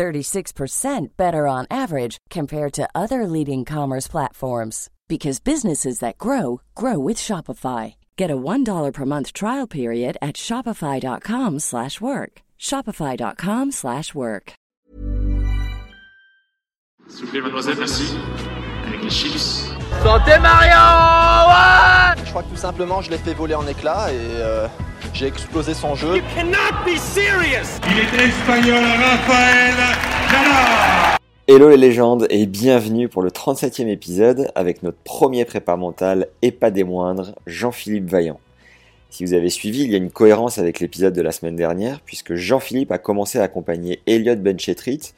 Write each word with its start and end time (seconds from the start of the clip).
36% 0.00 1.08
better 1.18 1.46
on 1.46 1.66
average 1.70 2.16
compared 2.30 2.72
to 2.72 2.88
other 2.94 3.26
leading 3.26 3.66
commerce 3.66 4.08
platforms 4.08 4.88
because 5.08 5.40
businesses 5.40 5.98
that 5.98 6.16
grow 6.16 6.62
grow 6.74 6.98
with 6.98 7.18
Shopify. 7.18 7.94
Get 8.16 8.30
a 8.30 8.36
$1 8.36 8.92
per 8.94 9.04
month 9.04 9.34
trial 9.34 9.66
period 9.66 10.16
at 10.22 10.36
shopify.com/work. 10.36 12.32
shopify.com/work. 12.58 14.52
S'il 17.10 17.24
vous 17.24 17.30
plaît, 17.32 17.42
mademoiselle, 17.42 17.76
merci. 17.78 18.06
Avec 18.86 19.02
les 19.02 19.10
chips. 19.10 19.68
Santé 20.02 20.38
Marion 20.38 20.88
ouais 21.50 22.24
Je 22.24 22.30
crois 22.30 22.42
que 22.44 22.50
tout 22.50 22.62
simplement, 22.68 23.02
je 23.02 23.10
l'ai 23.10 23.18
fait 23.18 23.34
voler 23.34 23.56
en 23.56 23.66
éclats 23.66 24.12
et 24.12 24.16
euh, 24.16 24.68
j'ai 25.12 25.26
explosé 25.26 25.74
son 25.74 25.94
jeu. 25.94 26.16
You 26.16 26.22
cannot 26.34 26.84
be 26.84 26.96
serious 26.96 27.80
Il 27.90 27.98
est 27.98 28.24
espagnol, 28.28 28.82
Raphaël 28.82 29.74
Jana 30.30 31.16
Hello 31.46 31.68
les 31.68 31.76
légendes 31.76 32.26
et 32.30 32.46
bienvenue 32.46 33.08
pour 33.08 33.22
le 33.22 33.30
37e 33.30 33.88
épisode 33.88 34.52
avec 34.54 34.82
notre 34.82 34.98
premier 34.98 35.44
prépa 35.44 35.76
mental 35.76 36.28
et 36.42 36.52
pas 36.52 36.70
des 36.70 36.84
moindres, 36.84 37.34
Jean-Philippe 37.46 38.08
Vaillant. 38.08 38.38
Si 39.10 39.24
vous 39.24 39.34
avez 39.34 39.50
suivi, 39.50 39.82
il 39.82 39.90
y 39.90 39.94
a 39.94 39.98
une 39.98 40.12
cohérence 40.12 40.58
avec 40.58 40.78
l'épisode 40.78 41.14
de 41.14 41.22
la 41.22 41.32
semaine 41.32 41.56
dernière 41.56 42.00
puisque 42.00 42.34
Jean-Philippe 42.34 42.92
a 42.92 42.98
commencé 42.98 43.38
à 43.40 43.42
accompagner 43.42 44.00
Elliot 44.06 44.36
Benchetrit, 44.36 45.12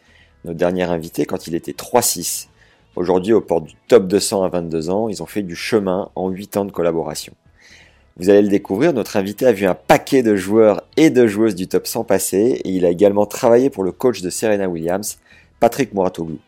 notre 0.44 0.56
dernier 0.58 0.84
invité, 0.84 1.26
quand 1.26 1.46
il 1.46 1.54
était 1.54 1.72
3-6. 1.72 2.48
Aujourd'hui, 2.96 3.32
au 3.32 3.40
port 3.40 3.60
du 3.60 3.74
top 3.88 4.06
200 4.06 4.42
à 4.42 4.48
22 4.48 4.90
ans, 4.90 5.08
ils 5.08 5.22
ont 5.22 5.26
fait 5.26 5.42
du 5.42 5.54
chemin 5.54 6.10
en 6.14 6.30
8 6.30 6.56
ans 6.56 6.64
de 6.64 6.72
collaboration. 6.72 7.34
Vous 8.18 8.28
allez 8.28 8.42
le 8.42 8.48
découvrir, 8.48 8.92
notre 8.92 9.16
invité 9.16 9.46
a 9.46 9.52
vu 9.52 9.64
un 9.64 9.74
paquet 9.74 10.22
de 10.22 10.36
joueurs 10.36 10.82
et 10.98 11.08
de 11.08 11.26
joueuses 11.26 11.54
du 11.54 11.66
top 11.66 11.86
100 11.86 12.04
passer 12.04 12.60
et 12.62 12.68
il 12.68 12.84
a 12.84 12.90
également 12.90 13.24
travaillé 13.24 13.70
pour 13.70 13.84
le 13.84 13.92
coach 13.92 14.20
de 14.20 14.28
Serena 14.28 14.68
Williams, 14.68 15.18
Patrick 15.60 15.94
Mouratoglou. 15.94 16.38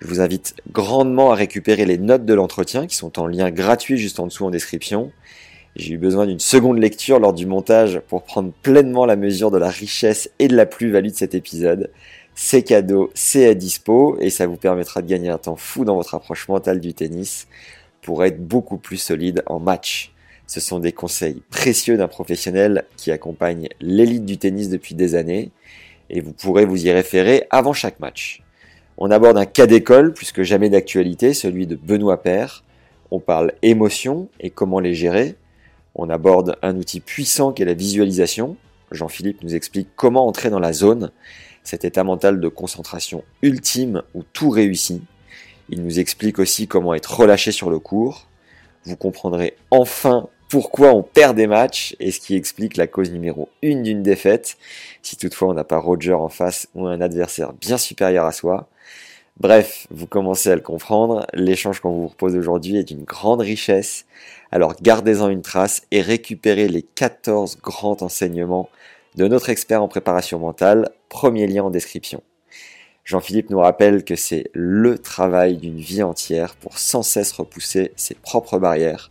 Je 0.00 0.06
vous 0.06 0.20
invite 0.22 0.54
grandement 0.72 1.32
à 1.32 1.34
récupérer 1.34 1.84
les 1.84 1.98
notes 1.98 2.24
de 2.24 2.32
l'entretien 2.32 2.86
qui 2.86 2.96
sont 2.96 3.18
en 3.18 3.26
lien 3.26 3.50
gratuit 3.50 3.98
juste 3.98 4.20
en 4.20 4.26
dessous 4.26 4.46
en 4.46 4.50
description. 4.50 5.12
J'ai 5.74 5.94
eu 5.94 5.98
besoin 5.98 6.26
d'une 6.26 6.40
seconde 6.40 6.78
lecture 6.78 7.18
lors 7.18 7.34
du 7.34 7.44
montage 7.44 8.00
pour 8.08 8.22
prendre 8.22 8.50
pleinement 8.62 9.04
la 9.04 9.16
mesure 9.16 9.50
de 9.50 9.58
la 9.58 9.68
richesse 9.68 10.30
et 10.38 10.48
de 10.48 10.56
la 10.56 10.64
plus-value 10.64 11.08
de 11.08 11.14
cet 11.14 11.34
épisode. 11.34 11.90
C'est 12.34 12.62
cadeau, 12.62 13.10
c'est 13.12 13.46
à 13.46 13.52
dispo 13.52 14.16
et 14.18 14.30
ça 14.30 14.46
vous 14.46 14.56
permettra 14.56 15.02
de 15.02 15.08
gagner 15.08 15.28
un 15.28 15.38
temps 15.38 15.56
fou 15.56 15.84
dans 15.84 15.96
votre 15.96 16.14
approche 16.14 16.48
mentale 16.48 16.80
du 16.80 16.94
tennis 16.94 17.48
pour 18.00 18.24
être 18.24 18.42
beaucoup 18.42 18.78
plus 18.78 18.96
solide 18.96 19.42
en 19.44 19.60
match. 19.60 20.15
Ce 20.46 20.60
sont 20.60 20.78
des 20.78 20.92
conseils 20.92 21.42
précieux 21.50 21.96
d'un 21.96 22.08
professionnel 22.08 22.84
qui 22.96 23.10
accompagne 23.10 23.68
l'élite 23.80 24.24
du 24.24 24.38
tennis 24.38 24.68
depuis 24.68 24.94
des 24.94 25.14
années 25.14 25.50
et 26.08 26.20
vous 26.20 26.32
pourrez 26.32 26.64
vous 26.64 26.86
y 26.86 26.92
référer 26.92 27.46
avant 27.50 27.72
chaque 27.72 27.98
match. 27.98 28.42
On 28.98 29.10
aborde 29.10 29.36
un 29.36 29.44
cas 29.44 29.66
d'école 29.66 30.14
plus 30.14 30.32
que 30.32 30.44
jamais 30.44 30.70
d'actualité, 30.70 31.34
celui 31.34 31.66
de 31.66 31.76
Benoît 31.76 32.22
Père. 32.22 32.64
On 33.10 33.20
parle 33.20 33.52
émotion 33.62 34.28
et 34.40 34.50
comment 34.50 34.80
les 34.80 34.94
gérer. 34.94 35.34
On 35.94 36.08
aborde 36.10 36.56
un 36.62 36.76
outil 36.76 37.00
puissant 37.00 37.52
qu'est 37.52 37.64
la 37.64 37.74
visualisation. 37.74 38.56
Jean-Philippe 38.92 39.42
nous 39.42 39.54
explique 39.54 39.88
comment 39.96 40.26
entrer 40.26 40.48
dans 40.48 40.60
la 40.60 40.72
zone, 40.72 41.10
cet 41.64 41.84
état 41.84 42.04
mental 42.04 42.40
de 42.40 42.48
concentration 42.48 43.24
ultime 43.42 44.02
où 44.14 44.22
tout 44.22 44.50
réussit. 44.50 45.02
Il 45.68 45.82
nous 45.82 45.98
explique 45.98 46.38
aussi 46.38 46.68
comment 46.68 46.94
être 46.94 47.18
relâché 47.18 47.50
sur 47.50 47.70
le 47.70 47.80
cours. 47.80 48.28
Vous 48.84 48.96
comprendrez 48.96 49.56
enfin 49.72 50.28
pourquoi 50.48 50.94
on 50.94 51.02
perd 51.02 51.36
des 51.36 51.46
matchs 51.46 51.96
et 51.98 52.10
ce 52.10 52.20
qui 52.20 52.36
explique 52.36 52.76
la 52.76 52.86
cause 52.86 53.10
numéro 53.10 53.48
une 53.62 53.82
d'une 53.82 54.02
défaite, 54.02 54.56
si 55.02 55.16
toutefois 55.16 55.48
on 55.48 55.54
n'a 55.54 55.64
pas 55.64 55.78
Roger 55.78 56.12
en 56.12 56.28
face 56.28 56.68
ou 56.74 56.86
un 56.86 57.00
adversaire 57.00 57.52
bien 57.52 57.78
supérieur 57.78 58.24
à 58.24 58.32
soi. 58.32 58.68
Bref, 59.38 59.86
vous 59.90 60.06
commencez 60.06 60.50
à 60.50 60.54
le 60.54 60.62
comprendre, 60.62 61.26
l'échange 61.34 61.80
qu'on 61.80 61.90
vous 61.90 62.06
propose 62.06 62.36
aujourd'hui 62.36 62.76
est 62.76 62.84
d'une 62.84 63.04
grande 63.04 63.40
richesse, 63.40 64.06
alors 64.50 64.74
gardez-en 64.80 65.28
une 65.28 65.42
trace 65.42 65.82
et 65.90 66.00
récupérez 66.00 66.68
les 66.68 66.82
14 66.82 67.58
grands 67.60 68.00
enseignements 68.00 68.70
de 69.16 69.28
notre 69.28 69.50
expert 69.50 69.82
en 69.82 69.88
préparation 69.88 70.38
mentale, 70.38 70.90
premier 71.08 71.46
lien 71.46 71.64
en 71.64 71.70
description. 71.70 72.22
Jean-Philippe 73.04 73.50
nous 73.50 73.60
rappelle 73.60 74.04
que 74.04 74.16
c'est 74.16 74.50
le 74.52 74.98
travail 74.98 75.58
d'une 75.58 75.78
vie 75.78 76.02
entière 76.02 76.54
pour 76.56 76.78
sans 76.78 77.02
cesse 77.02 77.32
repousser 77.32 77.92
ses 77.96 78.14
propres 78.14 78.58
barrières 78.58 79.10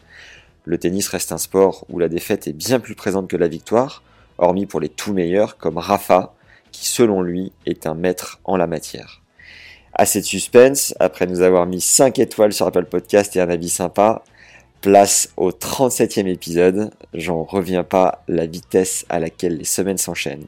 le 0.65 0.77
tennis 0.77 1.07
reste 1.07 1.31
un 1.31 1.37
sport 1.37 1.85
où 1.89 1.99
la 1.99 2.09
défaite 2.09 2.47
est 2.47 2.53
bien 2.53 2.79
plus 2.79 2.95
présente 2.95 3.29
que 3.29 3.37
la 3.37 3.47
victoire, 3.47 4.03
hormis 4.37 4.65
pour 4.65 4.79
les 4.79 4.89
tout 4.89 5.13
meilleurs 5.13 5.57
comme 5.57 5.77
Rafa, 5.77 6.33
qui 6.71 6.87
selon 6.87 7.21
lui 7.21 7.53
est 7.65 7.87
un 7.87 7.93
maître 7.93 8.39
en 8.43 8.57
la 8.57 8.67
matière. 8.67 9.21
Assez 9.93 10.19
de 10.19 10.25
suspense, 10.25 10.93
après 10.99 11.25
nous 11.25 11.41
avoir 11.41 11.65
mis 11.65 11.79
5 11.79 12.19
étoiles 12.19 12.51
sur 12.51 12.67
Apple 12.67 12.85
Podcast 12.85 13.35
et 13.35 13.41
un 13.41 13.49
avis 13.49 13.69
sympa, 13.69 14.23
place 14.81 15.29
au 15.37 15.51
37e 15.51 16.27
épisode. 16.27 16.91
J'en 17.13 17.43
reviens 17.43 17.83
pas 17.83 18.23
la 18.27 18.45
vitesse 18.45 19.05
à 19.07 19.19
laquelle 19.19 19.57
les 19.57 19.63
semaines 19.63 19.97
s'enchaînent. 19.97 20.47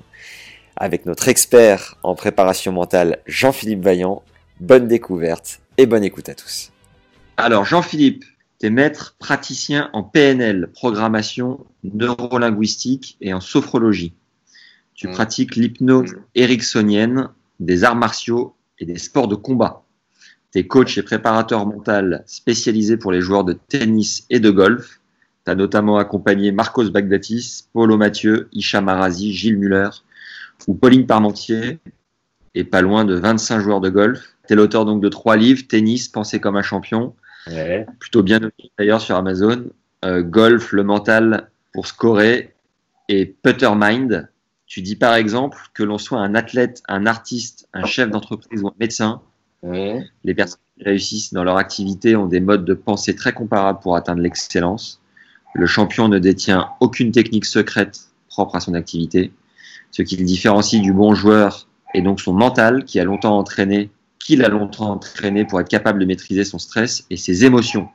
Avec 0.75 1.05
notre 1.05 1.29
expert 1.29 1.97
en 2.03 2.13
préparation 2.13 2.71
mentale 2.71 3.19
Jean-Philippe 3.25 3.83
Vaillant, 3.83 4.21
bonne 4.59 4.87
découverte 4.87 5.61
et 5.77 5.85
bonne 5.85 6.03
écoute 6.03 6.27
à 6.27 6.35
tous. 6.35 6.71
Alors 7.37 7.65
Jean-Philippe, 7.65 8.25
T'es 8.59 8.69
maître 8.69 9.15
praticien 9.19 9.89
en 9.93 10.03
PNL, 10.03 10.69
programmation 10.73 11.65
neurolinguistique 11.83 13.17
et 13.21 13.33
en 13.33 13.39
sophrologie. 13.39 14.13
Tu 14.95 15.07
Mm. 15.07 15.11
pratiques 15.11 15.55
l'hypnose 15.55 16.15
ericksonienne, 16.33 17.29
des 17.59 17.83
arts 17.83 17.95
martiaux 17.95 18.55
et 18.79 18.85
des 18.85 18.97
sports 18.97 19.27
de 19.27 19.35
combat. 19.35 19.83
T'es 20.51 20.65
coach 20.65 20.97
et 20.97 21.03
préparateur 21.03 21.65
mental 21.67 22.23
spécialisé 22.25 22.97
pour 22.97 23.11
les 23.11 23.21
joueurs 23.21 23.43
de 23.43 23.53
tennis 23.53 24.25
et 24.29 24.39
de 24.39 24.49
golf. 24.49 25.01
T'as 25.43 25.55
notamment 25.55 25.97
accompagné 25.97 26.51
Marcos 26.51 26.89
Bagdatis, 26.89 27.65
Paulo 27.73 27.95
Mathieu, 27.97 28.49
Isha 28.53 28.81
Marazi, 28.81 29.33
Gilles 29.33 29.57
Muller 29.57 29.89
ou 30.67 30.73
Pauline 30.73 31.05
Parmentier 31.05 31.79
et 32.55 32.63
pas 32.63 32.81
loin 32.81 33.05
de 33.05 33.13
25 33.13 33.59
joueurs 33.59 33.81
de 33.81 33.89
golf. 33.89 34.35
T'es 34.47 34.55
l'auteur 34.55 34.85
donc 34.85 35.01
de 35.01 35.09
trois 35.09 35.37
livres, 35.37 35.63
Tennis, 35.67 36.07
Penser 36.07 36.39
comme 36.39 36.55
un 36.55 36.63
champion, 36.63 37.13
plutôt 37.99 38.23
bien 38.23 38.39
noté 38.39 38.71
d'ailleurs 38.77 39.01
sur 39.01 39.15
Amazon. 39.15 39.65
Euh, 40.05 40.21
golf, 40.21 40.73
le 40.73 40.83
mental 40.83 41.49
pour 41.73 41.87
scorer 41.87 42.53
et 43.09 43.25
Putter 43.25 43.71
Mind. 43.75 44.29
Tu 44.65 44.81
dis 44.81 44.95
par 44.95 45.15
exemple 45.15 45.57
que 45.73 45.83
l'on 45.83 45.97
soit 45.97 46.19
un 46.19 46.35
athlète, 46.35 46.83
un 46.87 47.05
artiste, 47.05 47.67
un 47.73 47.85
chef 47.85 48.09
d'entreprise 48.09 48.61
ou 48.61 48.67
un 48.67 48.75
médecin, 48.79 49.21
les 49.63 50.33
personnes 50.35 50.59
qui 50.77 50.83
réussissent 50.83 51.33
dans 51.33 51.43
leur 51.43 51.57
activité 51.57 52.15
ont 52.15 52.27
des 52.27 52.39
modes 52.39 52.65
de 52.65 52.73
pensée 52.73 53.15
très 53.15 53.33
comparables 53.33 53.79
pour 53.79 53.95
atteindre 53.95 54.21
l'excellence. 54.21 55.01
Le 55.53 55.65
champion 55.65 56.07
ne 56.07 56.19
détient 56.19 56.69
aucune 56.79 57.11
technique 57.11 57.45
secrète 57.45 58.09
propre 58.27 58.55
à 58.55 58.59
son 58.59 58.73
activité. 58.73 59.31
Ce 59.91 60.01
qui 60.01 60.17
le 60.17 60.25
différencie 60.25 60.81
du 60.81 60.93
bon 60.93 61.15
joueur 61.15 61.67
est 61.93 62.01
donc 62.01 62.21
son 62.21 62.33
mental 62.33 62.85
qui 62.85 62.99
a 62.99 63.03
longtemps 63.03 63.37
entraîné, 63.37 63.89
qu'il 64.27 64.43
a 64.43 64.49
longtemps 64.49 64.91
entraîné 64.91 65.45
pour 65.45 65.61
être 65.61 65.69
capable 65.69 65.99
de 65.99 66.05
maîtriser 66.05 66.43
son 66.43 66.59
stress 66.59 67.05
et 67.09 67.15
ses 67.15 67.45
émotions. 67.45 67.87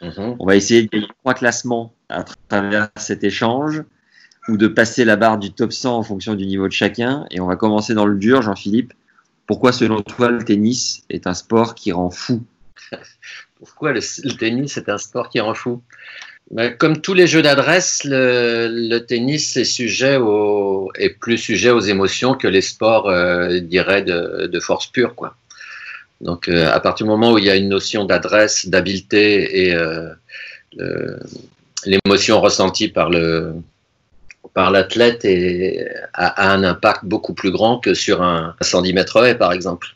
On 0.00 0.46
va 0.46 0.56
essayer 0.56 0.82
de 0.82 0.88
gagner 0.88 1.08
trois 1.20 1.34
classements 1.34 1.94
à 2.08 2.24
travers 2.24 2.88
cet 2.96 3.22
échange 3.22 3.82
ou 4.48 4.56
de 4.56 4.66
passer 4.66 5.04
la 5.04 5.16
barre 5.16 5.38
du 5.38 5.52
top 5.52 5.72
100 5.72 5.98
en 5.98 6.02
fonction 6.02 6.34
du 6.34 6.46
niveau 6.46 6.68
de 6.68 6.72
chacun. 6.72 7.26
Et 7.30 7.40
on 7.40 7.46
va 7.46 7.56
commencer 7.56 7.92
dans 7.94 8.06
le 8.06 8.16
dur, 8.16 8.40
Jean-Philippe. 8.40 8.92
Pourquoi, 9.46 9.72
selon 9.72 10.00
toi, 10.00 10.30
le 10.30 10.42
tennis 10.42 11.04
est 11.10 11.26
un 11.26 11.34
sport 11.34 11.74
qui 11.74 11.92
rend 11.92 12.10
fou? 12.10 12.42
Pourquoi 13.58 13.92
le, 13.92 14.00
le 14.00 14.32
tennis 14.32 14.76
est 14.78 14.88
un 14.88 14.98
sport 14.98 15.28
qui 15.28 15.40
rend 15.40 15.54
fou? 15.54 15.82
Ben, 16.50 16.74
Comme 16.76 17.00
tous 17.00 17.14
les 17.14 17.26
jeux 17.26 17.42
d'adresse, 17.42 18.04
le, 18.04 18.68
le 18.70 18.98
tennis 19.00 19.56
est, 19.56 19.64
sujet 19.64 20.16
au, 20.16 20.90
est 20.98 21.10
plus 21.10 21.38
sujet 21.38 21.70
aux 21.70 21.80
émotions 21.80 22.34
que 22.34 22.48
les 22.48 22.62
sports, 22.62 23.08
euh, 23.08 23.60
dirais, 23.60 24.02
de, 24.02 24.46
de 24.46 24.60
force 24.60 24.86
pure. 24.86 25.14
Quoi. 25.14 25.36
Donc, 26.24 26.48
euh, 26.48 26.72
à 26.72 26.80
partir 26.80 27.04
du 27.04 27.10
moment 27.10 27.32
où 27.32 27.38
il 27.38 27.44
y 27.44 27.50
a 27.50 27.54
une 27.54 27.68
notion 27.68 28.06
d'adresse, 28.06 28.66
d'habileté 28.66 29.66
et 29.66 29.74
euh, 29.74 30.08
l'émotion 31.84 32.40
ressentie 32.40 32.88
par 32.88 33.10
le 33.10 33.52
par 34.54 34.70
l'athlète 34.70 35.26
a, 36.14 36.26
a 36.26 36.54
un 36.54 36.62
impact 36.62 37.04
beaucoup 37.04 37.34
plus 37.34 37.50
grand 37.50 37.78
que 37.78 37.92
sur 37.92 38.22
un 38.22 38.54
110 38.60 38.92
mètres 38.94 39.22
haies, 39.22 39.34
par 39.34 39.52
exemple. 39.52 39.88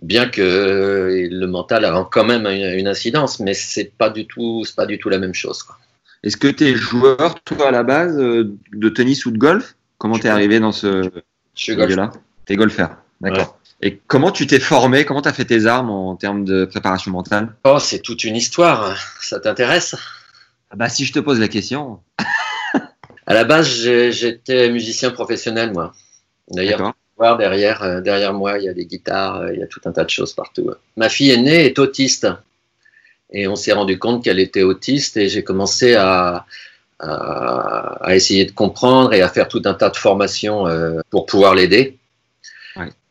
bien 0.00 0.26
que 0.28 0.40
euh, 0.40 1.28
le 1.30 1.46
mental 1.46 1.84
a 1.84 2.08
quand 2.10 2.24
même 2.24 2.46
une, 2.46 2.88
incidence, 2.88 3.38
mais 3.40 3.54
c'est 3.54 3.92
pas 3.98 4.08
du 4.08 4.26
tout, 4.26 4.64
c'est 4.64 4.76
pas 4.76 4.86
du 4.86 4.98
tout 4.98 5.10
la 5.10 5.18
même 5.18 5.34
chose. 5.34 5.64
Est-ce 6.22 6.36
que 6.36 6.48
tu 6.48 6.64
es 6.64 6.74
joueur, 6.74 7.42
toi, 7.42 7.68
à 7.68 7.70
la 7.72 7.82
base, 7.82 8.16
de 8.16 8.88
tennis 8.88 9.26
ou 9.26 9.32
de 9.32 9.38
golf? 9.38 9.74
Comment 9.98 10.18
t'es 10.18 10.28
arrivé 10.28 10.60
dans 10.60 10.72
ce 10.72 11.10
milieu-là? 11.68 12.12
T'es 12.46 12.56
golfeur, 12.56 13.01
d'accord. 13.22 13.58
Et 13.80 13.98
comment 14.06 14.30
tu 14.30 14.46
t'es 14.46 14.60
formé? 14.60 15.04
Comment 15.04 15.22
tu 15.22 15.28
as 15.28 15.32
fait 15.32 15.44
tes 15.44 15.66
armes 15.66 15.90
en 15.90 16.14
termes 16.14 16.44
de 16.44 16.64
préparation 16.64 17.10
mentale? 17.10 17.52
Oh, 17.64 17.78
c'est 17.80 17.98
toute 17.98 18.22
une 18.22 18.36
histoire. 18.36 18.96
Ça 19.20 19.40
t'intéresse? 19.40 19.96
Ah 20.70 20.76
Bah, 20.76 20.88
si 20.88 21.04
je 21.04 21.12
te 21.12 21.18
pose 21.18 21.40
la 21.40 21.48
question. 21.48 22.00
À 23.26 23.34
la 23.34 23.44
base, 23.44 23.68
j'étais 24.10 24.68
musicien 24.70 25.10
professionnel, 25.10 25.72
moi. 25.72 25.92
D'ailleurs, 26.50 26.92
derrière, 27.38 27.82
euh, 27.82 28.00
derrière 28.00 28.32
moi, 28.34 28.58
il 28.58 28.64
y 28.64 28.68
a 28.68 28.72
des 28.72 28.84
guitares, 28.84 29.36
euh, 29.36 29.52
il 29.54 29.60
y 29.60 29.62
a 29.62 29.66
tout 29.68 29.80
un 29.84 29.92
tas 29.92 30.04
de 30.04 30.10
choses 30.10 30.32
partout. 30.32 30.70
Ma 30.96 31.08
fille 31.08 31.30
aînée 31.30 31.66
est 31.66 31.78
autiste. 31.78 32.26
Et 33.30 33.46
on 33.46 33.54
s'est 33.56 33.72
rendu 33.72 33.98
compte 33.98 34.24
qu'elle 34.24 34.40
était 34.40 34.62
autiste 34.64 35.16
et 35.16 35.28
j'ai 35.28 35.44
commencé 35.44 35.94
à, 35.94 36.46
à, 36.98 38.04
à 38.04 38.14
essayer 38.14 38.44
de 38.44 38.52
comprendre 38.52 39.14
et 39.14 39.22
à 39.22 39.28
faire 39.28 39.48
tout 39.48 39.62
un 39.64 39.74
tas 39.74 39.88
de 39.88 39.96
formations 39.96 40.66
euh, 40.66 41.00
pour 41.10 41.24
pouvoir 41.26 41.54
l'aider. 41.54 41.96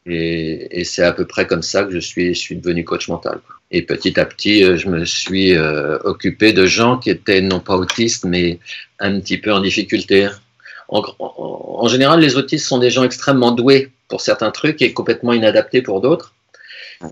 Et, 0.07 0.80
et 0.80 0.83
c'est 0.83 1.03
à 1.03 1.12
peu 1.12 1.25
près 1.25 1.45
comme 1.45 1.62
ça 1.62 1.83
que 1.83 1.92
je 1.92 2.00
suis, 2.00 2.33
je 2.33 2.39
suis 2.39 2.56
devenu 2.56 2.83
coach 2.83 3.07
mental. 3.07 3.39
Et 3.69 3.83
petit 3.83 4.19
à 4.19 4.25
petit, 4.25 4.63
euh, 4.63 4.75
je 4.77 4.88
me 4.89 5.06
suis 5.06 5.56
euh, 5.56 5.98
occupé 6.03 6.53
de 6.53 6.65
gens 6.65 6.98
qui 6.98 7.09
étaient 7.09 7.42
non 7.42 7.59
pas 7.59 7.75
autistes, 7.77 8.25
mais 8.25 8.59
un 9.00 9.19
petit 9.19 9.38
peu 9.38 9.53
en 9.53 9.62
difficulté. 9.62 10.27
En, 10.89 11.01
en- 11.19 11.77
en 11.83 11.88
général, 11.88 12.19
les 12.19 12.36
autistes 12.36 12.65
sont 12.65 12.80
des 12.80 12.89
gens 12.89 13.03
extrêmement 13.03 13.51
doués 13.51 13.92
pour 14.07 14.21
certains 14.21 14.51
trucs 14.51 14.81
et 14.81 14.92
complètement 14.94 15.33
inadaptés 15.33 15.81
pour 15.81 16.01
d'autres. 16.01 16.33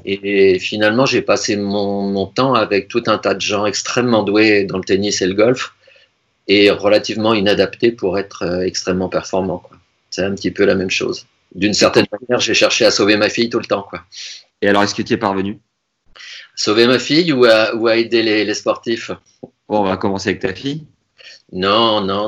Et 0.05 0.59
finalement, 0.59 1.05
j'ai 1.05 1.21
passé 1.21 1.55
mon, 1.57 2.03
mon 2.03 2.25
temps 2.27 2.53
avec 2.53 2.87
tout 2.89 3.03
un 3.07 3.17
tas 3.17 3.33
de 3.33 3.41
gens 3.41 3.65
extrêmement 3.65 4.23
doués 4.23 4.63
dans 4.65 4.77
le 4.77 4.83
tennis 4.83 5.21
et 5.21 5.27
le 5.27 5.33
golf 5.33 5.73
et 6.47 6.69
relativement 6.71 7.33
inadaptés 7.33 7.91
pour 7.91 8.17
être 8.19 8.43
euh, 8.43 8.61
extrêmement 8.61 9.09
performants. 9.09 9.63
C'est 10.09 10.23
un 10.23 10.33
petit 10.35 10.51
peu 10.51 10.65
la 10.65 10.75
même 10.75 10.89
chose. 10.89 11.25
D'une 11.55 11.73
certaine 11.73 12.05
manière, 12.11 12.39
j'ai 12.39 12.53
cherché 12.53 12.85
à 12.85 12.91
sauver 12.91 13.17
ma 13.17 13.29
fille 13.29 13.49
tout 13.49 13.59
le 13.59 13.65
temps. 13.65 13.83
Quoi. 13.83 14.03
Et 14.61 14.67
alors, 14.67 14.83
est-ce 14.83 14.95
que 14.95 15.01
tu 15.01 15.11
y 15.11 15.15
es 15.15 15.17
parvenu? 15.17 15.59
Sauver 16.55 16.87
ma 16.87 16.99
fille 16.99 17.31
ou 17.31 17.45
à, 17.45 17.73
ou 17.75 17.87
à 17.87 17.95
aider 17.95 18.21
les, 18.21 18.45
les 18.45 18.53
sportifs? 18.53 19.11
Bon, 19.41 19.79
on 19.81 19.83
va 19.83 19.97
commencer 19.97 20.29
avec 20.29 20.41
ta 20.41 20.53
fille. 20.53 20.85
Non, 21.51 22.01
non, 22.01 22.27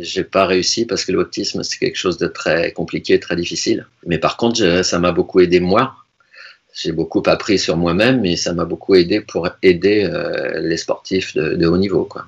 j'ai 0.00 0.24
pas 0.24 0.46
réussi 0.46 0.84
parce 0.86 1.04
que 1.04 1.12
l'autisme, 1.12 1.62
c'est 1.64 1.78
quelque 1.78 1.96
chose 1.96 2.18
de 2.18 2.28
très 2.28 2.72
compliqué, 2.72 3.18
très 3.18 3.34
difficile. 3.34 3.86
Mais 4.06 4.18
par 4.18 4.36
contre, 4.36 4.56
je- 4.56 4.82
ça 4.82 4.98
m'a 5.00 5.10
beaucoup 5.12 5.40
aidé 5.40 5.58
moi. 5.58 5.96
J'ai 6.72 6.92
beaucoup 6.92 7.22
appris 7.26 7.58
sur 7.58 7.76
moi-même, 7.76 8.20
mais 8.20 8.36
ça 8.36 8.52
m'a 8.52 8.64
beaucoup 8.64 8.94
aidé 8.94 9.20
pour 9.20 9.48
aider 9.62 10.04
euh, 10.04 10.60
les 10.60 10.76
sportifs 10.76 11.34
de, 11.34 11.56
de 11.56 11.66
haut 11.66 11.76
niveau, 11.76 12.04
quoi, 12.04 12.26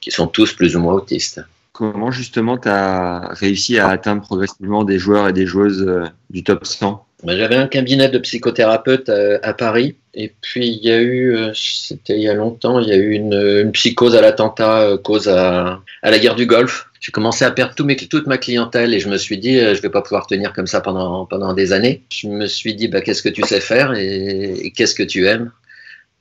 qui 0.00 0.12
sont 0.12 0.28
tous 0.28 0.52
plus 0.52 0.76
ou 0.76 0.80
moins 0.80 0.94
autistes. 0.94 1.40
Comment 1.74 2.12
justement 2.12 2.56
tu 2.56 2.68
as 2.68 3.30
réussi 3.32 3.80
à 3.80 3.88
atteindre 3.88 4.22
progressivement 4.22 4.84
des 4.84 5.00
joueurs 5.00 5.28
et 5.28 5.32
des 5.32 5.44
joueuses 5.44 5.82
euh, 5.82 6.04
du 6.30 6.44
top 6.44 6.64
100 6.64 7.04
Ben, 7.24 7.36
J'avais 7.36 7.56
un 7.56 7.66
cabinet 7.66 8.08
de 8.08 8.18
psychothérapeute 8.18 9.08
euh, 9.08 9.40
à 9.42 9.54
Paris, 9.54 9.96
et 10.14 10.32
puis 10.40 10.68
il 10.68 10.84
y 10.84 10.92
a 10.92 11.00
eu, 11.00 11.34
euh, 11.34 11.50
c'était 11.52 12.14
il 12.14 12.22
y 12.22 12.28
a 12.28 12.34
longtemps, 12.34 12.78
il 12.78 12.86
y 12.86 12.92
a 12.92 12.96
eu 12.96 13.10
une, 13.10 13.72
psychose 13.72 14.14
à 14.14 14.20
l'attentat, 14.20 14.98
cause 15.02 15.28
à, 15.28 15.82
à 16.02 16.10
la 16.12 16.18
guerre 16.20 16.36
du 16.36 16.46
Golfe. 16.46 16.86
J'ai 17.00 17.10
commencé 17.10 17.44
à 17.44 17.50
perdre 17.50 17.74
toute 17.74 18.26
ma 18.28 18.38
clientèle 18.38 18.94
et 18.94 19.00
je 19.00 19.08
me 19.08 19.16
suis 19.16 19.38
dit, 19.38 19.58
je 19.58 19.82
vais 19.82 19.90
pas 19.90 20.00
pouvoir 20.00 20.28
tenir 20.28 20.52
comme 20.52 20.68
ça 20.68 20.80
pendant, 20.80 21.26
pendant 21.26 21.54
des 21.54 21.72
années. 21.72 22.04
Je 22.08 22.28
me 22.28 22.46
suis 22.46 22.76
dit, 22.76 22.86
bah, 22.86 23.00
qu'est-ce 23.00 23.20
que 23.20 23.28
tu 23.28 23.42
sais 23.42 23.60
faire 23.60 23.94
et, 23.94 24.52
et 24.64 24.70
qu'est-ce 24.70 24.94
que 24.94 25.02
tu 25.02 25.26
aimes? 25.26 25.50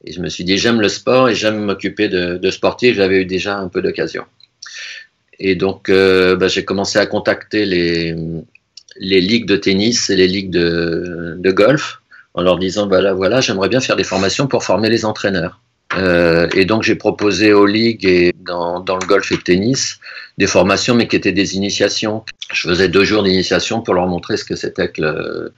Et 0.04 0.14
je 0.14 0.20
me 0.20 0.30
suis 0.30 0.46
dit, 0.46 0.58
j'aime 0.58 0.82
le 0.82 0.90
sport 0.90 1.30
et 1.30 1.36
j'aime 1.36 1.64
m'occuper 1.64 2.10
de, 2.10 2.38
de 2.38 2.50
sportifs. 2.50 2.96
J'avais 2.96 3.22
eu 3.22 3.26
déjà 3.26 3.56
un 3.60 3.68
peu 3.68 3.84
d'occasion. 3.84 4.26
Et 5.44 5.56
donc, 5.56 5.90
euh, 5.90 6.38
bah, 6.38 6.48
j'ai 6.48 6.64
commencé 6.64 6.98
à 6.98 7.06
contacter 7.06 7.66
les, 7.66 8.16
les 8.96 9.20
ligues 9.20 9.46
de 9.46 9.58
tennis 9.58 10.10
et 10.10 10.16
les 10.16 10.28
ligues 10.28 10.50
de, 10.50 11.52
golf 11.52 12.02
en 12.34 12.42
leur 12.42 12.58
disant 12.58 12.88
voilà, 12.88 13.14
voilà, 13.14 13.42
j'aimerais 13.42 13.68
bien 13.68 13.82
faire 13.82 13.98
des 13.98 14.06
formations 14.06 14.48
pour 14.48 14.64
former 14.64 14.90
les 14.90 15.04
entraîneurs. 15.04 15.60
Euh, 15.98 16.48
et 16.56 16.66
donc 16.66 16.82
j'ai 16.82 16.96
proposé 16.96 17.54
aux 17.54 17.68
ligues 17.68 18.06
et 18.06 18.34
dans, 18.40 18.80
dans 18.80 18.96
le 18.96 19.06
golf 19.06 19.32
et 19.32 19.36
le 19.36 19.42
tennis 19.42 20.00
des 20.38 20.48
formations, 20.48 20.96
mais 20.96 21.08
qui 21.08 21.16
étaient 21.16 21.32
des 21.32 21.56
initiations. 21.56 22.24
Je 22.52 22.68
faisais 22.68 22.90
deux 22.90 23.04
jours 23.04 23.24
d'initiation 23.24 23.82
pour 23.82 23.94
leur 23.94 24.08
montrer 24.08 24.38
ce 24.38 24.44
que 24.44 24.56
c'était 24.56 24.90
que 24.90 25.52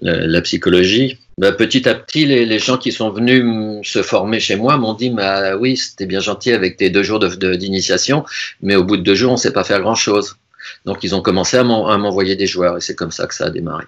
la 0.00 0.40
psychologie. 0.40 1.18
Ben, 1.38 1.52
petit 1.52 1.88
à 1.88 1.94
petit, 1.94 2.26
les, 2.26 2.58
gens 2.58 2.78
qui 2.78 2.92
sont 2.92 3.10
venus 3.10 3.44
se 3.86 4.02
former 4.02 4.38
chez 4.38 4.56
moi 4.56 4.76
m'ont 4.76 4.94
dit 4.94 5.10
bah, 5.10 5.56
oui, 5.56 5.76
c'était 5.76 6.06
bien 6.06 6.20
gentil 6.20 6.52
avec 6.52 6.76
tes 6.76 6.90
deux 6.90 7.02
jours 7.02 7.18
d'initiation, 7.20 8.24
mais 8.60 8.76
au 8.76 8.84
bout 8.84 8.96
de 8.96 9.02
deux 9.02 9.14
jours, 9.14 9.30
on 9.30 9.34
ne 9.36 9.40
sait 9.40 9.52
pas 9.52 9.64
faire 9.64 9.80
grand-chose. 9.80 10.36
Donc 10.84 11.02
ils 11.02 11.14
ont 11.14 11.22
commencé 11.22 11.56
à 11.56 11.64
m'en- 11.64 11.88
à 11.88 11.98
m'envoyer 11.98 12.36
des 12.36 12.46
joueurs 12.46 12.76
et 12.76 12.80
c'est 12.80 12.94
comme 12.94 13.10
ça 13.10 13.26
que 13.26 13.34
ça 13.34 13.46
a 13.46 13.50
démarré 13.50 13.84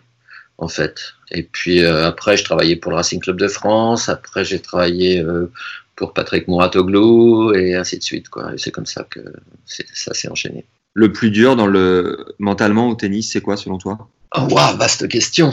en 0.59 0.69
fait. 0.69 1.15
Et 1.31 1.43
puis 1.43 1.83
euh, 1.83 2.07
après, 2.07 2.37
je 2.37 2.45
travaillais 2.45 2.77
pour 2.77 2.91
le 2.91 2.97
Racing 2.97 3.21
Club 3.21 3.37
de 3.37 3.49
France. 3.49 4.09
Après, 4.09 4.45
j'ai 4.45 4.61
travaillé 4.61 5.21
euh, 5.21 5.51
pour 5.97 6.13
Patrick 6.13 6.49
Mouratoglou 6.49 7.53
et 7.55 7.75
ainsi 7.75 7.99
de 7.99 8.03
suite. 8.03 8.29
Quoi. 8.29 8.55
Et 8.55 8.59
c'est 8.59 8.71
comme 8.71 8.87
ça 8.87 9.07
que 9.09 9.21
c'est- 9.67 9.87
ça 9.93 10.15
s'est 10.15 10.29
enchaîné. 10.29 10.65
Le 10.93 11.13
plus 11.13 11.31
dur 11.31 11.57
dans 11.57 11.67
le 11.67 12.25
mentalement 12.39 12.89
au 12.89 12.95
tennis, 12.95 13.33
c'est 13.33 13.41
quoi 13.41 13.57
selon 13.57 13.79
toi? 13.79 14.09
Oh, 14.37 14.47
waouh, 14.51 14.77
vaste 14.77 15.09
question. 15.09 15.51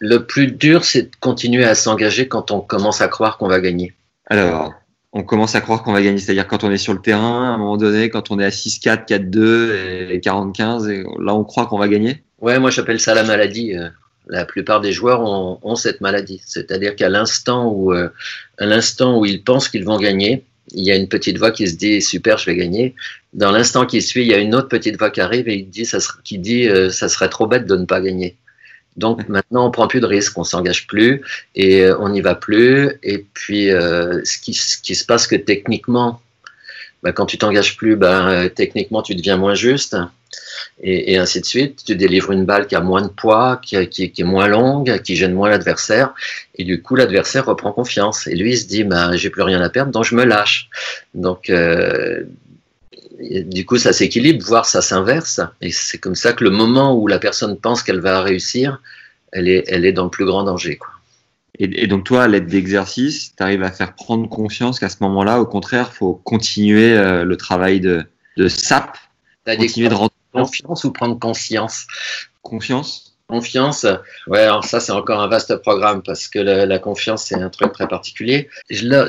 Le 0.00 0.26
plus 0.26 0.48
dur, 0.52 0.84
c'est 0.84 1.02
de 1.02 1.10
continuer 1.20 1.64
à 1.64 1.74
s'engager 1.74 2.28
quand 2.28 2.50
on 2.50 2.60
commence 2.60 3.00
à 3.00 3.08
croire 3.08 3.38
qu'on 3.38 3.48
va 3.48 3.60
gagner. 3.60 3.94
Alors, 4.26 4.74
on 5.12 5.22
commence 5.22 5.54
à 5.54 5.60
croire 5.60 5.82
qu'on 5.82 5.92
va 5.92 6.02
gagner, 6.02 6.18
c'est-à-dire 6.18 6.46
quand 6.46 6.64
on 6.64 6.70
est 6.70 6.78
sur 6.78 6.92
le 6.92 7.00
terrain, 7.00 7.44
à 7.44 7.54
un 7.54 7.58
moment 7.58 7.76
donné, 7.76 8.10
quand 8.10 8.30
on 8.30 8.38
est 8.38 8.44
à 8.44 8.50
6-4, 8.50 9.06
4-2 9.06 10.10
et 10.10 10.20
40-15, 10.20 10.88
et 10.88 11.04
là 11.20 11.34
on 11.34 11.44
croit 11.44 11.66
qu'on 11.66 11.78
va 11.78 11.88
gagner? 11.88 12.22
Ouais, 12.40 12.58
moi 12.58 12.70
j'appelle 12.70 13.00
ça 13.00 13.14
la 13.14 13.22
maladie. 13.22 13.74
La 14.28 14.44
plupart 14.44 14.80
des 14.80 14.92
joueurs 14.92 15.20
ont, 15.20 15.58
ont 15.62 15.76
cette 15.76 16.00
maladie, 16.00 16.40
c'est-à-dire 16.44 16.96
qu'à 16.96 17.08
l'instant 17.08 17.68
où, 17.68 17.92
euh, 17.92 18.08
à 18.58 18.66
l'instant 18.66 19.18
où 19.18 19.24
ils 19.24 19.42
pensent 19.42 19.68
qu'ils 19.68 19.84
vont 19.84 19.98
gagner, 19.98 20.44
il 20.74 20.84
y 20.84 20.90
a 20.90 20.96
une 20.96 21.08
petite 21.08 21.38
voix 21.38 21.52
qui 21.52 21.68
se 21.68 21.76
dit 21.76 22.02
super, 22.02 22.38
je 22.38 22.46
vais 22.46 22.56
gagner. 22.56 22.94
Dans 23.34 23.52
l'instant 23.52 23.86
qui 23.86 24.02
suit, 24.02 24.22
il 24.22 24.28
y 24.28 24.34
a 24.34 24.38
une 24.38 24.54
autre 24.54 24.68
petite 24.68 24.98
voix 24.98 25.10
qui 25.10 25.20
arrive 25.20 25.48
et 25.48 25.54
il 25.54 25.70
dit 25.70 25.86
ça 25.86 26.00
ser- 26.00 26.18
qui 26.24 26.38
dit 26.38 26.68
euh, 26.68 26.90
ça 26.90 27.08
serait 27.08 27.28
trop 27.28 27.46
bête 27.46 27.66
de 27.66 27.76
ne 27.76 27.84
pas 27.84 28.00
gagner. 28.00 28.36
Donc 28.96 29.28
maintenant 29.28 29.66
on 29.66 29.70
prend 29.70 29.86
plus 29.86 30.00
de 30.00 30.06
risques, 30.06 30.36
on 30.38 30.44
s'engage 30.44 30.86
plus 30.88 31.22
et 31.54 31.84
euh, 31.84 31.96
on 32.00 32.08
n'y 32.08 32.20
va 32.20 32.34
plus. 32.34 32.98
Et 33.04 33.24
puis 33.34 33.70
euh, 33.70 34.24
ce, 34.24 34.38
qui, 34.38 34.54
ce 34.54 34.78
qui 34.78 34.96
se 34.96 35.04
passe 35.04 35.26
que 35.28 35.36
techniquement, 35.36 36.20
bah, 37.02 37.12
quand 37.12 37.26
tu 37.26 37.38
t'engages 37.38 37.76
plus, 37.76 37.94
bah, 37.94 38.48
techniquement 38.48 39.02
tu 39.02 39.14
deviens 39.14 39.36
moins 39.36 39.54
juste 39.54 39.96
et, 40.82 41.12
et 41.12 41.16
ainsi 41.18 41.40
de 41.40 41.46
suite. 41.46 41.82
Tu 41.84 41.96
délivres 41.96 42.32
une 42.32 42.44
balle 42.44 42.66
qui 42.66 42.74
a 42.76 42.80
moins 42.80 43.02
de 43.02 43.08
poids, 43.08 43.60
qui, 43.62 43.76
a- 43.76 43.86
qui- 43.86 44.10
qui 44.12 44.20
est 44.22 44.24
moins 44.24 44.46
longue, 44.48 45.00
qui 45.02 45.16
gêne 45.16 45.32
moins 45.32 45.48
l'adversaire, 45.50 46.14
et 46.56 46.64
du 46.64 46.82
coup 46.82 46.94
l'adversaire 46.96 47.46
reprend 47.46 47.72
confiance. 47.72 48.26
Et 48.26 48.34
lui 48.34 48.52
il 48.52 48.58
se 48.58 48.66
dit, 48.66 48.84
bah, 48.84 49.16
j'ai 49.16 49.30
plus 49.30 49.42
rien 49.42 49.60
à 49.60 49.68
perdre, 49.70 49.92
donc 49.92 50.04
je 50.04 50.14
me 50.14 50.24
lâche. 50.24 50.68
Donc 51.14 51.50
euh, 51.50 52.24
du 53.20 53.64
coup 53.64 53.78
ça 53.78 53.92
s'équilibre, 53.92 54.44
voire 54.44 54.66
ça 54.66 54.82
s'inverse. 54.82 55.40
Et 55.60 55.70
c'est 55.72 55.98
comme 55.98 56.14
ça 56.14 56.32
que 56.32 56.44
le 56.44 56.50
moment 56.50 56.94
où 56.96 57.06
la 57.06 57.18
personne 57.18 57.58
pense 57.58 57.82
qu'elle 57.82 58.00
va 58.00 58.20
réussir, 58.22 58.80
elle 59.32 59.48
est, 59.48 59.64
elle 59.68 59.84
est 59.84 59.92
dans 59.92 60.04
le 60.04 60.10
plus 60.10 60.24
grand 60.24 60.44
danger. 60.44 60.76
Quoi. 60.76 60.90
et, 61.58 61.84
et 61.84 61.86
donc 61.86 62.04
toi, 62.04 62.24
à 62.24 62.28
l'aide 62.28 62.46
d'exercices, 62.46 63.32
tu 63.36 63.42
arrives 63.42 63.62
à 63.62 63.70
faire 63.72 63.94
prendre 63.94 64.28
conscience 64.28 64.78
qu'à 64.78 64.88
ce 64.88 64.96
moment-là, 65.00 65.40
au 65.40 65.46
contraire, 65.46 65.92
faut 65.92 66.14
continuer 66.24 66.92
euh, 66.96 67.24
le 67.24 67.36
travail 67.36 67.80
de, 67.80 68.04
de 68.36 68.48
SAP, 68.48 68.96
continuer 69.56 69.88
de 69.88 69.94
rendre 69.94 70.12
confiance 70.42 70.84
ou 70.84 70.92
prendre 70.92 71.18
conscience? 71.18 71.86
Confiance. 72.42 73.16
Confiance, 73.28 73.84
ouais, 74.28 74.42
alors 74.42 74.64
ça 74.64 74.78
c'est 74.78 74.92
encore 74.92 75.20
un 75.20 75.26
vaste 75.26 75.56
programme 75.56 76.00
parce 76.02 76.28
que 76.28 76.38
la, 76.38 76.64
la 76.64 76.78
confiance 76.78 77.24
c'est 77.24 77.34
un 77.34 77.50
truc 77.50 77.72
très 77.72 77.88
particulier. 77.88 78.48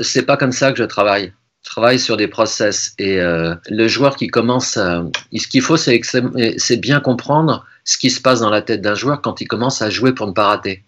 C'est 0.02 0.26
pas 0.26 0.38
comme 0.38 0.52
ça 0.52 0.72
que 0.72 0.80
je 0.80 0.86
travaille. 0.86 1.34
Je 1.64 1.70
travaille 1.70 2.00
sur 2.00 2.18
des 2.18 2.28
process 2.28 2.94
et 2.98 3.20
euh, 3.20 3.54
le 3.70 3.88
joueur 3.88 4.16
qui 4.16 4.28
commence, 4.28 4.78
à, 4.78 5.04
ce 5.36 5.48
qu'il 5.48 5.62
faut 5.62 5.78
c'est 5.78 6.78
bien 6.78 7.00
comprendre 7.00 7.66
ce 7.84 7.98
qui 7.98 8.10
se 8.10 8.20
passe 8.20 8.40
dans 8.40 8.50
la 8.50 8.64
tête 8.64 8.82
d'un 8.82 8.96
joueur 8.96 9.22
quand 9.22 9.40
il 9.40 9.48
commence 9.48 9.84
à 9.84 9.90
jouer 9.92 10.14
pour 10.14 10.26
ne 10.26 10.32
pas 10.32 10.48
rater. 10.48 10.84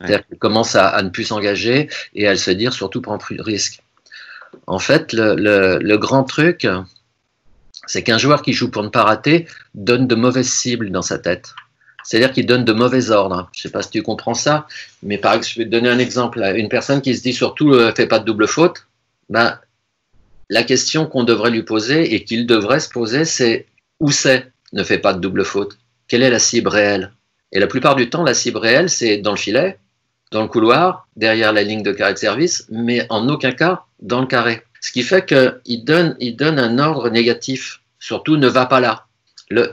C'est-à-dire 0.00 0.26
qu'il 0.26 0.38
commence 0.38 0.76
à, 0.76 0.88
à 0.88 1.02
ne 1.02 1.08
plus 1.08 1.24
s'engager 1.24 1.88
et 2.14 2.28
à 2.28 2.36
se 2.36 2.50
dire 2.50 2.72
surtout 2.74 3.00
prends 3.00 3.18
plus 3.18 3.36
de 3.36 3.42
risques. 3.42 3.82
En 4.66 4.78
fait, 4.78 5.12
le, 5.12 5.34
le, 5.36 5.78
le 5.78 5.98
grand 5.98 6.24
truc, 6.24 6.66
c'est 7.88 8.04
qu'un 8.04 8.18
joueur 8.18 8.42
qui 8.42 8.52
joue 8.52 8.70
pour 8.70 8.84
ne 8.84 8.88
pas 8.88 9.02
rater 9.02 9.48
donne 9.74 10.06
de 10.06 10.14
mauvaises 10.14 10.50
cibles 10.50 10.90
dans 10.90 11.02
sa 11.02 11.18
tête. 11.18 11.54
C'est-à-dire 12.04 12.32
qu'il 12.32 12.46
donne 12.46 12.64
de 12.64 12.72
mauvais 12.72 13.10
ordres. 13.10 13.50
Je 13.52 13.58
ne 13.58 13.62
sais 13.62 13.70
pas 13.70 13.82
si 13.82 13.90
tu 13.90 14.02
comprends 14.02 14.34
ça, 14.34 14.66
mais 15.02 15.18
par 15.18 15.32
exemple, 15.32 15.52
je 15.52 15.58
vais 15.58 15.64
te 15.64 15.70
donner 15.70 15.88
un 15.88 15.98
exemple. 15.98 16.40
Une 16.56 16.68
personne 16.68 17.02
qui 17.02 17.16
se 17.16 17.22
dit 17.22 17.32
surtout 17.32 17.74
ne 17.74 17.92
fait 17.92 18.06
pas 18.06 18.18
de 18.18 18.24
double 18.24 18.46
faute, 18.46 18.86
ben, 19.28 19.58
la 20.48 20.62
question 20.62 21.06
qu'on 21.06 21.24
devrait 21.24 21.50
lui 21.50 21.62
poser 21.62 22.14
et 22.14 22.24
qu'il 22.24 22.46
devrait 22.46 22.80
se 22.80 22.88
poser, 22.88 23.24
c'est 23.24 23.66
où 24.00 24.10
c'est 24.10 24.50
ne 24.72 24.84
fait 24.84 24.98
pas 24.98 25.12
de 25.12 25.20
double 25.20 25.44
faute? 25.44 25.78
Quelle 26.08 26.22
est 26.22 26.30
la 26.30 26.38
cible 26.38 26.68
réelle? 26.68 27.12
Et 27.52 27.58
la 27.58 27.66
plupart 27.66 27.96
du 27.96 28.10
temps, 28.10 28.22
la 28.22 28.34
cible 28.34 28.58
réelle, 28.58 28.90
c'est 28.90 29.18
dans 29.18 29.32
le 29.32 29.36
filet, 29.36 29.78
dans 30.30 30.42
le 30.42 30.48
couloir, 30.48 31.08
derrière 31.16 31.52
la 31.52 31.62
ligne 31.62 31.82
de 31.82 31.92
carré 31.92 32.12
de 32.12 32.18
service, 32.18 32.66
mais 32.70 33.06
en 33.10 33.28
aucun 33.28 33.52
cas 33.52 33.84
dans 34.00 34.20
le 34.20 34.26
carré. 34.26 34.62
Ce 34.80 34.92
qui 34.92 35.02
fait 35.02 35.26
qu'il 35.26 35.84
donne, 35.84 36.16
il 36.20 36.36
donne 36.36 36.58
un 36.58 36.78
ordre 36.78 37.10
négatif. 37.10 37.77
Surtout, 37.98 38.36
ne 38.36 38.48
va 38.48 38.66
pas 38.66 38.80
là. 38.80 39.06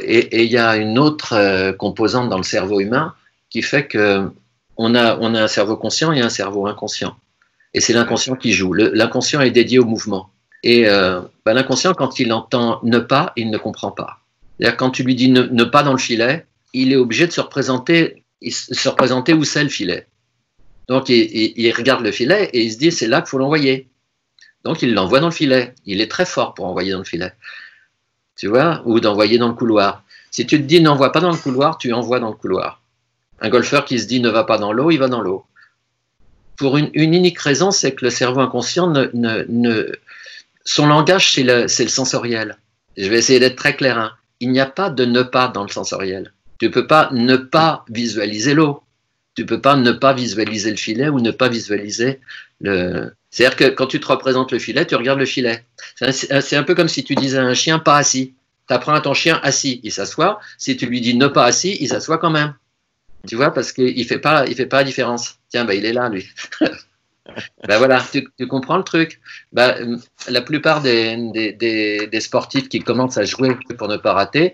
Et 0.02 0.44
il 0.44 0.52
y 0.52 0.58
a 0.58 0.78
une 0.78 0.98
autre 0.98 1.34
euh, 1.34 1.74
composante 1.74 2.30
dans 2.30 2.38
le 2.38 2.44
cerveau 2.44 2.80
humain 2.80 3.14
qui 3.50 3.62
fait 3.62 3.88
que 3.88 4.30
on 4.78 4.96
a, 4.96 5.18
on 5.20 5.36
a 5.36 5.44
un 5.44 5.48
cerveau 5.48 5.78
conscient 5.78 6.12
et 6.12 6.22
un 6.22 6.30
cerveau 6.30 6.68
inconscient. 6.68 7.16
Et 7.74 7.82
c'est 7.82 7.94
l'inconscient 7.94 8.36
qui 8.36 8.54
joue. 8.54 8.74
L'inconscient 8.74 9.42
est 9.42 9.52
dédié 9.52 9.80
au 9.80 9.86
mouvement. 9.86 10.30
Et 10.64 10.88
euh, 10.88 11.22
bah, 11.46 11.54
l'inconscient, 11.54 11.94
quand 11.94 12.20
il 12.20 12.32
entend 12.34 12.80
ne 12.84 13.00
pas, 13.00 13.34
il 13.36 13.50
ne 13.50 13.58
comprend 13.58 13.92
pas. 13.92 14.20
C'est-à-dire 14.58 14.78
quand 14.78 14.92
tu 14.92 15.04
lui 15.04 15.16
dis 15.16 15.30
ne, 15.30 15.64
pas 15.64 15.84
dans 15.84 15.92
le 15.92 15.98
filet, 15.98 16.46
il 16.74 16.94
est 16.94 16.96
obligé 16.96 17.28
de 17.28 17.32
se 17.32 17.42
représenter, 17.42 18.24
se 18.50 18.90
représenter 18.90 19.34
où 19.34 19.44
c'est 19.44 19.64
le 19.64 19.70
filet. 19.70 20.08
Donc 20.88 21.10
il, 21.10 21.54
il, 21.58 21.72
regarde 21.74 22.04
le 22.04 22.12
filet 22.12 22.50
et 22.54 22.64
il 22.64 22.72
se 22.72 22.78
dit 22.78 22.92
c'est 22.92 23.08
là 23.08 23.22
qu'il 23.22 23.30
faut 23.30 23.38
l'envoyer. 23.38 23.90
Donc 24.64 24.82
il 24.82 24.94
l'envoie 24.94 25.20
dans 25.20 25.28
le 25.28 25.34
filet. 25.34 25.74
Il 25.86 26.00
est 26.00 26.10
très 26.10 26.26
fort 26.26 26.54
pour 26.54 26.66
envoyer 26.66 26.92
dans 26.92 27.00
le 27.00 27.04
filet. 27.04 27.34
Tu 28.36 28.48
vois 28.48 28.82
Ou 28.86 29.00
d'envoyer 29.00 29.38
dans 29.38 29.48
le 29.48 29.54
couloir. 29.54 30.04
Si 30.32 30.46
tu 30.46 30.58
te 30.58 30.66
dis 30.66 30.82
n'envoie 30.82 31.12
pas 31.12 31.22
dans 31.22 31.32
le 31.32 31.38
couloir, 31.38 31.78
tu 31.78 31.94
envoies 31.94 32.20
dans 32.20 32.30
le 32.30 32.36
couloir. 32.36 32.82
Un 33.40 33.50
golfeur 33.50 33.86
qui 33.86 34.00
se 34.00 34.08
dit 34.08 34.20
ne 34.20 34.30
va 34.30 34.44
pas 34.44 34.58
dans 34.58 34.74
l'eau, 34.74 34.92
il 34.92 34.98
va 34.98 35.08
dans 35.08 35.22
l'eau. 35.22 35.46
Pour 36.58 36.78
une, 36.78 36.90
unique 36.94 37.40
raison, 37.40 37.72
c'est 37.72 37.94
que 37.94 38.06
le 38.06 38.12
cerveau 38.12 38.42
inconscient, 38.42 38.88
ne, 38.88 39.92
son 40.64 40.88
langage, 40.88 41.34
c'est 41.34 41.44
le, 41.44 41.64
le, 41.64 41.68
sensoriel. 41.68 42.58
Je 42.98 43.10
vais 43.10 43.18
essayer 43.18 43.40
d'être 43.40 43.58
très 43.58 43.76
clair. 43.76 43.98
Hein. 43.98 44.12
Il 44.40 44.52
n'y 44.52 44.60
a 44.60 44.66
pas 44.66 44.90
de 44.90 45.06
ne 45.06 45.22
pas 45.22 45.48
dans 45.50 45.64
le 45.64 45.70
sensoriel. 45.70 46.34
Tu 46.60 46.68
ne 46.68 46.72
peux 46.72 46.88
pas 46.88 47.10
ne 47.12 47.36
pas 47.36 47.86
visualiser 47.90 48.54
l'eau. 48.54 48.82
Tu 49.36 49.46
peux 49.46 49.60
pas 49.60 49.76
ne 49.76 49.92
pas 49.92 50.14
visualiser 50.14 50.72
le 50.72 50.78
filet 50.78 51.10
ou 51.10 51.20
ne 51.20 51.32
pas 51.32 51.50
visualiser 51.50 52.20
le. 52.62 53.12
C'est-à-dire 53.30 53.58
que 53.58 53.66
quand 53.66 53.88
tu 53.88 54.00
te 54.00 54.08
représentes 54.08 54.54
le 54.54 54.60
filet, 54.60 54.86
tu 54.86 54.96
regardes 54.96 55.20
le 55.20 55.26
filet. 55.26 55.66
C'est 56.12 56.56
un, 56.56 56.64
peu 56.64 56.74
comme 56.74 56.88
si 56.88 57.04
tu 57.04 57.16
disais 57.16 57.38
à 57.38 57.44
un 57.44 57.54
chien 57.54 57.80
pas 57.80 57.98
assis. 57.98 58.34
Tu 58.70 58.74
apprends 58.74 58.94
à 58.94 59.02
ton 59.02 59.14
chien 59.14 59.42
assis, 59.44 59.82
il 59.84 59.92
s'assoit. 59.92 60.40
Si 60.58 60.78
tu 60.78 60.86
lui 60.86 61.02
dis 61.02 61.16
ne 61.16 61.28
pas 61.28 61.44
assis, 61.44 61.78
il 61.82 61.90
s'assoit 61.90 62.18
quand 62.18 62.30
même. 62.30 62.54
Tu 63.28 63.36
vois, 63.36 63.54
parce 63.54 63.74
qu'il 63.74 63.98
ne 63.98 64.04
fait, 64.06 64.20
pas, 64.20 64.46
fait 64.46 64.66
pas 64.66 64.78
la 64.78 64.84
différence. 64.86 65.38
Tiens, 65.50 65.66
bah, 65.66 65.74
il 65.74 65.86
est 65.86 65.92
là, 65.92 66.08
lui. 66.08 66.30
ben 67.68 67.78
voilà, 67.78 68.02
tu, 68.10 68.48
comprends 68.48 68.78
le 68.78 68.84
truc. 68.84 69.20
Ben, 69.52 70.00
la 70.30 70.42
plupart 70.42 70.82
des, 70.82 71.18
des, 71.34 71.52
des, 71.52 72.08
des, 72.08 72.22
sportifs 72.22 72.70
qui 72.70 72.80
commencent 72.80 73.18
à 73.18 73.26
jouer 73.26 73.58
pour 73.78 73.90
ne 73.90 73.98
pas 73.98 74.14
rater 74.14 74.54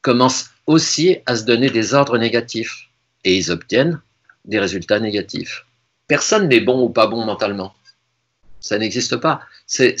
commencent 0.00 0.50
aussi 0.66 1.18
à 1.26 1.36
se 1.36 1.44
donner 1.44 1.68
des 1.68 1.94
ordres 1.94 2.16
négatifs. 2.16 2.88
Et 3.24 3.36
ils 3.36 3.50
obtiennent 3.50 4.00
des 4.44 4.58
résultats 4.58 5.00
négatifs. 5.00 5.66
Personne 6.08 6.48
n'est 6.48 6.60
bon 6.60 6.82
ou 6.84 6.88
pas 6.88 7.06
bon 7.06 7.24
mentalement. 7.24 7.74
Ça 8.60 8.78
n'existe 8.78 9.16
pas. 9.16 9.40
C'est 9.66 9.96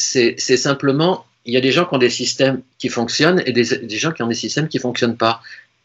simplement, 0.56 1.26
il 1.44 1.54
y 1.54 1.56
a 1.56 1.60
des 1.60 1.72
gens 1.72 1.84
qui 1.84 1.94
ont 1.94 1.98
des 1.98 2.10
systèmes 2.10 2.62
qui 2.78 2.88
fonctionnent 2.88 3.42
et 3.46 3.52
des, 3.52 3.64
gens 3.98 4.12
qui 4.12 4.22
ont 4.22 4.28
des 4.28 4.34
systèmes 4.34 4.68
qui 4.68 4.76
ne 4.76 4.82
fonctionnent 4.82 5.16
pas. 5.16 5.40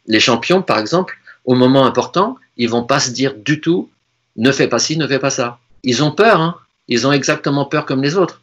Les 0.06 0.20
champions, 0.20 0.62
par 0.62 0.80
exemple, 0.80 1.18
au 1.46 1.56
moment 1.56 1.86
important, 1.86 2.38
ils 2.58 2.70
vont 2.70 2.84
pas 2.84 3.00
se 3.00 3.12
dire 3.12 3.34
du 3.36 3.62
tout 3.62 3.90
ne 4.36 4.52
fais 4.52 4.68
pas 4.68 4.80
ci, 4.80 4.98
ne 4.98 5.08
fais 5.08 5.20
pas 5.20 5.32
ça. 5.32 5.60
Ils 5.84 6.04
ont 6.04 6.12
peur, 6.12 6.42
hein. 6.42 6.58
ils 6.88 7.08
ont 7.08 7.12
exactement 7.12 7.66
peur 7.66 7.86
comme 7.86 8.04
les 8.04 8.16
autres. 8.16 8.42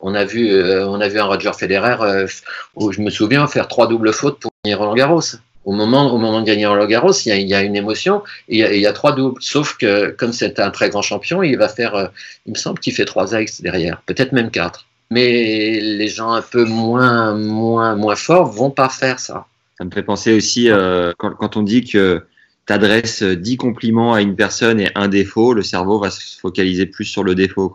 On 0.00 0.14
a 0.14 0.24
vu, 0.24 0.50
euh, 0.50 0.86
on 0.88 1.00
a 1.00 1.08
vu 1.08 1.18
un 1.18 1.24
Roger 1.24 1.52
Federer 1.56 1.96
euh, 2.00 2.26
où 2.74 2.92
je 2.92 3.00
me 3.00 3.10
souviens 3.10 3.46
faire 3.46 3.68
trois 3.68 3.88
doubles 3.88 4.12
fautes 4.12 4.38
pour 4.40 4.50
gagner 4.64 4.74
Roland 4.74 4.94
Garros. 4.94 5.20
Au 5.64 5.72
moment, 5.72 6.12
au 6.12 6.18
moment 6.18 6.40
de 6.40 6.46
gagner 6.46 6.66
Roland 6.66 6.86
Garros, 6.86 7.12
il 7.12 7.28
y 7.28 7.32
a, 7.32 7.36
il 7.36 7.48
y 7.48 7.54
a 7.54 7.62
une 7.62 7.76
émotion 7.76 8.22
et 8.48 8.56
il 8.56 8.58
y 8.58 8.64
a, 8.64 8.74
il 8.74 8.80
y 8.80 8.86
a, 8.86 8.92
trois 8.92 9.12
doubles. 9.12 9.40
Sauf 9.40 9.76
que 9.76 10.10
comme 10.10 10.32
c'est 10.32 10.58
un 10.58 10.70
très 10.70 10.90
grand 10.90 11.02
champion, 11.02 11.42
il 11.42 11.56
va 11.56 11.68
faire, 11.68 11.94
euh, 11.94 12.06
il 12.46 12.52
me 12.52 12.58
semble 12.58 12.80
qu'il 12.80 12.92
fait 12.92 13.04
trois 13.04 13.32
X 13.40 13.60
derrière, 13.60 14.02
peut-être 14.06 14.32
même 14.32 14.50
quatre. 14.50 14.86
Mais 15.10 15.78
les 15.80 16.08
gens 16.08 16.32
un 16.32 16.42
peu 16.42 16.64
moins, 16.64 17.34
moins, 17.34 17.94
moins 17.94 18.16
forts 18.16 18.50
vont 18.50 18.70
pas 18.70 18.88
faire 18.88 19.20
ça. 19.20 19.46
Ça 19.78 19.84
me 19.84 19.90
fait 19.90 20.02
penser 20.02 20.32
aussi 20.32 20.70
euh, 20.70 21.12
quand, 21.18 21.32
quand 21.32 21.56
on 21.56 21.62
dit 21.62 21.84
que 21.84 22.24
tu 22.66 22.72
adresses 22.72 23.22
10 23.22 23.56
compliments 23.56 24.14
à 24.14 24.22
une 24.22 24.36
personne 24.36 24.80
et 24.80 24.90
un 24.94 25.08
défaut, 25.08 25.52
le 25.52 25.62
cerveau 25.62 25.98
va 25.98 26.10
se 26.10 26.38
focaliser 26.38 26.86
plus 26.86 27.04
sur 27.04 27.24
le 27.24 27.34
défaut. 27.34 27.72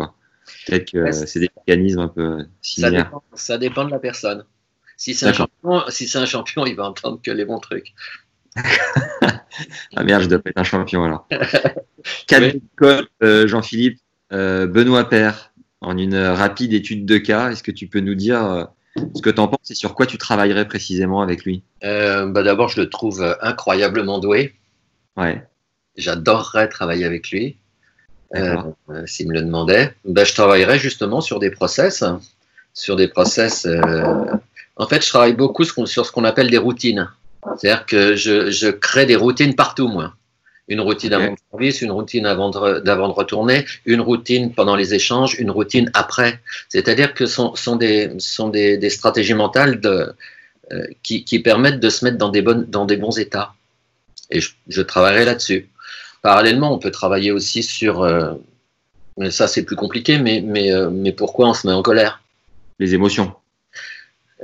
Peut-être 0.66 0.92
que 0.92 1.12
c'est 1.12 1.40
des 1.40 1.50
mécanismes 1.58 2.00
un 2.00 2.08
peu 2.08 2.46
similaires. 2.62 2.92
Ça 2.92 3.06
dépend, 3.06 3.24
ça 3.34 3.58
dépend 3.58 3.86
de 3.86 3.92
la 3.92 4.00
personne. 4.00 4.44
Si 4.98 5.14
c'est 5.14 5.28
un, 5.28 5.34
champion, 5.34 5.84
si 5.90 6.10
un 6.18 6.26
champion, 6.26 6.66
il 6.66 6.76
va 6.76 6.90
entendre 6.90 7.20
que 7.24 7.30
les 7.30 7.46
bons 7.46 7.60
trucs. 7.60 7.94
ah 9.96 10.04
merde, 10.04 10.24
je 10.24 10.28
dois 10.28 10.40
pas 10.40 10.50
être 10.50 10.58
un 10.58 10.64
champion 10.64 11.04
alors. 11.04 11.28
Quatre 12.28 12.56
oui. 12.82 13.08
euh, 13.22 13.48
Jean-Philippe, 13.48 14.00
euh, 14.34 14.66
Benoît 14.66 15.08
Père, 15.08 15.54
en 15.82 15.96
une 16.00 16.18
rapide 16.18 16.74
étude 16.74 17.06
de 17.06 17.20
cas, 17.20 17.52
est-ce 17.52 17.62
que 17.62 17.72
tu 17.72 17.86
peux 17.86 18.00
nous 18.00 18.16
dire 18.16 18.44
euh, 18.44 18.64
ce 19.16 19.22
que 19.22 19.30
tu 19.30 19.40
en 19.40 19.48
penses 19.48 19.70
et 19.70 19.76
sur 19.76 19.94
quoi 19.94 20.08
tu 20.08 20.18
travaillerais 20.18 20.68
précisément 20.68 21.22
avec 21.22 21.46
lui? 21.46 21.62
Bah 21.84 22.42
D'abord, 22.42 22.70
je 22.70 22.82
le 22.82 22.90
trouve 22.90 23.38
incroyablement 23.42 24.18
doué. 24.18 24.56
Ouais. 25.16 25.44
J'adorerais 25.96 26.70
travailler 26.70 27.06
avec 27.06 27.30
lui. 27.30 27.58
S'il 29.06 29.28
me 29.28 29.34
le 29.34 29.42
demandait, 29.42 29.94
ben, 30.06 30.26
je 30.26 30.34
travaillerais 30.34 30.80
justement 30.80 31.22
sur 31.22 31.38
des 31.38 31.52
process, 31.52 32.04
sur 32.74 32.96
des 32.96 33.08
process. 33.08 33.68
En 34.78 34.88
fait, 34.88 35.04
je 35.04 35.10
travaille 35.10 35.34
beaucoup 35.34 35.64
sur 35.64 36.06
ce 36.06 36.12
qu'on 36.12 36.24
appelle 36.24 36.50
des 36.50 36.58
routines. 36.58 37.10
C'est-à-dire 37.58 37.86
que 37.86 38.16
je, 38.16 38.52
je, 38.52 38.68
crée 38.68 39.06
des 39.06 39.16
routines 39.16 39.56
partout, 39.56 39.88
moi. 39.88 40.14
Une 40.68 40.82
routine 40.82 41.14
okay. 41.14 41.24
avant 41.24 41.32
le 41.32 41.38
service, 41.52 41.82
une 41.82 41.92
routine 41.92 42.26
avant 42.26 42.50
de, 42.50 42.58
retourner, 42.58 43.66
une 43.86 44.02
routine 44.02 44.54
pendant 44.54 44.76
les 44.76 44.94
échanges, 44.94 45.40
une 45.40 45.50
routine 45.50 45.90
après. 45.94 46.42
C'est-à-dire 46.68 47.14
que 47.14 47.26
ce 47.26 47.34
sont, 47.34 47.56
sont, 47.56 47.78
des, 47.78 48.12
sont 48.20 48.50
des, 48.50 48.78
des 48.78 48.90
stratégies 48.90 49.34
mentales 49.34 49.80
de, 49.80 50.14
euh, 50.74 50.86
qui, 51.04 51.24
qui 51.24 51.40
permettent 51.40 51.80
de 51.80 51.90
se 51.90 52.04
mettre 52.04 52.18
dans 52.18 52.30
des, 52.30 52.42
bonnes, 52.42 52.66
dans 52.66 52.86
des 52.86 52.98
bons 52.98 53.18
états. 53.18 53.54
Et 54.30 54.42
je, 54.42 54.52
je 54.68 54.82
travaillerai 54.82 55.24
là-dessus. 55.24 55.70
Parallèlement, 56.22 56.74
on 56.74 56.80
peut 56.80 56.92
travailler 56.92 57.32
aussi 57.32 57.64
sur. 57.64 58.04
Euh, 58.04 58.34
mais 59.18 59.32
ça, 59.32 59.48
c'est 59.48 59.64
plus 59.64 59.78
compliqué, 59.78 60.18
mais, 60.18 60.42
mais, 60.42 60.74
euh, 60.74 60.90
mais 60.90 61.14
pourquoi 61.14 61.48
on 61.48 61.54
se 61.54 61.66
met 61.66 61.74
en 61.74 61.82
colère? 61.82 62.22
Les 62.80 62.94
émotions. 62.94 63.34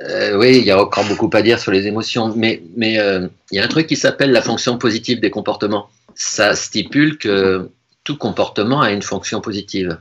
Euh, 0.01 0.35
oui, 0.38 0.57
il 0.57 0.65
y 0.65 0.71
a 0.71 0.81
encore 0.81 1.05
beaucoup 1.05 1.29
à 1.33 1.41
dire 1.41 1.59
sur 1.59 1.71
les 1.71 1.85
émotions, 1.85 2.33
mais, 2.35 2.62
euh, 3.00 3.27
il 3.51 3.57
y 3.57 3.59
a 3.59 3.63
un 3.63 3.67
truc 3.67 3.88
qui 3.88 3.95
s'appelle 3.95 4.31
la 4.31 4.41
fonction 4.41 4.77
positive 4.77 5.19
des 5.19 5.29
comportements. 5.29 5.89
Ça 6.15 6.55
stipule 6.55 7.17
que 7.17 7.69
tout 8.03 8.17
comportement 8.17 8.81
a 8.81 8.91
une 8.91 9.01
fonction 9.01 9.39
positive. 9.39 9.97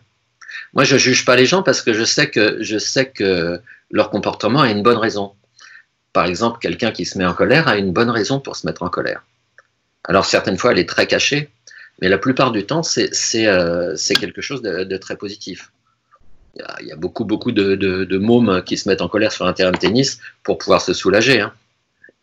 Moi, 0.74 0.84
je 0.84 0.96
juge 0.96 1.24
pas 1.24 1.36
les 1.36 1.46
gens 1.46 1.62
parce 1.62 1.82
que 1.82 1.92
je 1.92 2.04
sais 2.04 2.30
que, 3.10 3.60
leur 3.90 4.08
comportement 4.08 4.60
a 4.62 4.70
une 4.70 4.82
bonne 4.82 4.96
raison. 4.96 5.32
Par 6.14 6.24
exemple, 6.24 6.58
quelqu'un 6.60 6.92
qui 6.92 7.04
se 7.04 7.18
met 7.18 7.26
en 7.26 7.34
colère 7.34 7.68
a 7.68 7.76
une 7.76 7.92
bonne 7.92 8.08
raison 8.08 8.40
pour 8.40 8.56
se 8.56 8.66
mettre 8.66 8.82
en 8.82 8.88
colère. 8.88 9.22
Alors 10.04 10.24
certaines 10.24 10.56
fois, 10.56 10.72
elle 10.72 10.78
est 10.78 10.88
très 10.88 11.06
cachée, 11.06 11.50
mais 12.00 12.08
la 12.08 12.16
plupart 12.16 12.52
du 12.52 12.64
temps, 12.64 12.82
c'est 12.82 13.10
euh, 13.46 13.94
quelque 14.18 14.40
chose 14.40 14.62
de, 14.62 14.96
très 14.96 15.16
positif. 15.16 15.70
Il 16.54 16.86
y, 16.86 16.92
a, 16.92 16.96
beaucoup, 16.96 17.24
beaucoup 17.24 17.50
de, 17.52 18.18
mômes 18.18 18.62
qui 18.64 18.76
se 18.76 18.88
mettent 18.88 19.00
en 19.00 19.08
colère 19.08 19.32
sur 19.32 19.46
un 19.46 19.52
terrain 19.52 19.70
de 19.70 19.78
tennis 19.78 20.18
pour 20.42 20.58
pouvoir 20.58 20.82
se 20.82 20.92
soulager. 20.92 21.40
Hein. 21.40 21.52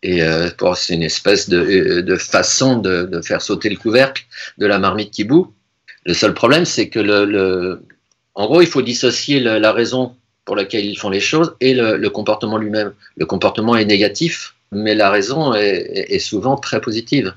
Et 0.03 0.24
euh, 0.24 0.50
c'est 0.75 0.93
une 0.93 1.03
espèce 1.03 1.50
de, 1.50 2.01
de 2.01 2.15
façon 2.15 2.77
de, 2.77 3.21
faire 3.24 3.41
sauter 3.41 3.69
le 3.69 3.75
couvercle 3.75 4.24
de 4.57 4.67
la 4.67 4.79
marmite 4.79 5.12
qui 5.12 5.24
bout. 5.24 5.53
Le 6.05 6.13
seul 6.13 6.33
problème, 6.33 6.65
c'est 6.65 6.89
que 6.89 7.79
en 8.36 8.45
gros, 8.45 8.62
il 8.62 8.67
faut 8.67 8.81
dissocier 8.81 9.39
la 9.39 9.71
raison 9.74 10.15
pour 10.45 10.55
laquelle 10.55 10.86
ils 10.86 10.98
font 10.98 11.12
les 11.12 11.19
choses 11.19 11.55
et 11.62 11.74
le, 11.74 12.09
comportement 12.09 12.57
lui-même. 12.57 12.93
Le 13.17 13.25
comportement 13.25 13.75
est 13.75 13.86
négatif, 13.86 14.55
mais 14.71 14.95
la 14.95 15.12
raison 15.12 15.53
est, 15.53 16.17
souvent 16.17 16.55
très 16.55 16.81
positive. 16.81 17.33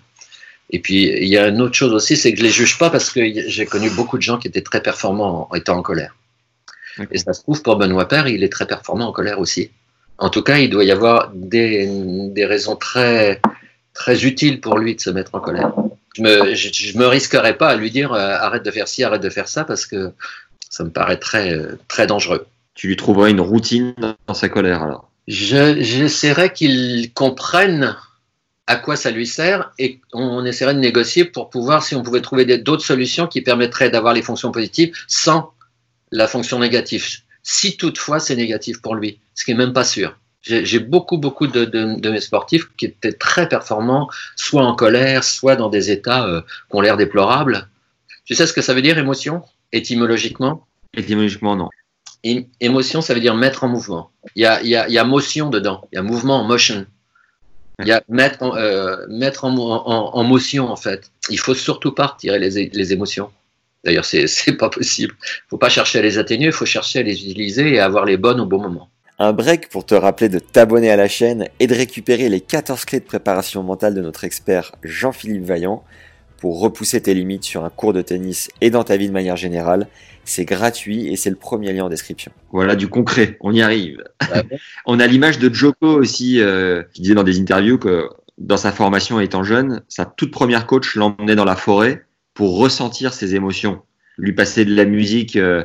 Et 0.71 0.79
puis, 0.79 1.09
il 1.09 1.29
y 1.29 1.37
a 1.37 1.49
une 1.49 1.61
autre 1.61 1.75
chose 1.75 1.93
aussi, 1.93 2.17
c'est 2.17 2.33
que 2.33 2.39
je 2.39 2.45
les 2.45 2.51
juge 2.51 2.79
pas 2.79 2.89
parce 2.89 3.11
que 3.11 3.21
j'ai 3.49 3.67
connu 3.67 3.91
beaucoup 3.91 4.17
de 4.17 4.23
gens 4.23 4.39
qui 4.39 4.49
étaient 4.49 4.63
très 4.63 4.81
performants 4.81 5.49
en 5.51 5.55
étant 5.55 5.77
en 5.77 5.83
colère. 5.83 6.15
Et 7.11 7.19
ça 7.19 7.33
se 7.33 7.43
trouve 7.43 7.63
pour 7.63 7.77
Benoît 7.77 8.09
Père, 8.09 8.29
il 8.29 8.45
est 8.45 8.53
très 8.53 8.67
performant 8.67 9.09
en 9.09 9.13
colère 9.13 9.39
aussi. 9.39 9.71
En 10.19 10.29
tout 10.31 10.43
cas, 10.43 10.59
il 10.59 10.71
doit 10.71 10.85
y 10.85 10.91
avoir 10.91 11.31
des, 11.35 11.89
des 12.31 12.47
raisons 12.47 12.77
très, 12.77 13.41
très 13.95 14.25
utiles 14.25 14.61
pour 14.61 14.79
lui 14.79 14.95
de 14.95 15.01
se 15.01 15.11
mettre 15.11 15.35
en 15.35 15.41
colère. 15.41 15.73
Je 16.15 16.23
me, 16.23 16.55
je, 16.55 16.69
je 16.73 16.99
me 16.99 17.07
risquerais 17.07 17.57
pas 17.57 17.69
à 17.69 17.77
lui 17.77 17.91
dire 17.91 18.13
euh, 18.13 18.37
arrête 18.37 18.65
de 18.65 18.71
faire 18.71 18.87
ci, 18.87 19.03
arrête 19.03 19.23
de 19.23 19.31
faire 19.31 19.49
ça 19.49 19.65
parce 19.65 19.87
que 19.87 20.13
ça 20.69 20.85
me 20.85 20.91
paraît 20.91 21.19
très, 21.19 21.59
très 21.89 22.07
dangereux. 22.07 22.47
Tu 22.75 22.89
lui 22.89 22.97
trouverais 22.97 23.31
une 23.31 23.41
routine 23.41 23.95
dans 24.27 24.35
sa 24.35 24.49
colère 24.49 24.83
alors 24.83 25.09
J'essaierais 25.29 26.49
je, 26.49 26.53
qu'il 26.53 27.13
comprenne 27.13 27.97
à 28.67 28.77
quoi 28.77 28.97
ça 28.97 29.11
lui 29.11 29.27
sert 29.27 29.73
et 29.79 30.01
on 30.13 30.45
essaierait 30.45 30.75
de 30.75 30.81
négocier 30.81 31.25
pour 31.25 31.51
pouvoir, 31.51 31.83
si 31.83 31.95
on 31.95 32.03
pouvait 32.03 32.21
trouver 32.21 32.45
d'autres 32.59 32.85
solutions 32.85 33.27
qui 33.27 33.41
permettraient 33.41 33.91
d'avoir 33.91 34.15
les 34.15 34.23
fonctions 34.23 34.51
positives 34.51 34.93
sans 35.07 35.53
la 36.13 36.29
fonction 36.29 36.59
négative. 36.61 37.05
Si 37.43 37.77
toutefois 37.77 38.21
c'est 38.21 38.37
négatif 38.37 38.81
pour 38.81 38.95
lui, 38.95 39.19
ce 39.35 39.45
qui 39.45 39.51
est 39.51 39.55
même 39.55 39.73
pas 39.73 39.85
sûr. 39.85 40.17
J'ai 40.43 40.81
beaucoup, 40.81 41.19
beaucoup 41.19 41.47
de, 41.47 41.65
de, 41.65 42.01
de, 42.01 42.11
mes 42.11 42.21
sportifs 42.21 42.65
qui 42.77 42.87
étaient 42.87 43.13
très 43.13 43.49
performants, 43.49 44.09
soit 44.35 44.65
en 44.65 44.75
colère, 44.75 45.23
soit 45.23 45.55
dans 45.55 45.69
des 45.69 45.91
états 45.93 46.27
euh, 46.27 46.41
qui 46.69 46.77
ont 46.77 46.81
l'air 46.81 46.97
déplorables. 46.97 47.69
Tu 48.25 48.35
sais 48.35 48.47
ce 48.49 48.53
que 48.53 48.61
ça 48.61 48.75
veut 48.75 48.83
dire 48.83 48.99
émotion? 48.99 49.43
Étymologiquement? 49.73 50.67
Étymologiquement, 50.95 51.55
non. 51.55 51.69
É- 52.25 52.49
Émotion, 52.61 53.01
ça 53.03 53.15
veut 53.15 53.21
dire 53.21 53.37
mettre 53.37 53.63
en 53.63 53.69
mouvement. 53.69 54.11
Il 54.35 54.43
y 54.43 54.47
a, 54.47 54.61
il 54.63 54.69
y 54.69 54.75
a, 54.75 54.89
il 54.89 54.95
y 54.95 54.99
a 54.99 55.05
motion 55.05 55.49
dedans. 55.49 55.87
Il 55.93 55.97
y 55.97 55.99
a 55.99 56.03
mouvement, 56.03 56.43
motion. 56.43 56.87
Il 57.79 57.87
y 57.87 57.93
a 57.93 58.03
mettre, 58.09 58.43
en, 58.43 58.57
euh, 58.57 59.07
mettre 59.09 59.45
en, 59.45 59.57
en- 59.57 60.15
en 60.17 60.25
motion, 60.25 60.71
en 60.71 60.77
fait. 60.77 61.11
Il 61.31 61.39
faut 61.39 61.55
surtout 61.55 61.93
pas 61.93 62.07
retirer 62.09 62.41
les, 62.41 62.69
les 62.69 62.93
émotions. 62.93 63.31
D'ailleurs, 63.85 64.05
c'est 64.05 64.27
c'est 64.27 64.57
pas 64.57 64.71
possible. 64.71 65.15
Il 65.21 65.51
faut 65.51 65.59
pas 65.59 65.69
chercher 65.69 65.99
à 65.99 66.03
les 66.03 66.19
atténuer, 66.19 66.47
il 66.47 66.53
faut 66.53 66.67
chercher 66.67 67.01
à 67.01 67.03
les 67.03 67.25
utiliser 67.25 67.75
et 67.75 67.79
à 67.79 67.85
avoir 67.85 68.05
les 68.05 68.17
bonnes 68.17 68.41
au 68.41 68.47
bon 68.47 68.61
moment. 68.61 68.89
Un 69.19 69.33
break 69.33 69.69
pour 69.69 69.87
te 69.87 69.95
rappeler 69.95 70.29
de 70.29 70.39
t'abonner 70.39 70.91
à 70.91 70.97
la 70.97 71.07
chaîne 71.07 71.47
et 71.61 71.67
de 71.67 71.75
récupérer 71.75 72.29
les 72.29 72.41
14 72.41 72.85
clés 72.85 72.99
de 72.99 73.05
préparation 73.05 73.63
mentale 73.63 73.95
de 73.95 74.01
notre 74.01 74.25
expert 74.25 74.73
Jean-Philippe 74.83 75.45
Vaillant 75.45 75.85
pour 76.39 76.59
repousser 76.59 77.01
tes 77.01 77.15
limites 77.15 77.45
sur 77.45 77.65
un 77.65 77.71
cours 77.71 77.93
de 77.93 78.03
tennis 78.03 78.49
et 78.61 78.71
dans 78.71 78.83
ta 78.83 78.97
vie 78.97 79.07
de 79.07 79.13
manière 79.13 79.37
générale. 79.37 79.87
C'est 80.25 80.45
gratuit 80.45 81.07
et 81.07 81.15
c'est 81.15 81.31
le 81.31 81.37
premier 81.37 81.73
lien 81.73 81.85
en 81.85 81.89
description. 81.89 82.33
Voilà 82.51 82.75
du 82.75 82.89
concret, 82.89 83.37
on 83.41 83.53
y 83.53 83.63
arrive. 83.63 84.03
Ah 84.19 84.43
bon? 84.43 84.57
On 84.87 84.99
a 84.99 85.07
l'image 85.07 85.39
de 85.39 85.53
Joko 85.55 85.87
aussi 85.87 86.41
euh, 86.41 86.83
qui 86.93 87.03
disait 87.03 87.15
dans 87.15 87.23
des 87.23 87.39
interviews 87.39 87.79
que 87.79 88.09
dans 88.39 88.57
sa 88.57 88.73
formation 88.73 89.21
étant 89.21 89.45
jeune, 89.45 89.83
sa 89.89 90.05
toute 90.05 90.33
première 90.33 90.67
coach 90.67 90.97
l'emmenait 90.97 91.37
dans 91.37 91.45
la 91.45 91.55
forêt 91.55 92.05
pour 92.35 92.59
ressentir 92.59 93.13
ses 93.13 93.35
émotions, 93.35 93.83
lui 94.19 94.33
passer 94.33 94.65
de 94.65 94.75
la 94.75 94.85
musique, 94.85 95.37
euh, 95.37 95.65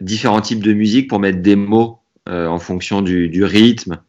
différents 0.00 0.40
types 0.40 0.62
de 0.62 0.72
musique 0.72 1.08
pour 1.08 1.18
mettre 1.18 1.40
des 1.40 1.56
mots 1.56 2.00
euh, 2.28 2.46
en 2.46 2.58
fonction 2.58 3.02
du, 3.02 3.28
du 3.28 3.44
rythme 3.44 4.00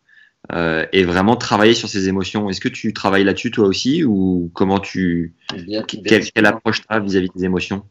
euh, 0.53 0.85
et 0.91 1.03
vraiment 1.03 1.35
travailler 1.35 1.73
sur 1.73 1.87
ses 1.87 2.07
émotions. 2.07 2.49
Est-ce 2.49 2.61
que 2.61 2.69
tu 2.69 2.93
travailles 2.93 3.23
là-dessus 3.23 3.51
toi 3.51 3.67
aussi 3.67 4.03
ou 4.03 4.49
comment 4.53 4.79
tu 4.79 5.33
Bien, 5.53 5.83
bien 6.01 6.19
quelle, 6.33 6.45
approche 6.45 6.81
tu 6.81 6.87
as 6.89 6.99
vis-à-vis 6.99 7.29
des 7.35 7.45
émotions? 7.45 7.83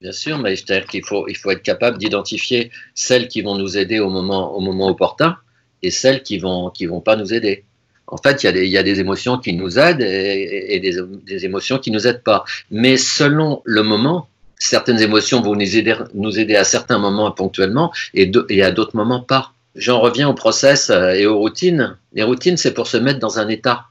Bien 0.00 0.12
sûr, 0.12 0.38
mais 0.38 0.54
c'est-à-dire 0.54 0.86
qu'il 0.86 1.04
faut, 1.04 1.26
il 1.26 1.36
faut 1.36 1.50
être 1.50 1.62
capable 1.62 1.98
d'identifier 1.98 2.70
celles 2.94 3.26
qui 3.26 3.42
vont 3.42 3.56
nous 3.56 3.76
aider 3.76 3.98
au 3.98 4.10
moment, 4.10 4.54
au 4.56 4.60
moment 4.60 4.88
opportun 4.88 5.36
et 5.82 5.90
celles 5.90 6.22
qui 6.22 6.38
vont, 6.38 6.70
qui 6.70 6.86
vont 6.86 7.00
pas 7.00 7.16
nous 7.16 7.34
aider. 7.34 7.64
En 8.10 8.16
fait, 8.16 8.42
il 8.42 8.46
y 8.46 8.48
a 8.48 8.52
des, 8.52 8.64
il 8.66 8.72
y 8.72 8.78
a 8.78 8.82
des 8.82 9.00
émotions 9.00 9.38
qui 9.38 9.52
nous 9.52 9.78
aident 9.78 10.00
et, 10.02 10.74
et 10.74 10.80
des, 10.80 10.96
des 11.26 11.44
émotions 11.44 11.78
qui 11.78 11.90
nous 11.90 12.06
aident 12.06 12.22
pas. 12.22 12.44
Mais 12.70 12.96
selon 12.96 13.62
le 13.64 13.82
moment, 13.82 14.28
certaines 14.58 15.00
émotions 15.00 15.40
vont 15.42 15.54
nous 15.54 15.76
aider, 15.76 15.94
nous 16.14 16.38
aider 16.38 16.56
à 16.56 16.64
certains 16.64 16.98
moments 16.98 17.30
ponctuellement 17.30 17.92
et, 18.14 18.26
de- 18.26 18.46
et 18.48 18.62
à 18.62 18.70
d'autres 18.70 18.96
moments 18.96 19.20
pas. 19.20 19.52
J'en 19.76 20.00
reviens 20.00 20.28
au 20.28 20.34
process 20.34 20.90
euh, 20.90 21.10
et 21.12 21.26
aux 21.26 21.38
routines. 21.38 21.96
Les 22.14 22.22
routines, 22.24 22.56
c'est 22.56 22.72
pour 22.74 22.86
se 22.86 22.96
mettre 22.96 23.20
dans 23.20 23.38
un 23.38 23.48
état. 23.48 23.84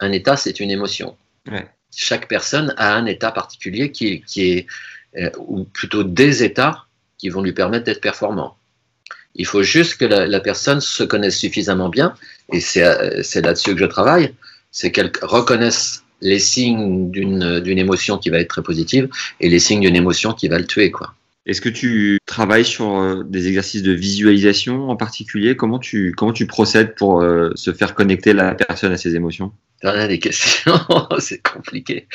Un 0.00 0.12
état, 0.12 0.36
c'est 0.36 0.60
une 0.60 0.70
émotion. 0.70 1.16
Ouais. 1.50 1.66
Chaque 1.94 2.28
personne 2.28 2.72
a 2.78 2.94
un 2.94 3.06
état 3.06 3.32
particulier 3.32 3.90
qui, 3.90 4.22
qui 4.22 4.52
est, 4.52 4.66
euh, 5.18 5.30
ou 5.38 5.64
plutôt 5.64 6.04
des 6.04 6.42
états 6.44 6.84
qui 7.18 7.28
vont 7.30 7.42
lui 7.42 7.52
permettre 7.52 7.84
d'être 7.84 8.00
performant. 8.00 8.56
Il 9.36 9.46
faut 9.46 9.62
juste 9.62 9.96
que 9.98 10.04
la, 10.04 10.40
personne 10.40 10.80
se 10.80 11.04
connaisse 11.04 11.36
suffisamment 11.36 11.88
bien, 11.88 12.14
et 12.52 12.60
c'est 12.60 12.84
euh, 12.84 13.22
c'est 13.22 13.42
là-dessus 13.42 13.74
que 13.74 13.80
je 13.80 13.86
travaille, 13.86 14.34
c'est 14.70 14.90
qu'elle 14.90 15.12
reconnaisse 15.22 16.02
les 16.22 16.38
signes 16.38 17.10
d'une 17.10 17.60
d'une 17.60 17.78
émotion 17.78 18.18
qui 18.18 18.30
va 18.30 18.38
être 18.38 18.48
très 18.48 18.62
positive 18.62 19.08
et 19.40 19.48
les 19.48 19.58
signes 19.58 19.80
d'une 19.80 19.96
émotion 19.96 20.32
qui 20.32 20.48
va 20.48 20.58
le 20.58 20.66
tuer. 20.66 20.90
Quoi. 20.90 21.14
Est-ce 21.46 21.60
que 21.60 21.68
tu 21.68 22.18
travailles 22.26 22.64
sur 22.64 22.98
euh, 22.98 23.22
des 23.22 23.46
exercices 23.46 23.82
de 23.82 23.92
visualisation 23.92 24.90
en 24.90 24.96
particulier? 24.96 25.54
Comment 25.54 25.78
tu 25.78 26.12
comment 26.16 26.32
tu 26.32 26.46
procèdes 26.46 26.96
pour 26.96 27.20
euh, 27.20 27.50
se 27.54 27.72
faire 27.72 27.94
connecter 27.94 28.32
la 28.32 28.54
personne 28.54 28.92
à 28.92 28.96
ses 28.96 29.14
émotions? 29.14 29.52
T'en 29.82 29.90
as 29.90 30.08
des 30.08 30.18
questions, 30.18 30.80
c'est 31.18 31.42
compliqué. 31.42 32.08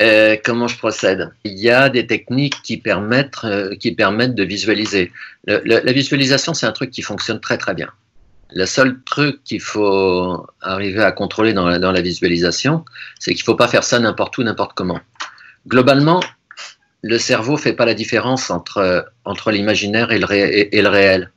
Euh, 0.00 0.36
comment 0.44 0.68
je 0.68 0.76
procède? 0.76 1.32
Il 1.44 1.58
y 1.58 1.70
a 1.70 1.88
des 1.88 2.06
techniques 2.06 2.60
qui 2.62 2.76
permettent, 2.76 3.44
euh, 3.44 3.74
qui 3.76 3.92
permettent 3.92 4.34
de 4.34 4.44
visualiser. 4.44 5.10
La 5.46 5.92
visualisation, 5.92 6.52
c'est 6.52 6.66
un 6.66 6.72
truc 6.72 6.90
qui 6.90 7.00
fonctionne 7.00 7.40
très 7.40 7.56
très 7.56 7.74
bien. 7.74 7.88
Le 8.52 8.66
seul 8.66 9.00
truc 9.04 9.42
qu'il 9.44 9.60
faut 9.60 10.46
arriver 10.60 11.02
à 11.02 11.12
contrôler 11.12 11.54
dans 11.54 11.66
la, 11.66 12.00
visualisation, 12.00 12.84
c'est 13.18 13.32
qu'il 13.32 13.42
ne 13.42 13.44
faut 13.44 13.54
pas 13.54 13.68
faire 13.68 13.84
ça 13.84 13.98
n'importe 13.98 14.36
où, 14.36 14.42
n'importe 14.42 14.72
comment. 14.74 15.00
Globalement, 15.68 16.20
le 17.02 17.16
cerveau 17.16 17.56
fait 17.56 17.72
pas 17.72 17.86
la 17.86 17.94
différence 17.94 18.50
entre, 18.50 19.06
entre 19.24 19.52
l'imaginaire 19.52 20.12
et 20.12 20.18
le 20.18 20.88
réel. 20.88 21.30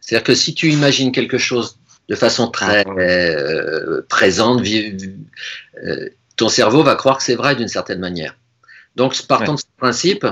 C'est-à-dire 0.00 0.24
que 0.24 0.34
si 0.34 0.54
tu 0.54 0.70
imagines 0.70 1.12
quelque 1.12 1.38
chose 1.38 1.79
de 2.10 2.16
façon 2.16 2.48
très 2.48 2.84
euh, 2.98 4.02
présente, 4.08 4.62
euh, 4.66 6.08
ton 6.36 6.48
cerveau 6.48 6.82
va 6.82 6.96
croire 6.96 7.18
que 7.18 7.22
c'est 7.22 7.36
vrai 7.36 7.54
d'une 7.54 7.68
certaine 7.68 8.00
manière. 8.00 8.34
Donc, 8.96 9.16
partant 9.26 9.52
Ouais. 9.52 9.56
de 9.56 9.60
ce 9.60 9.66
principe, 9.78 10.26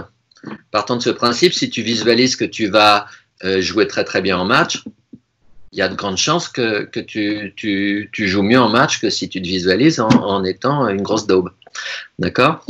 partant 0.72 0.96
de 0.96 1.02
ce 1.02 1.10
principe, 1.10 1.54
si 1.54 1.70
tu 1.70 1.82
visualises 1.82 2.34
que 2.34 2.44
tu 2.44 2.66
vas 2.66 3.06
euh, 3.44 3.60
jouer 3.60 3.86
très 3.86 4.04
très 4.04 4.20
bien 4.20 4.36
en 4.36 4.44
match, 4.44 4.82
il 5.70 5.78
y 5.78 5.82
a 5.82 5.88
de 5.88 5.94
grandes 5.94 6.16
chances 6.16 6.48
que, 6.48 6.84
que 6.84 6.98
tu, 6.98 7.52
tu, 7.54 8.08
tu 8.12 8.26
joues 8.26 8.42
mieux 8.42 8.58
en 8.58 8.70
match 8.70 9.00
que 9.00 9.10
si 9.10 9.28
tu 9.28 9.40
te 9.40 9.46
visualises 9.46 10.00
en, 10.00 10.08
en 10.08 10.42
étant 10.44 10.88
une 10.88 11.02
grosse 11.02 11.26
daube. 11.28 11.50
D'accord? 12.18 12.66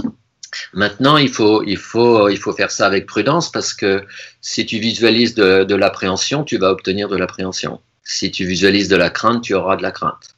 Maintenant, 0.74 1.16
il 1.16 1.30
faut, 1.30 1.62
il, 1.62 1.76
faut, 1.78 2.28
il 2.28 2.38
faut 2.38 2.52
faire 2.52 2.70
ça 2.70 2.86
avec 2.86 3.06
prudence 3.06 3.50
parce 3.50 3.72
que 3.72 4.04
si 4.42 4.66
tu 4.66 4.78
visualises 4.78 5.34
de, 5.34 5.64
de 5.64 5.74
l'appréhension, 5.74 6.44
tu 6.44 6.58
vas 6.58 6.70
obtenir 6.70 7.08
de 7.08 7.16
l'appréhension. 7.16 7.80
Si 8.10 8.30
tu 8.30 8.46
visualises 8.46 8.88
de 8.88 8.96
la 8.96 9.10
crainte, 9.10 9.42
tu 9.42 9.54
auras 9.54 9.76
de 9.76 9.82
la 9.82 9.90
crainte. 9.90 10.34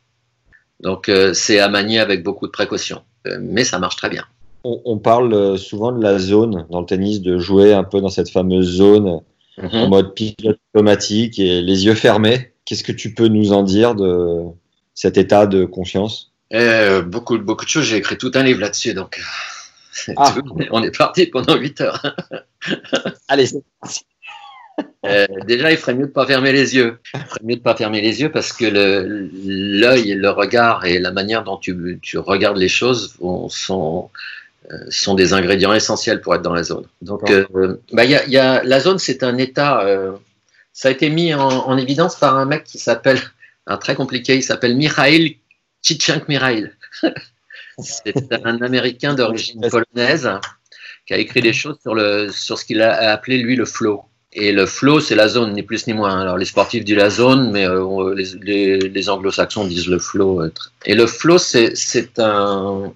Donc, 0.81 1.09
euh, 1.09 1.33
c'est 1.35 1.61
à 1.61 1.69
manier 1.69 2.01
avec 2.01 2.25
beaucoup 2.25 2.47
de 2.47 2.51
précaution. 2.53 3.03
Euh, 3.29 3.39
mais 3.41 3.63
ça 3.65 3.79
marche 3.79 3.95
très 3.97 4.09
bien. 4.11 4.25
on, 4.65 4.83
on 4.85 4.99
parle 4.99 5.33
euh, 5.33 5.57
souvent 5.57 5.93
de 5.93 6.03
la 6.03 6.19
zone 6.19 6.67
dans 6.71 6.81
le 6.81 6.87
tennis, 6.87 7.21
de 7.21 7.39
jouer 7.39 7.73
un 7.73 7.85
peu 7.85 8.01
dans 8.01 8.09
cette 8.09 8.29
fameuse 8.31 8.67
zone 8.77 9.21
en 9.73 9.89
mode 9.89 10.15
pilote 10.15 10.59
automatique 10.75 11.39
et 11.39 11.61
les 11.63 11.85
yeux 11.85 11.95
fermés. 11.95 12.53
Qu'est-ce 12.65 12.83
que 12.83 12.93
tu 12.93 13.15
peux 13.15 13.29
nous 13.29 13.53
en 13.53 13.63
dire 13.63 13.95
de 13.95 14.47
cet 14.95 15.17
état 15.19 15.47
de 15.47 15.65
confiance? 15.65 16.33
Euh, 16.53 17.03
beaucoup, 17.03 17.39
beaucoup 17.39 17.65
de 17.67 17.71
choses. 17.71 17.85
J'ai 17.85 17.99
écrit 17.99 18.17
tout 18.19 18.33
un 18.35 18.43
livre 18.43 18.61
là-dessus. 18.61 18.95
Donc, 18.95 19.21
c'est 19.93 20.15
Ah. 20.17 20.35
on 20.73 20.83
est 20.83 20.97
parti 20.97 21.27
pendant 21.27 21.57
8 21.57 21.81
heures. 21.83 22.17
Allez, 23.29 23.47
Euh, 25.07 25.27
déjà, 25.47 25.71
il 25.71 25.77
ferait 25.77 25.95
mieux 25.95 26.07
de 26.07 26.13
pas 26.13 26.27
fermer 26.27 26.53
les 26.53 26.77
yeux. 26.77 26.99
Il 27.15 27.21
ferait 27.21 27.41
mieux 27.43 27.57
de 27.57 27.61
pas 27.63 27.75
fermer 27.75 28.01
les 28.01 28.21
yeux 28.21 28.31
parce 28.31 28.53
que 28.53 28.67
l'œil, 28.67 30.15
le 30.15 30.31
regard 30.31 30.85
et 30.85 30.99
la 30.99 31.11
manière 31.11 31.43
dont 31.43 31.57
tu, 31.57 31.99
tu 32.03 32.19
regardes 32.19 32.59
les 32.59 32.69
choses 32.69 33.15
vont- 33.19 33.49
sont, 33.49 34.11
euh, 34.71 34.77
sont 34.91 35.15
des 35.15 35.33
ingrédients 35.33 35.73
essentiels 35.73 36.21
pour 36.21 36.35
être 36.35 36.43
dans 36.43 36.53
la 36.55 36.63
zone. 36.63 36.85
Donc, 37.03 37.31
euh, 37.31 37.47
bah, 37.93 38.05
il 38.05 38.11
y 38.11 38.15
a, 38.15 38.25
il 38.27 38.33
y 38.33 38.39
a, 38.39 38.63
la 38.63 38.81
zone, 38.81 38.99
c'est 38.99 39.23
un 39.23 39.37
état. 39.39 39.85
ça 40.73 40.89
a 40.89 40.91
été 40.91 41.11
mis 41.11 41.35
en, 41.35 41.49
en 41.49 41.77
évidence 41.79 42.17
par 42.17 42.37
un 42.37 42.45
mec 42.45 42.65
qui 42.65 42.79
s'appelle, 42.79 43.19
un 43.67 43.77
très 43.79 43.95
compliqué, 43.95 44.37
il 44.37 44.43
s'appelle 44.43 44.77
Mikhail 44.77 45.39
Csikszentmihalyi. 45.83 46.67
c'est 47.79 48.15
un 48.45 48.61
Américain 48.61 49.15
d'origine 49.15 49.67
polonaise 49.71 50.31
qui 51.07 51.15
a 51.15 51.19
écrit 51.19 51.41
des 51.41 51.53
choses 51.61 51.79
sur, 51.83 51.95
le, 51.95 52.31
sur 52.31 52.59
ce 52.59 52.65
qu'il 52.65 52.83
a 52.83 53.13
appelé, 53.13 53.39
lui, 53.39 53.57
le 53.57 53.65
flow. 53.65 54.05
Et 54.33 54.53
le 54.53 54.65
flow, 54.67 55.01
c'est 55.01 55.17
la 55.17 55.27
zone, 55.29 55.53
ni 55.55 55.63
plus 55.65 55.87
ni 55.89 55.93
moins. 55.93 56.21
Alors, 56.21 56.39
les 56.39 56.45
sportifs 56.45 56.85
disent 56.85 56.97
la 56.97 57.11
zone, 57.11 57.51
mais 57.51 57.67
euh, 57.67 58.15
les, 58.15 59.09
anglo-saxons 59.09 59.65
disent 59.67 59.89
le 59.89 59.99
flow. 59.99 60.43
euh, 60.43 60.53
Et 60.87 60.95
le 60.95 61.07
flow, 61.07 61.39
c'est 61.39 62.19
un, 62.19 62.93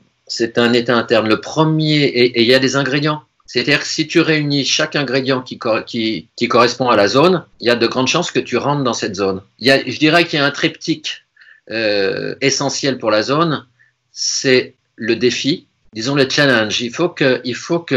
un 0.57 0.73
état 0.73 0.97
interne. 0.97 1.29
Le 1.29 1.41
premier, 1.41 2.05
et 2.05 2.41
il 2.43 2.47
y 2.47 2.55
a 2.55 2.61
des 2.61 2.77
ingrédients. 2.77 3.23
C'est-à-dire 3.47 3.81
que 3.81 3.87
si 3.87 4.07
tu 4.07 4.21
réunis 4.21 4.65
chaque 4.65 4.97
ingrédient 4.97 5.43
qui, 5.43 5.59
cor- 5.59 5.85
qui, 5.85 6.29
qui 6.37 6.49
correspond 6.49 6.89
à 6.89 6.97
la 6.97 7.09
zone, 7.09 7.45
il 7.61 7.67
y 7.67 7.71
a 7.71 7.77
de 7.77 7.87
grandes 7.87 8.09
chances 8.09 8.31
que 8.31 8.41
tu 8.41 8.57
rentres 8.57 8.85
dans 8.85 8.95
cette 8.95 9.17
zone. 9.17 9.43
Y 9.61 9.71
a, 9.71 9.79
je 9.87 9.99
dirais 9.99 10.25
qu'il 10.27 10.39
y 10.39 10.43
a 10.43 10.47
un 10.47 10.51
triptyque 10.51 11.25
euh, 11.71 12.35
essentiel 12.41 12.99
pour 12.99 13.11
la 13.11 13.23
zone, 13.23 13.67
c'est 14.13 14.75
le 14.97 15.17
défi, 15.17 15.67
disons 15.93 16.15
le 16.15 16.29
challenge. 16.29 16.81
Il 16.81 16.93
faut 16.95 17.09
que, 17.09 17.41
il 17.45 17.55
faut 17.57 17.81
que 17.81 17.97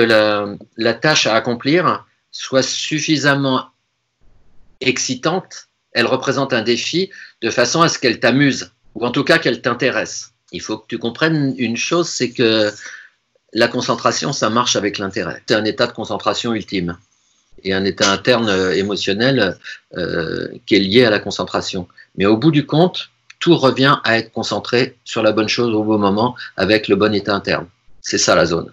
la 0.78 0.94
tâche 0.96 1.28
à 1.28 1.36
accomplir 1.36 2.06
soit 2.38 2.62
suffisamment 2.62 3.66
excitante, 4.80 5.70
elle 5.92 6.06
représente 6.06 6.54
un 6.54 6.62
défi 6.62 7.10
de 7.42 7.50
façon 7.50 7.82
à 7.82 7.90
ce 7.90 7.98
qu'elle 7.98 8.20
t'amuse, 8.20 8.72
ou 8.94 9.06
en 9.06 9.12
tout 9.12 9.24
cas 9.24 9.40
qu'elle 9.40 9.60
t'intéresse. 9.60 10.34
Il 10.52 10.62
faut 10.62 10.78
que 10.78 10.86
tu 10.88 11.00
comprennes 11.00 11.56
une 11.58 11.78
chose, 11.78 12.08
c'est 12.08 12.30
que 12.30 12.72
la 13.54 13.68
concentration, 13.68 14.34
ça 14.34 14.52
marche 14.52 14.76
avec 14.76 15.00
l'intérêt. 15.00 15.42
C'est 15.48 15.56
un 15.56 15.66
état 15.66 15.88
de 15.88 15.94
concentration 15.94 16.54
ultime 16.54 16.96
et 17.64 17.74
un 17.74 17.84
état 17.86 18.12
interne 18.12 18.50
euh, 18.50 18.76
émotionnel 18.76 19.58
euh, 19.98 20.48
qui 20.68 20.76
est 20.76 20.80
lié 20.80 21.06
à 21.06 21.10
la 21.10 21.20
concentration. 21.20 21.88
Mais 22.18 22.28
au 22.28 22.38
bout 22.38 22.52
du 22.52 22.68
compte, 22.68 23.10
tout 23.40 23.58
revient 23.58 23.98
à 24.04 24.20
être 24.20 24.32
concentré 24.32 24.96
sur 25.04 25.24
la 25.24 25.32
bonne 25.32 25.50
chose 25.50 25.74
au 25.74 25.84
bon 25.84 25.98
moment 25.98 26.36
avec 26.56 26.88
le 26.88 26.96
bon 26.96 27.16
état 27.16 27.34
interne. 27.34 27.66
C'est 28.02 28.20
ça 28.20 28.36
la 28.36 28.46
zone. 28.46 28.72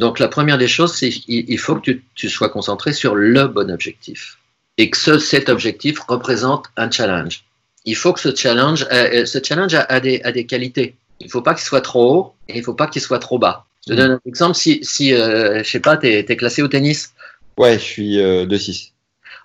Donc 0.00 0.18
la 0.18 0.28
première 0.28 0.56
des 0.56 0.66
choses, 0.66 0.94
c'est 0.94 1.10
qu'il 1.10 1.44
il 1.46 1.58
faut 1.58 1.74
que 1.74 1.82
tu, 1.82 2.02
tu 2.14 2.30
sois 2.30 2.48
concentré 2.48 2.94
sur 2.94 3.14
le 3.14 3.46
bon 3.46 3.70
objectif 3.70 4.38
et 4.78 4.88
que 4.88 4.96
ce, 4.96 5.18
cet 5.18 5.50
objectif 5.50 6.00
représente 6.00 6.70
un 6.78 6.90
challenge. 6.90 7.44
Il 7.84 7.94
faut 7.94 8.14
que 8.14 8.20
ce 8.20 8.34
challenge, 8.34 8.86
euh, 8.90 9.26
ce 9.26 9.38
challenge 9.44 9.74
a, 9.74 9.82
a 9.82 10.00
des, 10.00 10.22
a 10.24 10.32
des 10.32 10.46
qualités. 10.46 10.96
Il 11.20 11.26
ne 11.26 11.30
faut 11.30 11.42
pas 11.42 11.52
qu'il 11.52 11.64
soit 11.64 11.82
trop 11.82 12.14
haut 12.14 12.34
et 12.48 12.54
il 12.54 12.60
ne 12.60 12.64
faut 12.64 12.72
pas 12.72 12.86
qu'il 12.86 13.02
soit 13.02 13.18
trop 13.18 13.38
bas. 13.38 13.66
Je 13.86 13.92
te 13.92 13.96
donne 13.98 14.12
un 14.12 14.20
exemple. 14.24 14.54
Si, 14.54 14.80
si 14.82 15.12
euh, 15.12 15.62
je 15.62 15.68
sais 15.68 15.80
pas, 15.80 15.98
tu 15.98 16.06
es, 16.06 16.24
classé 16.24 16.62
au 16.62 16.68
tennis 16.68 17.12
Ouais, 17.58 17.74
je 17.74 17.84
suis 17.84 18.20
euh, 18.22 18.46
2-6. 18.46 18.92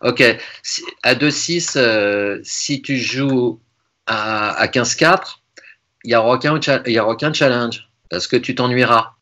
Ok. 0.03 0.23
Si, 0.63 0.83
à 1.03 1.15
2-6, 1.15 1.73
euh, 1.75 2.39
si 2.43 2.81
tu 2.81 2.97
joues 2.97 3.59
à, 4.05 4.51
à 4.51 4.67
15-4, 4.67 5.39
il 6.05 6.09
n'y 6.09 6.15
aura, 6.15 6.35
aucun, 6.35 6.57
y 6.85 6.99
aura 6.99 7.11
aucun 7.11 7.33
challenge 7.33 7.89
parce 8.09 8.27
que 8.27 8.37
tu 8.37 8.55
t'ennuieras. 8.55 9.15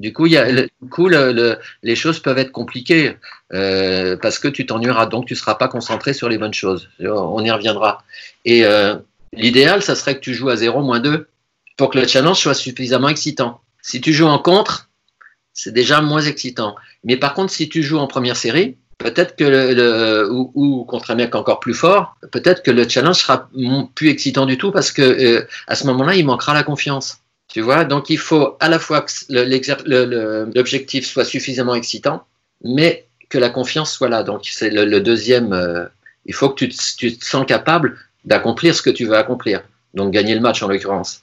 Du 0.00 0.14
coup, 0.14 0.26
les 0.26 1.94
choses 1.94 2.20
peuvent 2.20 2.38
être 2.38 2.52
compliquées 2.52 3.16
euh, 3.52 4.16
parce 4.16 4.38
que 4.38 4.48
tu 4.48 4.64
t'ennuieras, 4.64 5.04
donc 5.04 5.26
tu 5.26 5.34
ne 5.34 5.38
seras 5.38 5.56
pas 5.56 5.68
concentré 5.68 6.14
sur 6.14 6.30
les 6.30 6.38
bonnes 6.38 6.54
choses. 6.54 6.88
On 7.00 7.44
y 7.44 7.50
reviendra. 7.50 8.02
Et 8.46 8.64
euh, 8.64 8.96
l'idéal, 9.34 9.82
ça 9.82 9.94
serait 9.94 10.14
que 10.14 10.20
tu 10.20 10.32
joues 10.32 10.48
à 10.48 10.56
0, 10.56 10.82
moins 10.82 11.00
2 11.00 11.28
pour 11.76 11.90
que 11.90 11.98
le 11.98 12.06
challenge 12.06 12.38
soit 12.38 12.54
suffisamment 12.54 13.10
excitant. 13.10 13.60
Si 13.82 14.00
tu 14.00 14.14
joues 14.14 14.26
en 14.26 14.38
contre, 14.38 14.88
c'est 15.52 15.72
déjà 15.72 16.00
moins 16.00 16.22
excitant. 16.22 16.76
Mais 17.04 17.18
par 17.18 17.34
contre, 17.34 17.52
si 17.52 17.68
tu 17.68 17.82
joues 17.82 17.98
en 17.98 18.06
première 18.06 18.38
série, 18.38 18.78
peut-être 18.96 19.36
que 19.36 19.44
le, 19.44 20.30
ou, 20.32 20.84
contre 20.84 21.10
un 21.10 21.14
mec 21.14 21.34
encore 21.34 21.60
plus 21.60 21.74
fort, 21.74 22.16
peut-être 22.32 22.62
que 22.62 22.70
le 22.70 22.88
challenge 22.88 23.16
sera 23.16 23.50
plus 23.94 24.08
excitant 24.08 24.46
du 24.46 24.56
tout 24.56 24.72
parce 24.72 24.92
que 24.92 25.02
euh, 25.02 25.46
à 25.66 25.74
ce 25.74 25.86
moment-là, 25.88 26.14
il 26.14 26.24
manquera 26.24 26.54
la 26.54 26.62
confiance. 26.62 27.18
Tu 27.50 27.62
vois, 27.62 27.84
donc 27.84 28.10
il 28.10 28.18
faut 28.18 28.56
à 28.60 28.68
la 28.68 28.78
fois 28.78 29.02
que 29.02 29.10
l'objectif 30.54 31.04
soit 31.04 31.24
suffisamment 31.24 31.74
excitant, 31.74 32.24
mais 32.62 33.08
que 33.28 33.38
la 33.38 33.50
confiance 33.50 33.92
soit 33.92 34.08
là. 34.08 34.22
Donc 34.22 34.42
c'est 34.44 34.70
le, 34.70 35.00
deuxième. 35.00 35.52
Euh, 35.52 35.86
il 36.26 36.34
faut 36.34 36.48
que 36.50 36.64
tu 36.64 36.68
te, 36.68 37.24
sens 37.24 37.44
capable 37.46 37.98
d'accomplir 38.24 38.74
ce 38.74 38.82
que 38.82 38.90
tu 38.90 39.04
veux 39.04 39.16
accomplir. 39.16 39.62
Donc 39.94 40.12
gagner 40.12 40.34
le 40.36 40.40
match 40.40 40.62
en 40.62 40.68
l'occurrence. 40.68 41.22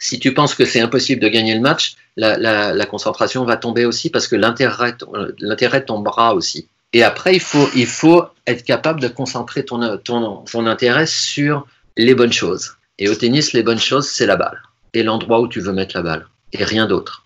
Si 0.00 0.18
tu 0.18 0.34
penses 0.34 0.54
que 0.54 0.64
c'est 0.64 0.80
impossible 0.80 1.22
de 1.22 1.28
gagner 1.28 1.54
le 1.54 1.60
match, 1.60 1.94
la, 2.16 2.86
concentration 2.86 3.44
va 3.44 3.56
tomber 3.56 3.84
aussi 3.84 4.10
parce 4.10 4.26
que 4.26 4.34
l'intérêt 4.34 5.84
tombera 5.84 6.34
aussi. 6.34 6.68
Et 6.92 7.04
après, 7.04 7.34
il 7.34 7.40
faut, 7.40 7.68
il 7.76 7.86
faut 7.86 8.24
être 8.48 8.64
capable 8.64 9.00
de 9.00 9.08
concentrer 9.08 9.64
ton, 9.64 9.98
ton, 9.98 10.44
ton 10.44 10.66
intérêt 10.66 11.06
sur 11.06 11.66
les 11.96 12.14
bonnes 12.14 12.32
choses. 12.32 12.76
Et 12.98 13.08
au 13.08 13.14
tennis, 13.14 13.52
les 13.52 13.62
bonnes 13.62 13.78
choses, 13.78 14.08
c'est 14.08 14.26
la 14.26 14.36
balle 14.36 14.60
l'endroit 15.02 15.40
où 15.40 15.48
tu 15.48 15.60
veux 15.60 15.72
mettre 15.72 15.96
la 15.96 16.02
balle. 16.02 16.26
Et 16.52 16.64
rien 16.64 16.86
d'autre. 16.86 17.24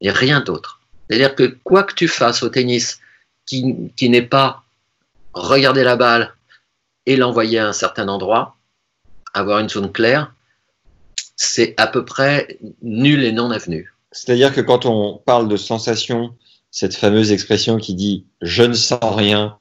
Et 0.00 0.10
rien 0.10 0.40
d'autre. 0.40 0.80
C'est-à-dire 1.08 1.34
que 1.34 1.56
quoi 1.64 1.82
que 1.82 1.94
tu 1.94 2.08
fasses 2.08 2.42
au 2.42 2.48
tennis 2.48 3.00
qui, 3.46 3.90
qui 3.96 4.08
n'est 4.08 4.22
pas 4.22 4.62
regarder 5.34 5.84
la 5.84 5.96
balle 5.96 6.34
et 7.06 7.16
l'envoyer 7.16 7.58
à 7.58 7.68
un 7.68 7.72
certain 7.72 8.08
endroit, 8.08 8.56
avoir 9.34 9.58
une 9.58 9.68
zone 9.68 9.92
claire, 9.92 10.32
c'est 11.36 11.74
à 11.76 11.86
peu 11.86 12.04
près 12.04 12.58
nul 12.82 13.24
et 13.24 13.32
non 13.32 13.50
avenu. 13.50 13.92
C'est-à-dire 14.12 14.54
que 14.54 14.60
quand 14.60 14.86
on 14.86 15.18
parle 15.18 15.48
de 15.48 15.56
sensation, 15.56 16.34
cette 16.70 16.94
fameuse 16.94 17.32
expression 17.32 17.76
qui 17.76 17.94
dit 17.94 18.24
je 18.40 18.62
ne 18.62 18.74
sens 18.74 19.00
rien, 19.02 19.58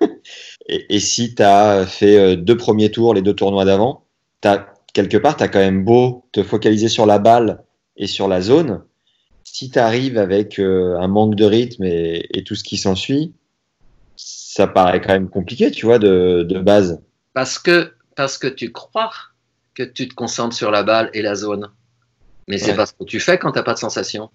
et, 0.68 0.94
et, 0.94 1.00
si 1.00 1.34
tu 1.34 1.42
as 1.42 1.86
fait 1.86 2.36
deux 2.36 2.56
premiers 2.56 2.90
tours, 2.90 3.14
les 3.14 3.22
deux 3.22 3.34
tournois 3.34 3.64
d'avant, 3.64 4.04
tu 4.42 4.48
as 4.48 4.75
quelque 4.96 5.18
part, 5.18 5.36
tu 5.36 5.44
as 5.44 5.48
quand 5.48 5.58
même 5.58 5.84
beau 5.84 6.24
te 6.32 6.42
focaliser 6.42 6.88
sur 6.88 7.04
la 7.04 7.18
balle 7.18 7.62
et 7.98 8.06
sur 8.06 8.28
la 8.28 8.40
zone. 8.40 8.82
Si 9.44 9.70
tu 9.70 9.78
arrives 9.78 10.16
avec 10.16 10.58
euh, 10.58 10.96
un 10.98 11.06
manque 11.06 11.34
de 11.34 11.44
rythme 11.44 11.84
et, 11.84 12.26
et 12.32 12.42
tout 12.44 12.54
ce 12.54 12.64
qui 12.64 12.78
s'ensuit, 12.78 13.34
ça 14.16 14.66
paraît 14.66 15.02
quand 15.02 15.12
même 15.12 15.28
compliqué, 15.28 15.70
tu 15.70 15.84
vois, 15.84 15.98
de, 15.98 16.46
de, 16.48 16.58
base. 16.58 17.02
Parce 17.34 17.58
que, 17.58 17.92
parce 18.14 18.38
que 18.38 18.46
tu 18.46 18.72
crois 18.72 19.12
que 19.74 19.82
tu 19.82 20.08
te 20.08 20.14
concentres 20.14 20.56
sur 20.56 20.70
la 20.70 20.82
balle 20.82 21.10
et 21.12 21.20
la 21.20 21.34
zone. 21.34 21.70
Mais 22.48 22.56
c'est 22.56 22.70
ouais. 22.70 22.76
pas 22.76 22.86
ce 22.86 22.94
que 22.94 23.04
tu 23.04 23.20
fais 23.20 23.36
quand 23.36 23.52
tu 23.52 23.58
n'as 23.58 23.64
pas 23.64 23.74
de 23.74 23.78
sensation. 23.78 24.30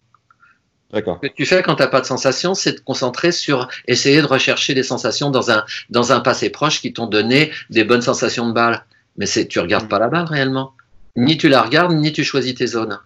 D'accord. 0.94 1.20
Ce 1.24 1.28
que 1.28 1.34
tu 1.34 1.48
fais 1.48 1.64
quand 1.64 1.76
tu 1.76 1.82
n'as 1.82 1.88
pas 1.88 2.02
de 2.02 2.06
sensation, 2.06 2.54
c'est 2.54 2.76
te 2.76 2.82
concentrer 2.82 3.32
sur 3.32 3.68
essayer 3.88 4.22
de 4.22 4.28
rechercher 4.28 4.76
des 4.76 4.84
sensations 4.84 5.32
dans 5.32 5.50
un, 5.50 5.66
dans 5.90 6.12
un 6.12 6.20
passé 6.20 6.52
proche 6.52 6.82
qui 6.82 6.94
t'ont 6.94 7.08
donné 7.08 7.52
des 7.72 7.84
bonnes 7.84 8.04
sensations 8.04 8.48
de 8.48 8.54
balle 8.54 8.86
mais 9.18 9.26
c'est 9.26 9.48
tu 9.48 9.60
regardes 9.60 9.88
pas 9.88 10.00
la 10.00 10.08
balle 10.08 10.26
réellement. 10.26 10.74
Ni 11.16 11.38
tu 11.38 11.50
la 11.50 11.62
regardes, 11.62 11.94
ni 11.94 12.12
tu 12.12 12.24
choisis 12.24 12.56
tes 12.56 12.68
zones. 12.68 13.00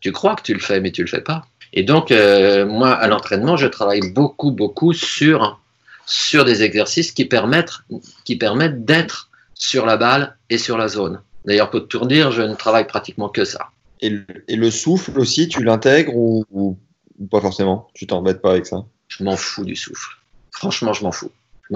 Tu 0.00 0.12
crois 0.12 0.36
que 0.36 0.42
tu 0.42 0.52
le 0.52 0.60
fais, 0.60 0.80
mais 0.80 0.92
tu 0.92 1.02
le 1.02 1.08
fais 1.08 1.22
pas. 1.22 1.46
Et 1.72 1.82
donc, 1.82 2.10
euh, 2.10 2.66
moi, 2.66 2.92
à 2.92 3.06
l'entraînement, 3.08 3.56
je 3.56 3.66
travaille 3.66 4.00
beaucoup, 4.12 4.50
beaucoup 4.50 4.92
sur, 4.92 5.60
sur 6.06 6.44
des 6.44 6.62
exercices 6.62 7.12
qui 7.12 7.24
permettent, 7.24 7.72
qui 8.24 8.36
permettent 8.36 8.84
d'être 8.84 9.30
sur 9.54 9.86
la 9.86 9.96
balle 9.96 10.36
et 10.50 10.58
sur 10.58 10.78
la 10.78 10.88
zone. 10.88 11.20
D'ailleurs, 11.44 11.70
pour 11.70 11.88
te 11.88 12.06
dire, 12.06 12.30
je 12.30 12.42
ne 12.42 12.54
travaille 12.54 12.86
pratiquement 12.86 13.28
que 13.28 13.44
ça. 13.44 13.70
Et 14.00 14.10
le, 14.10 14.24
et 14.48 14.56
le 14.56 14.70
souffle 14.70 15.18
aussi, 15.18 15.48
tu 15.48 15.64
l'intègres 15.64 16.14
ou, 16.14 16.44
ou, 16.50 16.78
ou, 17.18 17.26
pas 17.26 17.40
forcément? 17.40 17.88
Tu 17.94 18.06
t'embêtes 18.06 18.42
pas 18.42 18.50
avec 18.50 18.66
ça? 18.66 18.84
Je 19.08 19.24
m'en 19.24 19.36
fous 19.36 19.64
du 19.64 19.76
souffle. 19.76 20.18
Franchement, 20.50 20.92
je 20.92 21.04
m'en 21.04 21.12
fous. 21.12 21.30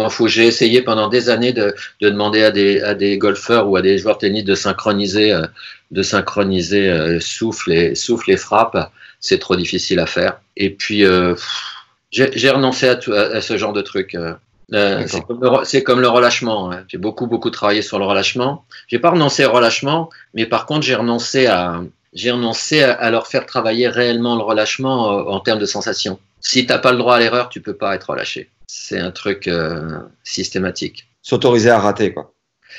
Faut, 0.08 0.28
j'ai 0.28 0.46
essayé 0.46 0.82
pendant 0.82 1.08
des 1.08 1.30
années 1.30 1.52
de, 1.52 1.74
de, 2.00 2.10
demander 2.10 2.42
à 2.44 2.50
des, 2.50 2.80
à 2.80 2.94
des 2.94 3.18
golfeurs 3.18 3.68
ou 3.68 3.76
à 3.76 3.82
des 3.82 3.98
joueurs 3.98 4.16
de 4.16 4.20
tennis 4.20 4.44
de 4.44 4.54
synchroniser, 4.54 5.32
euh, 5.32 5.46
de 5.90 6.02
synchroniser 6.02 6.88
euh, 6.88 7.20
souffle 7.20 7.72
et 7.72 7.94
souffle 7.94 8.30
et 8.30 8.36
frappe. 8.36 8.92
C'est 9.18 9.38
trop 9.38 9.56
difficile 9.56 9.98
à 9.98 10.06
faire. 10.06 10.40
Et 10.56 10.70
puis, 10.70 11.04
euh, 11.04 11.34
j'ai 12.10 12.50
renoncé 12.50 12.88
à, 12.88 12.96
tout, 12.96 13.12
à, 13.12 13.22
à, 13.22 13.40
ce 13.40 13.56
genre 13.56 13.72
de 13.72 13.82
truc. 13.82 14.16
C'est 14.72 15.22
comme, 15.26 15.58
comme, 15.84 16.00
le 16.00 16.08
relâchement. 16.08 16.70
Hein. 16.70 16.84
J'ai 16.88 16.98
beaucoup, 16.98 17.26
beaucoup 17.26 17.50
travaillé 17.50 17.82
sur 17.82 17.98
le 17.98 18.04
relâchement. 18.04 18.64
J'ai 18.86 19.00
pas 19.00 19.10
renoncé 19.10 19.44
au 19.44 19.50
relâchement, 19.50 20.08
mais 20.34 20.46
par 20.46 20.66
contre, 20.66 20.82
j'ai 20.86 20.94
renoncé 20.94 21.46
à, 21.46 21.82
j'ai 22.14 22.30
renoncé 22.30 22.82
à, 22.82 22.92
à, 22.92 23.10
leur 23.10 23.26
faire 23.26 23.44
travailler 23.44 23.88
réellement 23.88 24.36
le 24.36 24.42
relâchement 24.42 25.08
en 25.08 25.40
termes 25.40 25.58
de 25.58 25.66
sensations. 25.66 26.18
Si 26.40 26.64
t'as 26.66 26.78
pas 26.78 26.92
le 26.92 26.98
droit 26.98 27.16
à 27.16 27.18
l'erreur, 27.18 27.48
tu 27.48 27.60
peux 27.60 27.74
pas 27.74 27.94
être 27.94 28.10
relâché 28.10 28.48
c'est 28.72 29.00
un 29.00 29.10
truc 29.10 29.48
euh, 29.48 29.98
systématique. 30.22 31.08
S'autoriser 31.22 31.70
à 31.70 31.80
rater, 31.80 32.12
quoi. 32.12 32.34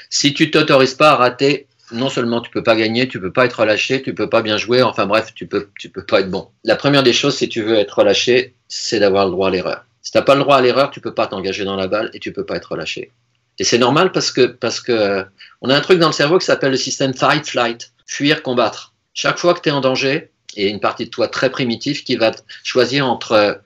Si 0.10 0.34
tu 0.34 0.49
t'autorises 0.49 0.93
pas 0.93 1.12
à 1.12 1.15
rater, 1.15 1.67
non 1.91 2.10
seulement 2.10 2.39
tu 2.39 2.49
peux 2.49 2.63
pas 2.63 2.77
gagner, 2.77 3.10
tu 3.10 3.19
peux 3.19 3.34
pas 3.34 3.45
être 3.45 3.60
relâché, 3.60 4.01
tu 4.01 4.15
peux 4.15 4.30
pas 4.30 4.41
bien 4.41 4.56
jouer, 4.56 4.82
enfin 4.82 5.06
bref, 5.06 5.34
tu 5.36 5.47
peux, 5.47 5.69
tu 5.77 5.89
peux 5.89 6.06
pas 6.06 6.21
être 6.21 6.32
bon. 6.32 6.47
La 6.63 6.77
première 6.77 7.04
des 7.04 7.12
choses, 7.12 7.36
si 7.36 7.49
tu 7.49 7.62
veux 7.62 7.75
être 7.75 7.99
relâché, 7.99 8.56
c'est 8.69 8.99
d'avoir 8.99 9.25
le 9.25 9.32
droit 9.32 9.49
à 9.49 9.51
l'erreur. 9.51 9.86
Si 10.01 10.13
t'as 10.13 10.21
pas 10.21 10.36
le 10.36 10.41
droit 10.41 10.56
à 10.56 10.62
l'erreur, 10.62 10.91
tu 10.91 11.01
peux 11.01 11.13
pas 11.13 11.27
t'engager 11.27 11.65
dans 11.65 11.75
la 11.75 11.88
balle 11.88 12.10
et 12.13 12.19
tu 12.19 12.32
peux 12.32 12.45
pas 12.45 12.56
être 12.56 12.71
relâché. 12.71 13.12
Et 13.60 13.65
c'est 13.65 13.77
normal 13.77 14.13
parce 14.13 14.32
que, 14.32 14.45
parce 14.45 14.80
que 14.80 15.25
on 15.62 15.69
a 15.69 15.75
un 15.75 15.82
truc 15.82 15.99
dans 15.99 16.08
le 16.08 16.13
cerveau 16.13 16.39
qui 16.39 16.45
s'appelle 16.45 16.71
le 16.71 16.77
système 16.77 17.13
fight 17.13 17.45
flight, 17.45 17.91
fuir, 18.06 18.43
combattre. 18.43 18.93
Chaque 19.13 19.38
fois 19.38 19.54
que 19.54 19.60
tu 19.60 19.67
es 19.67 19.73
en 19.73 19.82
danger, 19.82 20.32
il 20.56 20.63
y 20.63 20.67
a 20.67 20.69
une 20.69 20.80
partie 20.80 21.06
de 21.06 21.10
toi 21.10 21.27
très 21.27 21.49
primitive 21.49 22.04
qui 22.04 22.15
va 22.15 22.32
choisir 22.63 23.06
entre 23.06 23.62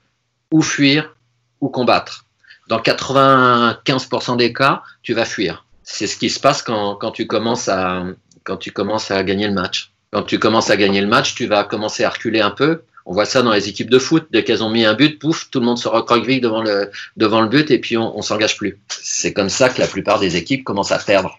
ou 0.51 0.63
fuir 0.63 1.14
combattre. 1.69 2.25
Dans 2.67 2.80
95% 2.80 4.38
des 4.38 4.54
cas, 4.54 4.84
tu 5.04 5.13
vas 5.13 5.25
fuir. 5.25 5.65
C'est 5.84 6.08
ce 6.08 6.17
qui 6.17 6.30
se 6.30 6.39
passe 6.39 6.62
quand, 6.62 6.95
quand, 6.95 7.12
tu 7.12 7.28
commences 7.28 7.69
à, 7.69 8.06
quand 8.43 8.58
tu 8.58 8.71
commences 8.71 9.12
à 9.12 9.23
gagner 9.23 9.47
le 9.47 9.54
match. 9.54 9.91
Quand 10.12 10.23
tu 10.23 10.39
commences 10.39 10.69
à 10.69 10.78
gagner 10.78 11.01
le 11.01 11.08
match, 11.08 11.36
tu 11.36 11.45
vas 11.45 11.63
commencer 11.63 12.04
à 12.04 12.10
reculer 12.10 12.41
un 12.41 12.51
peu. 12.51 12.82
On 13.06 13.13
voit 13.13 13.25
ça 13.25 13.43
dans 13.43 13.51
les 13.51 13.69
équipes 13.69 13.89
de 13.89 13.99
foot. 13.99 14.28
Dès 14.32 14.43
qu'elles 14.43 14.63
ont 14.63 14.69
mis 14.69 14.84
un 14.84 14.95
but, 14.95 15.19
pouf, 15.19 15.49
tout 15.51 15.60
le 15.60 15.65
monde 15.65 15.78
se 15.78 15.88
recroqueville 15.88 16.41
devant 16.41 16.63
le, 16.63 16.89
devant 17.17 17.41
le 17.41 17.49
but 17.49 17.69
et 17.69 17.80
puis 17.80 17.97
on, 17.97 18.17
on 18.17 18.21
s'engage 18.23 18.58
plus. 18.58 18.80
C'est 18.88 19.34
comme 19.34 19.49
ça 19.49 19.69
que 19.69 19.80
la 19.80 19.88
plupart 19.88 20.19
des 20.19 20.38
équipes 20.38 20.63
commencent 20.63 20.91
à 20.91 20.97
perdre. 20.97 21.38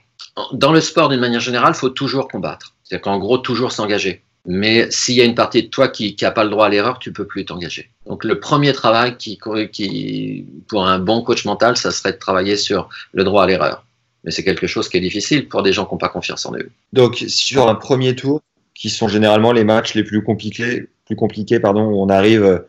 Dans 0.53 0.73
le 0.73 0.81
sport, 0.81 1.09
d'une 1.09 1.21
manière 1.21 1.41
générale, 1.41 1.73
il 1.75 1.79
faut 1.79 1.89
toujours 1.89 2.29
combattre. 2.29 2.75
C'est-à-dire 2.85 3.03
qu'en 3.03 3.19
gros, 3.19 3.39
toujours 3.39 3.73
s'engager. 3.73 4.23
Mais 4.47 4.91
s'il 4.91 5.17
y 5.17 5.21
a 5.21 5.25
une 5.25 5.35
partie 5.35 5.65
de 5.65 5.69
toi 5.69 5.89
qui 5.89 6.17
n'a 6.23 6.31
pas 6.31 6.45
le 6.45 6.51
droit 6.51 6.67
à 6.67 6.69
l'erreur, 6.69 6.99
tu 6.99 7.13
peux 7.13 7.27
plus 7.27 7.45
t'engager. 7.45 7.91
Donc 8.07 8.25
le 8.25 8.39
premier 8.39 8.73
travail 8.73 9.17
qui, 9.17 9.39
qui, 9.73 10.47
pour 10.69 10.87
un 10.87 10.99
bon 10.99 11.23
coach 11.23 11.45
mental, 11.45 11.77
ça 11.77 11.91
serait 11.91 12.13
de 12.13 12.19
travailler 12.19 12.57
sur 12.57 12.89
le 13.13 13.25
droit 13.25 13.43
à 13.43 13.47
l'erreur. 13.47 13.85
Mais 14.25 14.31
c'est 14.31 14.45
quelque 14.45 14.67
chose 14.67 14.89
qui 14.89 14.97
est 14.97 15.01
difficile 15.01 15.49
pour 15.49 15.63
des 15.63 15.73
gens 15.73 15.85
qui 15.85 15.95
n'ont 15.95 15.99
pas 15.99 16.09
confiance 16.09 16.47
en 16.47 16.55
eux. 16.55 16.71
Donc 16.93 17.17
sur 17.27 17.69
un 17.69 17.75
premier 17.75 18.15
tour, 18.15 18.41
qui 18.75 18.91
sont 18.91 19.09
généralement 19.09 19.53
les 19.53 19.65
matchs 19.65 19.95
les 19.95 20.05
plus 20.05 20.23
compliqués, 20.23 20.87
plus 21.07 21.17
compliqués, 21.17 21.59
pardon, 21.59 21.85
où 21.87 22.03
on 22.03 22.09
arrive 22.09 22.65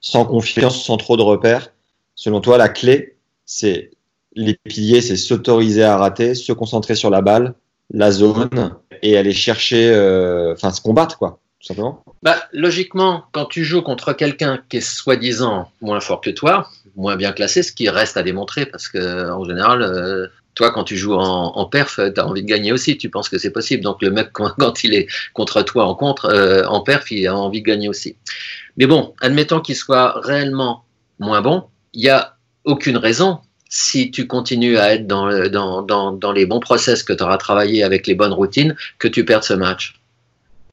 sans 0.00 0.24
confiance, 0.24 0.84
sans 0.84 0.96
trop 0.96 1.16
de 1.16 1.22
repères. 1.22 1.72
Selon 2.14 2.40
toi, 2.40 2.58
la 2.58 2.68
clé, 2.68 3.16
c'est 3.46 3.90
les 4.34 4.54
piliers, 4.64 5.00
c'est 5.00 5.16
s'autoriser 5.16 5.84
à 5.84 5.96
rater, 5.96 6.34
se 6.34 6.52
concentrer 6.52 6.94
sur 6.94 7.10
la 7.10 7.20
balle, 7.20 7.54
la 7.90 8.10
zone 8.10 8.76
et 9.02 9.16
aller 9.16 9.32
chercher, 9.32 9.90
euh, 9.92 10.52
enfin 10.52 10.70
se 10.70 10.80
combattre 10.80 11.18
quoi, 11.18 11.40
tout 11.60 11.66
simplement. 11.66 12.02
Bah, 12.22 12.36
logiquement, 12.52 13.24
quand 13.32 13.46
tu 13.46 13.64
joues 13.64 13.82
contre 13.82 14.12
quelqu'un 14.12 14.62
qui 14.68 14.78
est 14.78 14.80
soi-disant 14.80 15.70
moins 15.80 16.00
fort 16.00 16.20
que 16.20 16.30
toi, 16.30 16.68
moins 16.96 17.16
bien 17.16 17.32
classé, 17.32 17.62
ce 17.62 17.72
qui 17.72 17.88
reste 17.88 18.16
à 18.16 18.22
démontrer, 18.22 18.66
parce 18.66 18.88
que 18.88 19.30
en 19.30 19.44
général, 19.44 19.82
euh, 19.82 20.28
toi 20.54 20.70
quand 20.70 20.84
tu 20.84 20.96
joues 20.96 21.14
en, 21.14 21.64
perf, 21.66 21.98
tu 22.14 22.20
as 22.20 22.26
envie 22.26 22.42
de 22.42 22.48
gagner 22.48 22.72
aussi, 22.72 22.96
tu 22.98 23.10
penses 23.10 23.28
que 23.28 23.38
c'est 23.38 23.50
possible. 23.52 23.82
Donc 23.82 24.02
le 24.02 24.10
mec 24.10 24.30
quand, 24.32 24.84
il 24.84 24.94
est 24.94 25.08
contre 25.34 25.62
toi 25.62 25.86
en 25.86 25.94
contre, 25.94 26.26
euh, 26.26 26.64
en 26.66 26.80
perf, 26.80 27.10
il 27.10 27.26
a 27.26 27.36
envie 27.36 27.60
de 27.60 27.66
gagner 27.66 27.88
aussi. 27.88 28.16
Mais 28.76 28.86
bon, 28.86 29.14
admettons 29.20 29.60
qu'il 29.60 29.76
soit 29.76 30.20
réellement 30.20 30.84
moins 31.18 31.42
bon, 31.42 31.64
il 31.92 32.02
n'y 32.02 32.08
a 32.08 32.36
aucune 32.64 32.96
raison 32.96 33.40
si 33.74 34.10
tu 34.10 34.26
continues 34.26 34.76
à 34.76 34.92
être 34.92 35.06
dans, 35.06 35.48
dans, 35.48 35.80
dans, 35.80 36.12
dans 36.12 36.32
les 36.32 36.44
bons 36.44 36.60
process 36.60 37.02
que 37.02 37.14
tu 37.14 37.22
auras 37.22 37.38
travaillé 37.38 37.82
avec 37.82 38.06
les 38.06 38.14
bonnes 38.14 38.34
routines, 38.34 38.76
que 38.98 39.08
tu 39.08 39.24
perds 39.24 39.44
ce 39.44 39.54
match. 39.54 39.98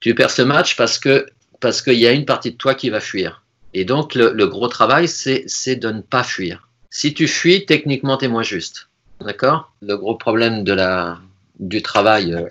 Tu 0.01 0.13
perds 0.15 0.31
ce 0.31 0.41
match 0.41 0.75
parce 0.75 0.99
que 0.99 1.25
parce 1.61 1.81
qu'il 1.81 1.93
y 1.93 2.05
a 2.07 2.11
une 2.11 2.25
partie 2.25 2.51
de 2.51 2.57
toi 2.57 2.75
qui 2.75 2.89
va 2.89 2.99
fuir. 2.99 3.41
Et 3.73 3.85
donc, 3.85 4.15
le, 4.15 4.33
le 4.33 4.47
gros 4.47 4.67
travail, 4.67 5.07
c'est 5.07 5.75
de 5.77 5.89
ne 5.91 6.01
pas 6.01 6.23
fuir. 6.23 6.67
Si 6.89 7.13
tu 7.13 7.27
fuis, 7.29 7.65
techniquement, 7.65 8.17
tu 8.17 8.25
es 8.25 8.27
moins 8.27 8.43
juste. 8.43 8.89
D'accord? 9.21 9.71
Le 9.81 9.95
gros 9.95 10.15
problème 10.15 10.65
de 10.65 10.73
la, 10.73 11.19
du 11.57 11.81
travail. 11.81 12.33
euh, 12.33 12.49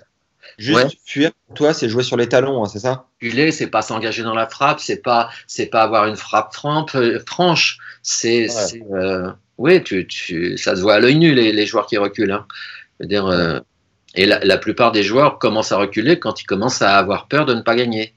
Juste 0.57 0.83
Ouais. 0.83 0.89
fuir, 1.05 1.31
toi, 1.53 1.73
c'est 1.75 1.89
jouer 1.89 2.03
sur 2.03 2.17
les 2.17 2.27
talons, 2.27 2.63
hein, 2.63 2.67
c'est 2.67 2.79
ça? 2.79 3.05
Reculer, 3.21 3.51
c'est 3.51 3.67
pas 3.67 3.83
s'engager 3.83 4.23
dans 4.23 4.33
la 4.35 4.47
frappe, 4.47 4.79
c'est 4.79 5.01
pas 5.01 5.29
c'est 5.45 5.67
pas 5.67 5.83
avoir 5.83 6.07
une 6.07 6.17
frappe 6.17 6.53
franche, 6.55 6.95
euh, 6.95 7.19
franche. 7.27 7.77
C'est 8.01 8.41
Ouais. 8.41 8.49
c'est, 8.49 8.83
euh, 8.91 9.29
oui, 9.59 9.83
tu, 9.83 10.07
tu 10.07 10.57
ça 10.57 10.75
se 10.75 10.81
voit 10.81 10.95
à 10.95 10.99
l'œil 10.99 11.17
nu 11.17 11.33
les, 11.35 11.51
les 11.51 11.65
joueurs 11.65 11.85
qui 11.85 11.97
reculent. 11.97 12.31
Hein. 12.31 12.47
Je 12.99 13.03
veux 13.03 13.07
dire, 13.09 13.27
euh, 13.27 13.59
et 14.15 14.25
la, 14.25 14.39
la 14.39 14.57
plupart 14.57 14.91
des 14.91 15.03
joueurs 15.03 15.37
commencent 15.37 15.73
à 15.73 15.77
reculer 15.77 16.17
quand 16.17 16.41
ils 16.41 16.45
commencent 16.45 16.81
à 16.81 16.97
avoir 16.97 17.27
peur 17.27 17.45
de 17.45 17.53
ne 17.53 17.61
pas 17.61 17.75
gagner. 17.75 18.13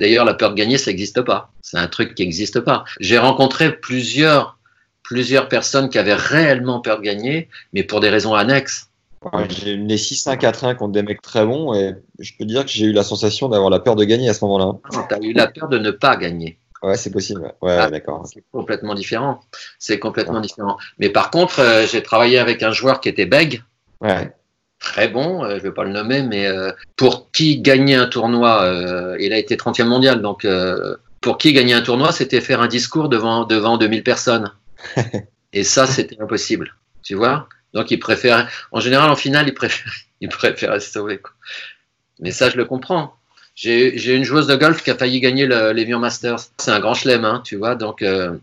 D'ailleurs, 0.00 0.24
la 0.24 0.34
peur 0.34 0.50
de 0.50 0.56
gagner, 0.56 0.76
ça 0.76 0.90
n'existe 0.90 1.22
pas. 1.22 1.52
C'est 1.62 1.78
un 1.78 1.86
truc 1.86 2.16
qui 2.16 2.22
n'existe 2.24 2.60
pas. 2.60 2.84
J'ai 2.98 3.18
rencontré 3.18 3.76
plusieurs 3.76 4.58
plusieurs 5.04 5.48
personnes 5.48 5.90
qui 5.90 5.98
avaient 5.98 6.14
réellement 6.14 6.80
peur 6.80 6.98
de 6.98 7.02
gagner, 7.02 7.48
mais 7.72 7.84
pour 7.84 8.00
des 8.00 8.08
raisons 8.08 8.34
annexes. 8.34 8.88
Ouais, 9.32 9.46
J'ai 9.48 9.76
mené 9.76 9.96
6-1 9.96 10.38
4-1 10.38 10.76
contre 10.76 10.92
des 10.92 11.02
mecs 11.02 11.22
très 11.22 11.46
bons 11.46 11.72
et 11.72 11.94
je 12.18 12.32
peux 12.38 12.44
dire 12.44 12.64
que 12.64 12.70
j'ai 12.70 12.86
eu 12.86 12.92
la 12.92 13.04
sensation 13.04 13.48
d'avoir 13.48 13.70
la 13.70 13.78
peur 13.78 13.96
de 13.96 14.04
gagner 14.04 14.28
à 14.28 14.34
ce 14.34 14.44
moment-là. 14.44 14.72
Tu 15.08 15.14
as 15.14 15.18
eu 15.20 15.32
la 15.32 15.46
peur 15.46 15.68
de 15.68 15.78
ne 15.78 15.90
pas 15.90 16.16
gagner. 16.16 16.58
Ouais, 16.84 16.96
c'est 16.96 17.10
possible. 17.10 17.52
ouais. 17.62 17.76
Ah. 17.78 17.90
d'accord. 17.90 18.26
C'est 18.26 18.44
complètement 18.52 18.94
différent. 18.94 19.40
C'est 19.78 19.98
complètement 19.98 20.40
différent. 20.40 20.76
Mais 20.98 21.08
par 21.08 21.30
contre, 21.30 21.60
euh, 21.60 21.86
j'ai 21.86 22.02
travaillé 22.02 22.38
avec 22.38 22.62
un 22.62 22.72
joueur 22.72 23.00
qui 23.00 23.08
était 23.08 23.26
bègue, 23.26 23.62
Ouais. 24.00 24.32
très 24.78 25.08
bon, 25.08 25.44
euh, 25.44 25.56
je 25.56 25.62
vais 25.62 25.72
pas 25.72 25.84
le 25.84 25.90
nommer, 25.92 26.22
mais 26.22 26.46
euh, 26.46 26.72
pour 26.96 27.30
qui 27.32 27.60
gagner 27.62 27.94
un 27.94 28.06
tournoi, 28.06 29.16
il 29.18 29.32
a 29.32 29.38
été 29.38 29.56
30e 29.56 29.84
mondial, 29.86 30.20
donc 30.20 30.46
pour 31.22 31.38
qui 31.38 31.52
gagner 31.54 31.72
un 31.72 31.80
tournoi, 31.80 32.12
c'était 32.12 32.42
faire 32.42 32.60
un 32.60 32.68
discours 32.68 33.08
devant, 33.08 33.44
devant 33.46 33.78
2000 33.78 34.02
personnes. 34.02 34.52
Et 35.54 35.64
ça, 35.64 35.86
c'était 35.86 36.20
impossible, 36.20 36.74
tu 37.02 37.14
vois 37.14 37.48
Donc, 37.72 37.90
il 37.92 37.98
préfère, 37.98 38.48
en 38.72 38.80
général, 38.80 39.08
en 39.10 39.16
finale, 39.16 39.46
il 39.48 39.54
préfère, 39.54 39.90
il 40.20 40.28
préfère 40.28 40.82
se 40.82 40.90
sauver. 40.90 41.18
quoi. 41.18 41.30
Mais 42.20 42.30
ça, 42.32 42.50
je 42.50 42.56
le 42.58 42.64
comprends. 42.66 43.14
J'ai 43.54 44.14
une 44.14 44.24
joueuse 44.24 44.48
de 44.48 44.56
golf 44.56 44.82
qui 44.82 44.90
a 44.90 44.96
failli 44.96 45.20
gagner 45.20 45.46
le, 45.46 45.72
l'Evian 45.72 46.00
Masters. 46.00 46.40
C'est 46.58 46.72
un 46.72 46.80
grand 46.80 46.94
chelem, 46.94 47.24
hein, 47.24 47.40
tu 47.44 47.56
vois. 47.56 47.76
Donc, 47.76 48.02
euh, 48.02 48.36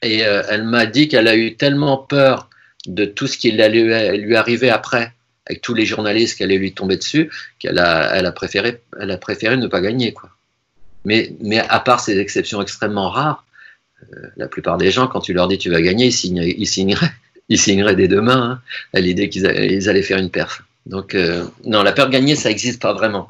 et 0.00 0.24
euh, 0.24 0.42
elle 0.48 0.64
m'a 0.64 0.86
dit 0.86 1.08
qu'elle 1.08 1.26
a 1.26 1.36
eu 1.36 1.56
tellement 1.56 1.96
peur 1.96 2.48
de 2.86 3.04
tout 3.04 3.26
ce 3.26 3.36
qui 3.36 3.50
allait 3.60 4.16
lui 4.16 4.36
arriver 4.36 4.70
après, 4.70 5.12
avec 5.46 5.60
tous 5.60 5.74
les 5.74 5.84
journalistes 5.84 6.36
qui 6.36 6.44
allaient 6.44 6.58
lui 6.58 6.72
tomber 6.72 6.96
dessus, 6.96 7.30
qu'elle 7.58 7.78
a, 7.80 8.32
préféré, 8.32 8.80
ne 8.96 9.66
pas 9.66 9.80
gagner. 9.80 10.14
Mais, 11.04 11.58
à 11.68 11.80
part 11.80 11.98
ces 11.98 12.18
exceptions 12.18 12.62
extrêmement 12.62 13.10
rares, 13.10 13.44
euh, 14.12 14.28
la 14.36 14.46
plupart 14.46 14.78
des 14.78 14.92
gens, 14.92 15.08
quand 15.08 15.20
tu 15.20 15.32
leur 15.32 15.48
dis 15.48 15.58
tu 15.58 15.70
vas 15.70 15.82
gagner, 15.82 16.06
ils, 16.06 16.38
ils, 16.60 16.66
signeraient, 16.66 17.10
ils 17.48 17.58
signeraient 17.58 17.96
des 17.96 18.06
deux 18.06 18.20
mains 18.20 18.50
hein, 18.52 18.60
à 18.94 19.00
l'idée 19.00 19.28
qu'ils 19.28 19.46
allaient, 19.46 19.74
ils 19.74 20.04
faire 20.04 20.18
une 20.18 20.30
perf. 20.30 20.62
Donc, 20.86 21.14
non, 21.64 21.82
la 21.82 21.92
peur 21.92 22.06
de 22.06 22.12
gagner, 22.12 22.36
ça 22.36 22.48
n'existe 22.48 22.80
pas 22.80 22.94
vraiment. 22.94 23.26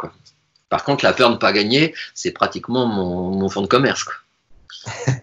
Par 0.68 0.84
contre, 0.84 1.04
la 1.04 1.12
peur 1.12 1.28
de 1.28 1.34
ne 1.34 1.38
pas 1.38 1.52
gagner, 1.52 1.94
c'est 2.14 2.32
pratiquement 2.32 2.86
mon, 2.86 3.30
mon 3.30 3.48
fonds 3.48 3.62
de 3.62 3.66
commerce. 3.66 4.04
Quoi. 4.04 4.14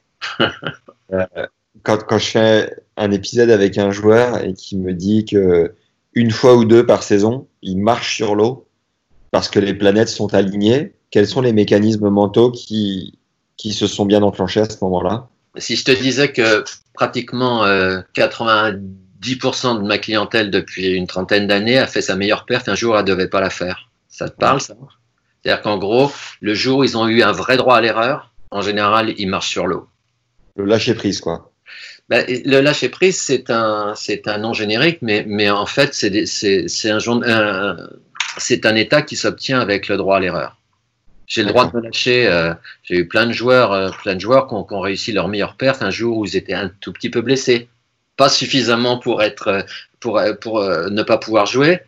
Euh, 1.13 1.23
quand, 1.83 1.99
quand 2.07 2.17
je 2.17 2.25
fais 2.25 2.75
un 2.97 3.11
épisode 3.11 3.51
avec 3.51 3.77
un 3.77 3.91
joueur 3.91 4.43
et 4.43 4.53
qui 4.53 4.75
me 4.75 4.91
dit 4.91 5.23
que 5.23 5.75
une 6.15 6.31
fois 6.31 6.55
ou 6.55 6.65
deux 6.65 6.83
par 6.83 7.03
saison, 7.03 7.47
il 7.61 7.77
marche 7.77 8.15
sur 8.15 8.33
l'eau 8.33 8.67
parce 9.29 9.49
que 9.49 9.59
les 9.59 9.75
planètes 9.75 10.09
sont 10.09 10.33
alignées, 10.33 10.93
quels 11.11 11.27
sont 11.27 11.41
les 11.41 11.53
mécanismes 11.53 12.09
mentaux 12.09 12.51
qui, 12.51 13.19
qui 13.57 13.73
se 13.73 13.85
sont 13.85 14.05
bien 14.05 14.23
enclenchés 14.23 14.61
à 14.61 14.69
ce 14.69 14.77
moment-là? 14.81 15.27
Si 15.57 15.75
je 15.75 15.85
te 15.85 15.91
disais 15.91 16.31
que 16.31 16.63
pratiquement 16.93 17.65
euh, 17.65 18.01
90% 18.15 18.81
de 19.81 19.87
ma 19.87 19.97
clientèle 19.97 20.51
depuis 20.51 20.87
une 20.87 21.07
trentaine 21.07 21.47
d'années 21.47 21.77
a 21.77 21.87
fait 21.87 22.01
sa 22.01 22.15
meilleure 22.15 22.45
perte, 22.45 22.67
un 22.67 22.75
jour 22.75 22.97
elle 22.97 23.03
ne 23.03 23.09
devait 23.09 23.29
pas 23.29 23.41
la 23.41 23.49
faire. 23.49 23.89
Ça 24.09 24.29
te 24.29 24.35
parle, 24.35 24.61
ça? 24.61 24.75
C'est-à-dire 25.45 25.61
qu'en 25.61 25.77
gros, 25.77 26.11
le 26.41 26.55
jour 26.55 26.79
où 26.79 26.83
ils 26.83 26.97
ont 26.97 27.07
eu 27.07 27.21
un 27.21 27.31
vrai 27.31 27.55
droit 27.55 27.77
à 27.77 27.81
l'erreur, 27.81 28.31
en 28.49 28.61
général, 28.61 29.13
ils 29.15 29.27
marchent 29.27 29.51
sur 29.51 29.67
l'eau. 29.67 29.87
Le 30.55 30.65
lâcher 30.65 30.95
prise, 30.95 31.19
quoi. 31.19 31.51
Ben, 32.09 32.25
le 32.27 32.61
lâcher 32.61 32.89
prise, 32.89 33.21
c'est 33.21 33.51
un, 33.51 33.93
c'est 33.95 34.27
un 34.27 34.39
nom 34.39 34.53
générique, 34.53 34.99
mais, 35.03 35.23
mais 35.27 35.51
en 35.51 35.67
fait, 35.67 35.93
c'est, 35.93 36.25
c'est, 36.25 36.67
c'est 36.67 36.89
un, 36.89 37.77
c'est 38.37 38.65
un 38.65 38.75
état 38.75 39.03
qui 39.03 39.15
s'obtient 39.15 39.59
avec 39.59 39.87
le 39.87 39.97
droit 39.97 40.17
à 40.17 40.19
l'erreur. 40.19 40.57
J'ai 41.27 41.43
le 41.43 41.49
droit 41.49 41.69
de 41.69 41.77
me 41.77 41.81
lâcher. 41.83 42.27
euh, 42.27 42.55
j'ai 42.81 42.97
eu 42.97 43.07
plein 43.07 43.27
de 43.27 43.31
joueurs, 43.31 43.71
euh, 43.71 43.91
plein 44.01 44.15
de 44.15 44.21
joueurs 44.21 44.47
qui 44.47 44.55
ont, 44.55 44.63
qui 44.63 44.73
ont 44.73 44.79
réussi 44.79 45.11
leur 45.11 45.27
meilleure 45.27 45.57
perte 45.57 45.83
un 45.83 45.91
jour 45.91 46.17
où 46.17 46.25
ils 46.25 46.35
étaient 46.35 46.53
un 46.53 46.71
tout 46.79 46.91
petit 46.91 47.11
peu 47.11 47.21
blessés, 47.21 47.67
pas 48.17 48.29
suffisamment 48.29 48.97
pour 48.97 49.21
être, 49.21 49.47
euh, 49.47 49.61
pour, 49.99 50.19
pour 50.41 50.59
euh, 50.59 50.89
ne 50.89 51.03
pas 51.03 51.19
pouvoir 51.19 51.45
jouer, 51.45 51.81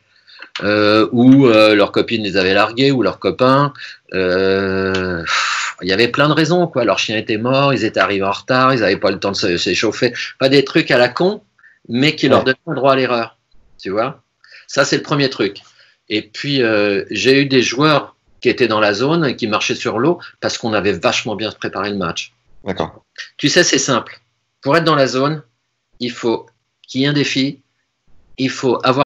euh, 0.64 1.08
ou 1.12 1.48
euh, 1.48 1.76
leurs 1.76 1.92
copines 1.92 2.24
les 2.24 2.38
avaient 2.38 2.54
largués, 2.54 2.92
ou 2.92 3.02
leurs 3.02 3.20
copains. 3.20 3.74
Euh, 4.14 5.24
il 5.82 5.88
y 5.88 5.94
avait 5.94 6.08
plein 6.08 6.28
de 6.28 6.34
raisons, 6.34 6.68
quoi. 6.68 6.86
Leur 6.86 7.00
chien 7.00 7.18
était 7.18 7.38
mort, 7.38 7.74
ils 7.74 7.84
étaient 7.84 8.00
arrivés 8.00 8.26
en 8.26 8.32
retard, 8.32 8.74
ils 8.74 8.80
n'avaient 8.80 8.98
pas 8.98 9.12
le 9.12 9.20
temps 9.20 9.32
de 9.32 9.58
s'échauffer. 9.58 10.14
Pas 10.40 10.50
des 10.50 10.66
trucs 10.66 10.92
à 10.92 10.98
la 10.98 11.10
con, 11.10 11.42
mais 11.88 12.16
qui 12.16 12.28
leur 12.28 12.44
donnaient 12.44 12.58
un 12.66 12.74
droit 12.74 12.94
à 12.94 12.96
l'erreur. 12.96 13.38
Tu 13.82 13.90
vois? 13.90 14.22
Ça, 14.68 14.86
c'est 14.86 14.98
le 14.98 15.04
premier 15.04 15.30
truc. 15.30 15.62
Et 16.10 16.22
puis, 16.22 16.62
euh, 16.62 17.04
j'ai 17.12 17.42
eu 17.42 17.46
des 17.46 17.62
joueurs 17.62 18.16
qui 18.42 18.50
étaient 18.50 18.68
dans 18.68 18.80
la 18.80 18.94
zone 18.94 19.26
et 19.26 19.36
qui 19.36 19.48
marchaient 19.48 19.76
sur 19.76 20.00
l'eau 20.00 20.20
parce 20.40 20.58
qu'on 20.58 20.74
avait 20.74 20.94
vachement 20.94 21.36
bien 21.36 21.52
préparé 21.52 21.90
le 21.90 21.98
match. 21.98 22.34
D'accord. 22.64 23.04
Tu 23.38 23.50
sais, 23.50 23.64
c'est 23.64 23.78
simple. 23.78 24.20
Pour 24.62 24.76
être 24.76 24.84
dans 24.84 24.96
la 24.96 25.08
zone, 25.08 25.44
il 26.00 26.12
faut 26.12 26.48
qu'il 26.88 27.02
y 27.02 27.04
ait 27.06 27.08
un 27.08 27.14
défi, 27.14 27.62
il 28.38 28.50
faut 28.50 28.80
avoir 28.84 29.06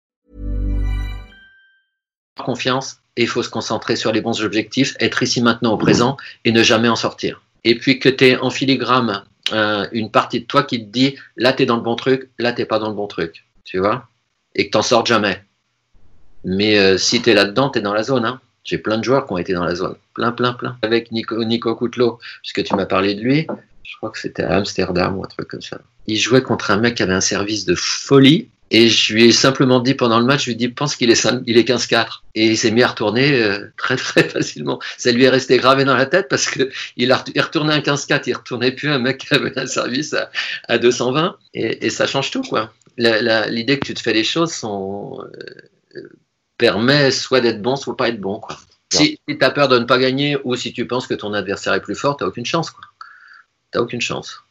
Confiance 2.43 2.97
et 3.17 3.23
il 3.23 3.27
faut 3.27 3.43
se 3.43 3.49
concentrer 3.49 3.95
sur 3.95 4.11
les 4.11 4.21
bons 4.21 4.41
objectifs, 4.41 4.95
être 4.99 5.23
ici 5.23 5.41
maintenant 5.41 5.73
au 5.73 5.77
présent 5.77 6.17
et 6.45 6.51
ne 6.51 6.63
jamais 6.63 6.89
en 6.89 6.95
sortir. 6.95 7.41
Et 7.63 7.77
puis 7.77 7.99
que 7.99 8.09
tu 8.09 8.25
es 8.25 8.37
en 8.37 8.49
filigrane 8.49 9.23
euh, 9.53 9.87
une 9.91 10.11
partie 10.11 10.41
de 10.41 10.45
toi 10.45 10.63
qui 10.63 10.79
te 10.79 10.89
dit 10.89 11.15
là 11.37 11.53
tu 11.53 11.63
es 11.63 11.65
dans 11.65 11.75
le 11.75 11.81
bon 11.81 11.95
truc, 11.95 12.29
là 12.39 12.53
t'es 12.53 12.65
pas 12.65 12.79
dans 12.79 12.89
le 12.89 12.95
bon 12.95 13.07
truc, 13.07 13.45
tu 13.65 13.79
vois, 13.79 14.07
et 14.55 14.65
que 14.65 14.71
t'en 14.71 14.81
sortes 14.81 15.07
jamais. 15.07 15.43
Mais 16.43 16.77
euh, 16.77 16.97
si 16.97 17.21
tu 17.21 17.29
es 17.29 17.33
là-dedans, 17.33 17.69
tu 17.69 17.79
es 17.79 17.81
dans 17.81 17.93
la 17.93 18.03
zone. 18.03 18.25
Hein. 18.25 18.39
J'ai 18.63 18.77
plein 18.77 18.97
de 18.97 19.03
joueurs 19.03 19.25
qui 19.25 19.33
ont 19.33 19.37
été 19.37 19.53
dans 19.53 19.63
la 19.63 19.75
zone, 19.75 19.95
plein, 20.13 20.31
plein, 20.31 20.53
plein. 20.53 20.77
Avec 20.81 21.11
Nico, 21.11 21.43
Nico 21.43 21.75
Coutelot, 21.75 22.19
puisque 22.41 22.63
tu 22.63 22.75
m'as 22.75 22.85
parlé 22.85 23.15
de 23.15 23.21
lui, 23.21 23.47
je 23.83 23.97
crois 23.97 24.09
que 24.11 24.19
c'était 24.19 24.43
à 24.43 24.55
Amsterdam 24.55 25.17
ou 25.17 25.23
un 25.23 25.27
truc 25.27 25.47
comme 25.47 25.61
ça. 25.61 25.79
Il 26.07 26.17
jouait 26.17 26.41
contre 26.41 26.71
un 26.71 26.77
mec 26.77 26.95
qui 26.95 27.03
avait 27.03 27.13
un 27.13 27.21
service 27.21 27.65
de 27.65 27.75
folie. 27.75 28.49
Et 28.73 28.87
je 28.87 29.13
lui 29.13 29.25
ai 29.25 29.31
simplement 29.33 29.81
dit 29.81 29.93
pendant 29.93 30.19
le 30.19 30.25
match, 30.25 30.41
je 30.41 30.45
lui 30.45 30.51
ai 30.53 30.55
dit, 30.55 30.69
pense 30.69 30.95
qu'il 30.95 31.11
est, 31.11 31.15
5 31.15 31.43
il 31.45 31.57
est 31.57 31.67
15-4. 31.67 32.21
Et 32.35 32.47
il 32.47 32.57
s'est 32.57 32.71
mis 32.71 32.83
à 32.83 32.87
retourner 32.87 33.33
euh, 33.41 33.67
très 33.77 33.97
très 33.97 34.23
facilement. 34.23 34.79
Ça 34.97 35.11
lui 35.11 35.25
est 35.25 35.29
resté 35.29 35.57
gravé 35.57 35.83
dans 35.83 35.95
la 35.95 36.05
tête 36.05 36.27
parce 36.29 36.47
que 36.47 36.71
il 36.95 37.11
a 37.11 37.23
il 37.35 37.41
retournait 37.41 37.73
un 37.73 37.79
15-4, 37.79 38.23
il 38.27 38.33
retournait 38.33 38.71
plus 38.71 38.89
un 38.89 38.99
mec 38.99 39.17
qui 39.19 39.27
avait 39.35 39.57
un 39.59 39.67
service 39.67 40.13
à, 40.13 40.31
à 40.69 40.77
220. 40.77 41.37
Et, 41.53 41.85
et, 41.85 41.89
ça 41.89 42.07
change 42.07 42.31
tout, 42.31 42.43
quoi. 42.43 42.73
L'idée 42.97 43.77
que 43.77 43.85
tu 43.85 43.93
te 43.93 44.01
fais 44.01 44.13
les 44.13 44.23
choses 44.23 44.53
sont, 44.53 45.21
euh, 45.95 46.09
permet 46.57 47.11
soit 47.11 47.41
d'être 47.41 47.61
bon, 47.61 47.75
soit 47.75 47.97
pas 47.97 48.07
être 48.07 48.21
bon, 48.21 48.39
quoi. 48.39 48.57
Si, 48.93 49.19
si 49.27 49.37
tu 49.37 49.45
as 49.45 49.51
peur 49.51 49.67
de 49.67 49.79
ne 49.79 49.85
pas 49.85 49.97
gagner 49.97 50.37
ou 50.43 50.55
si 50.55 50.73
tu 50.73 50.85
penses 50.85 51.07
que 51.07 51.13
ton 51.13 51.33
adversaire 51.33 51.73
est 51.73 51.81
plus 51.81 51.95
fort, 51.95 52.17
tu 52.17 52.23
aucune 52.23 52.45
chance, 52.45 52.71
quoi. 52.71 52.83
T'as 53.71 53.79
aucune 53.79 54.01
chance. 54.01 54.43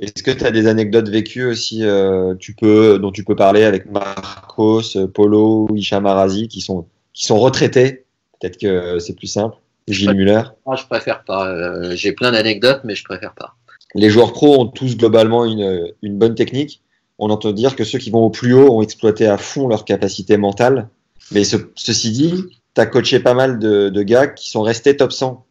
Est-ce 0.00 0.22
que 0.22 0.30
tu 0.30 0.44
as 0.44 0.50
des 0.50 0.66
anecdotes 0.66 1.08
vécues 1.08 1.46
aussi 1.46 1.84
euh, 1.84 2.34
tu 2.38 2.54
peux, 2.54 2.98
dont 2.98 3.12
tu 3.12 3.24
peux 3.24 3.36
parler 3.36 3.64
avec 3.64 3.90
Marcos, 3.90 4.82
Polo, 5.14 5.68
Hicham 5.74 6.06
Arazi, 6.06 6.48
qui 6.48 6.60
sont, 6.60 6.86
qui 7.12 7.26
sont 7.26 7.38
retraités? 7.38 8.04
Peut-être 8.40 8.58
que 8.58 8.98
c'est 8.98 9.14
plus 9.14 9.26
simple. 9.26 9.56
Gilles 9.88 10.14
Muller 10.14 10.42
ah, 10.66 10.76
Je 10.76 10.84
préfère 10.86 11.24
pas. 11.24 11.48
Euh, 11.48 11.94
J'ai 11.94 12.12
plein 12.12 12.32
d'anecdotes, 12.32 12.80
mais 12.84 12.94
je 12.94 13.04
préfère 13.04 13.34
pas. 13.34 13.54
Les 13.94 14.10
joueurs 14.10 14.32
pros 14.32 14.60
ont 14.60 14.66
tous 14.66 14.96
globalement 14.96 15.44
une, 15.44 15.92
une 16.02 16.18
bonne 16.18 16.34
technique. 16.34 16.82
On 17.18 17.30
entend 17.30 17.52
dire 17.52 17.76
que 17.76 17.84
ceux 17.84 17.98
qui 17.98 18.10
vont 18.10 18.24
au 18.24 18.30
plus 18.30 18.52
haut 18.52 18.76
ont 18.76 18.82
exploité 18.82 19.26
à 19.26 19.38
fond 19.38 19.68
leur 19.68 19.84
capacité 19.84 20.36
mentale. 20.36 20.88
Mais 21.32 21.44
ce, 21.44 21.56
ceci 21.74 22.10
dit, 22.10 22.44
tu 22.74 22.80
as 22.80 22.86
coaché 22.86 23.20
pas 23.20 23.34
mal 23.34 23.58
de, 23.58 23.88
de, 23.88 24.02
gars 24.02 24.26
qui 24.26 24.50
sont 24.50 24.62
restés 24.62 24.96
top 24.96 25.12
100. 25.12 25.46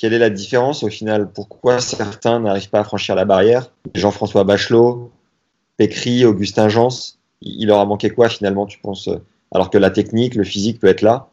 Quelle 0.00 0.14
est 0.14 0.18
la 0.18 0.30
différence 0.30 0.82
au 0.82 0.88
final 0.88 1.30
Pourquoi 1.30 1.78
certains 1.78 2.40
n'arrivent 2.40 2.70
pas 2.70 2.80
à 2.80 2.84
franchir 2.84 3.14
la 3.14 3.26
barrière? 3.26 3.66
Jean-François 3.94 4.44
Bachelot, 4.44 5.12
Pécry, 5.76 6.24
Augustin 6.24 6.70
Jans, 6.70 6.88
il 7.42 7.66
leur 7.66 7.80
a 7.80 7.84
manqué 7.84 8.08
quoi 8.08 8.30
finalement, 8.30 8.64
tu 8.64 8.78
penses 8.78 9.10
Alors 9.52 9.68
que 9.68 9.76
la 9.76 9.90
technique, 9.90 10.36
le 10.36 10.44
physique 10.44 10.80
peut 10.80 10.86
être 10.86 11.02
là, 11.02 11.28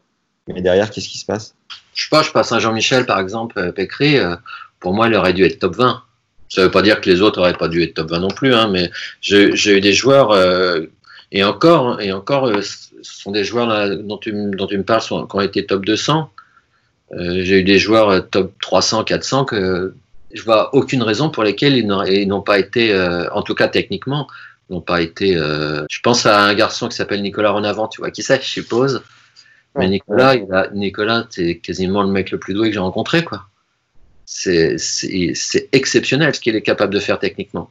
mais 0.48 0.60
derrière, 0.60 0.90
qu'est-ce 0.90 1.08
qui 1.08 1.16
se 1.16 1.24
passe? 1.24 1.54
Je 1.94 2.02
sais 2.02 2.08
pas, 2.10 2.22
je 2.22 2.30
passe 2.30 2.52
à 2.52 2.58
Jean-Michel 2.58 3.06
par 3.06 3.18
exemple, 3.20 3.58
euh, 3.58 3.72
Pécry, 3.72 4.18
euh, 4.18 4.36
pour 4.80 4.92
moi, 4.92 5.08
il 5.08 5.14
aurait 5.14 5.32
dû 5.32 5.44
être 5.44 5.58
top 5.60 5.76
20. 5.76 6.02
Ça 6.50 6.60
ne 6.60 6.66
veut 6.66 6.70
pas 6.70 6.82
dire 6.82 7.00
que 7.00 7.08
les 7.08 7.22
autres 7.22 7.40
auraient 7.40 7.54
pas 7.54 7.68
dû 7.68 7.82
être 7.82 7.94
top 7.94 8.10
20 8.10 8.18
non 8.18 8.28
plus, 8.28 8.54
hein, 8.54 8.68
mais 8.68 8.90
j'ai 9.22 9.78
eu 9.78 9.80
des 9.80 9.94
joueurs, 9.94 10.30
euh, 10.32 10.82
et 11.32 11.42
encore, 11.42 12.02
et 12.02 12.12
encore, 12.12 12.50
ce 12.62 12.88
sont 13.02 13.30
des 13.30 13.44
joueurs 13.44 13.66
là, 13.66 13.96
dont, 13.96 14.18
tu, 14.18 14.32
dont 14.32 14.66
tu 14.66 14.76
me 14.76 14.84
parles 14.84 15.02
qui 15.02 15.12
ont 15.12 15.40
été 15.40 15.64
top 15.64 15.86
200. 15.86 16.30
J'ai 17.16 17.60
eu 17.60 17.64
des 17.64 17.78
joueurs 17.78 18.28
top 18.28 18.52
300, 18.60 19.04
400 19.04 19.44
que 19.44 19.94
je 20.32 20.42
vois 20.42 20.74
aucune 20.74 21.02
raison 21.02 21.30
pour 21.30 21.42
lesquelles 21.42 21.76
ils 21.76 22.26
n'ont 22.26 22.42
pas 22.42 22.58
été, 22.58 22.94
en 23.32 23.42
tout 23.42 23.54
cas 23.54 23.68
techniquement, 23.68 24.26
n'ont 24.70 24.80
pas 24.80 25.00
été. 25.00 25.32
je 25.34 26.00
pense 26.02 26.26
à 26.26 26.42
un 26.42 26.54
garçon 26.54 26.88
qui 26.88 26.96
s'appelle 26.96 27.22
Nicolas 27.22 27.50
Renavant, 27.50 27.88
tu 27.88 28.00
vois 28.00 28.10
qui 28.10 28.22
c'est, 28.22 28.42
je 28.42 28.48
suppose. 28.48 29.02
Mais 29.76 29.88
Nicolas, 29.88 30.34
il 30.34 30.52
a, 30.52 30.68
Nicolas, 30.72 31.26
c'est 31.30 31.58
quasiment 31.58 32.02
le 32.02 32.08
mec 32.08 32.30
le 32.30 32.38
plus 32.38 32.52
doué 32.52 32.68
que 32.68 32.74
j'ai 32.74 32.80
rencontré, 32.80 33.24
quoi. 33.24 33.46
C'est 34.24 34.76
exceptionnel 35.72 36.34
ce 36.34 36.40
qu'il 36.40 36.56
est 36.56 36.62
capable 36.62 36.92
de 36.92 37.00
faire 37.00 37.18
techniquement. 37.18 37.70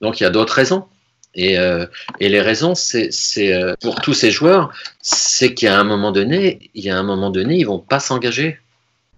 Donc 0.00 0.20
il 0.20 0.22
y 0.22 0.26
a 0.26 0.30
d'autres 0.30 0.54
raisons. 0.54 0.86
Et, 1.34 1.58
euh, 1.58 1.86
et, 2.20 2.28
les 2.28 2.40
raisons, 2.40 2.74
c'est 2.74 3.10
euh, 3.38 3.74
pour 3.80 4.00
tous 4.00 4.14
ces 4.14 4.30
joueurs, 4.30 4.72
c'est 5.02 5.64
a 5.64 5.78
un 5.78 5.84
moment 5.84 6.12
donné, 6.12 6.70
il 6.74 6.84
y 6.84 6.90
a 6.90 6.96
un 6.96 7.02
moment 7.02 7.30
donné, 7.30 7.56
ils 7.56 7.64
vont 7.64 7.80
pas 7.80 8.00
s'engager 8.00 8.58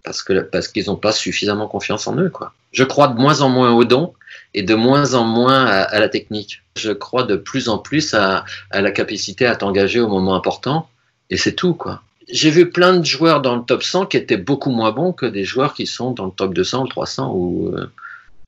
parce 0.02 0.22
qu'ils 0.68 0.86
n'ont 0.86 0.96
pas 0.96 1.12
suffisamment 1.12 1.66
confiance 1.66 2.06
en 2.06 2.16
eux. 2.16 2.32
Je 2.72 2.84
crois 2.84 3.08
de 3.08 3.18
moins 3.18 3.40
en 3.40 3.48
moins 3.48 3.72
au 3.72 3.84
don 3.84 4.14
et 4.54 4.62
de 4.62 4.74
moins 4.74 5.14
en 5.14 5.24
moins 5.24 5.66
à, 5.66 5.98
la 5.98 6.08
technique. 6.08 6.62
Je 6.76 6.92
crois 6.92 7.24
de 7.24 7.36
plus 7.36 7.68
en 7.68 7.78
plus 7.78 8.14
à, 8.14 8.44
la 8.72 8.90
capacité 8.92 9.46
à 9.46 9.56
t'engager 9.56 10.00
au 10.00 10.08
moment 10.08 10.36
important 10.36 10.88
et 11.28 11.36
c'est 11.36 11.54
tout. 11.54 11.76
J'ai 12.30 12.50
vu 12.50 12.70
plein 12.70 12.96
de 12.96 13.04
joueurs 13.04 13.42
dans 13.42 13.56
le 13.56 13.62
top 13.62 13.82
100 13.82 14.06
qui 14.06 14.16
étaient 14.16 14.36
beaucoup 14.36 14.70
moins 14.70 14.92
bons 14.92 15.12
que 15.12 15.26
des 15.26 15.44
joueurs 15.44 15.74
qui 15.74 15.86
sont 15.86 16.12
dans 16.12 16.26
le 16.26 16.32
top 16.32 16.54
200, 16.54 16.84
le 16.84 16.88
300 16.88 17.32
ou. 17.34 17.72
Euh, 17.74 17.90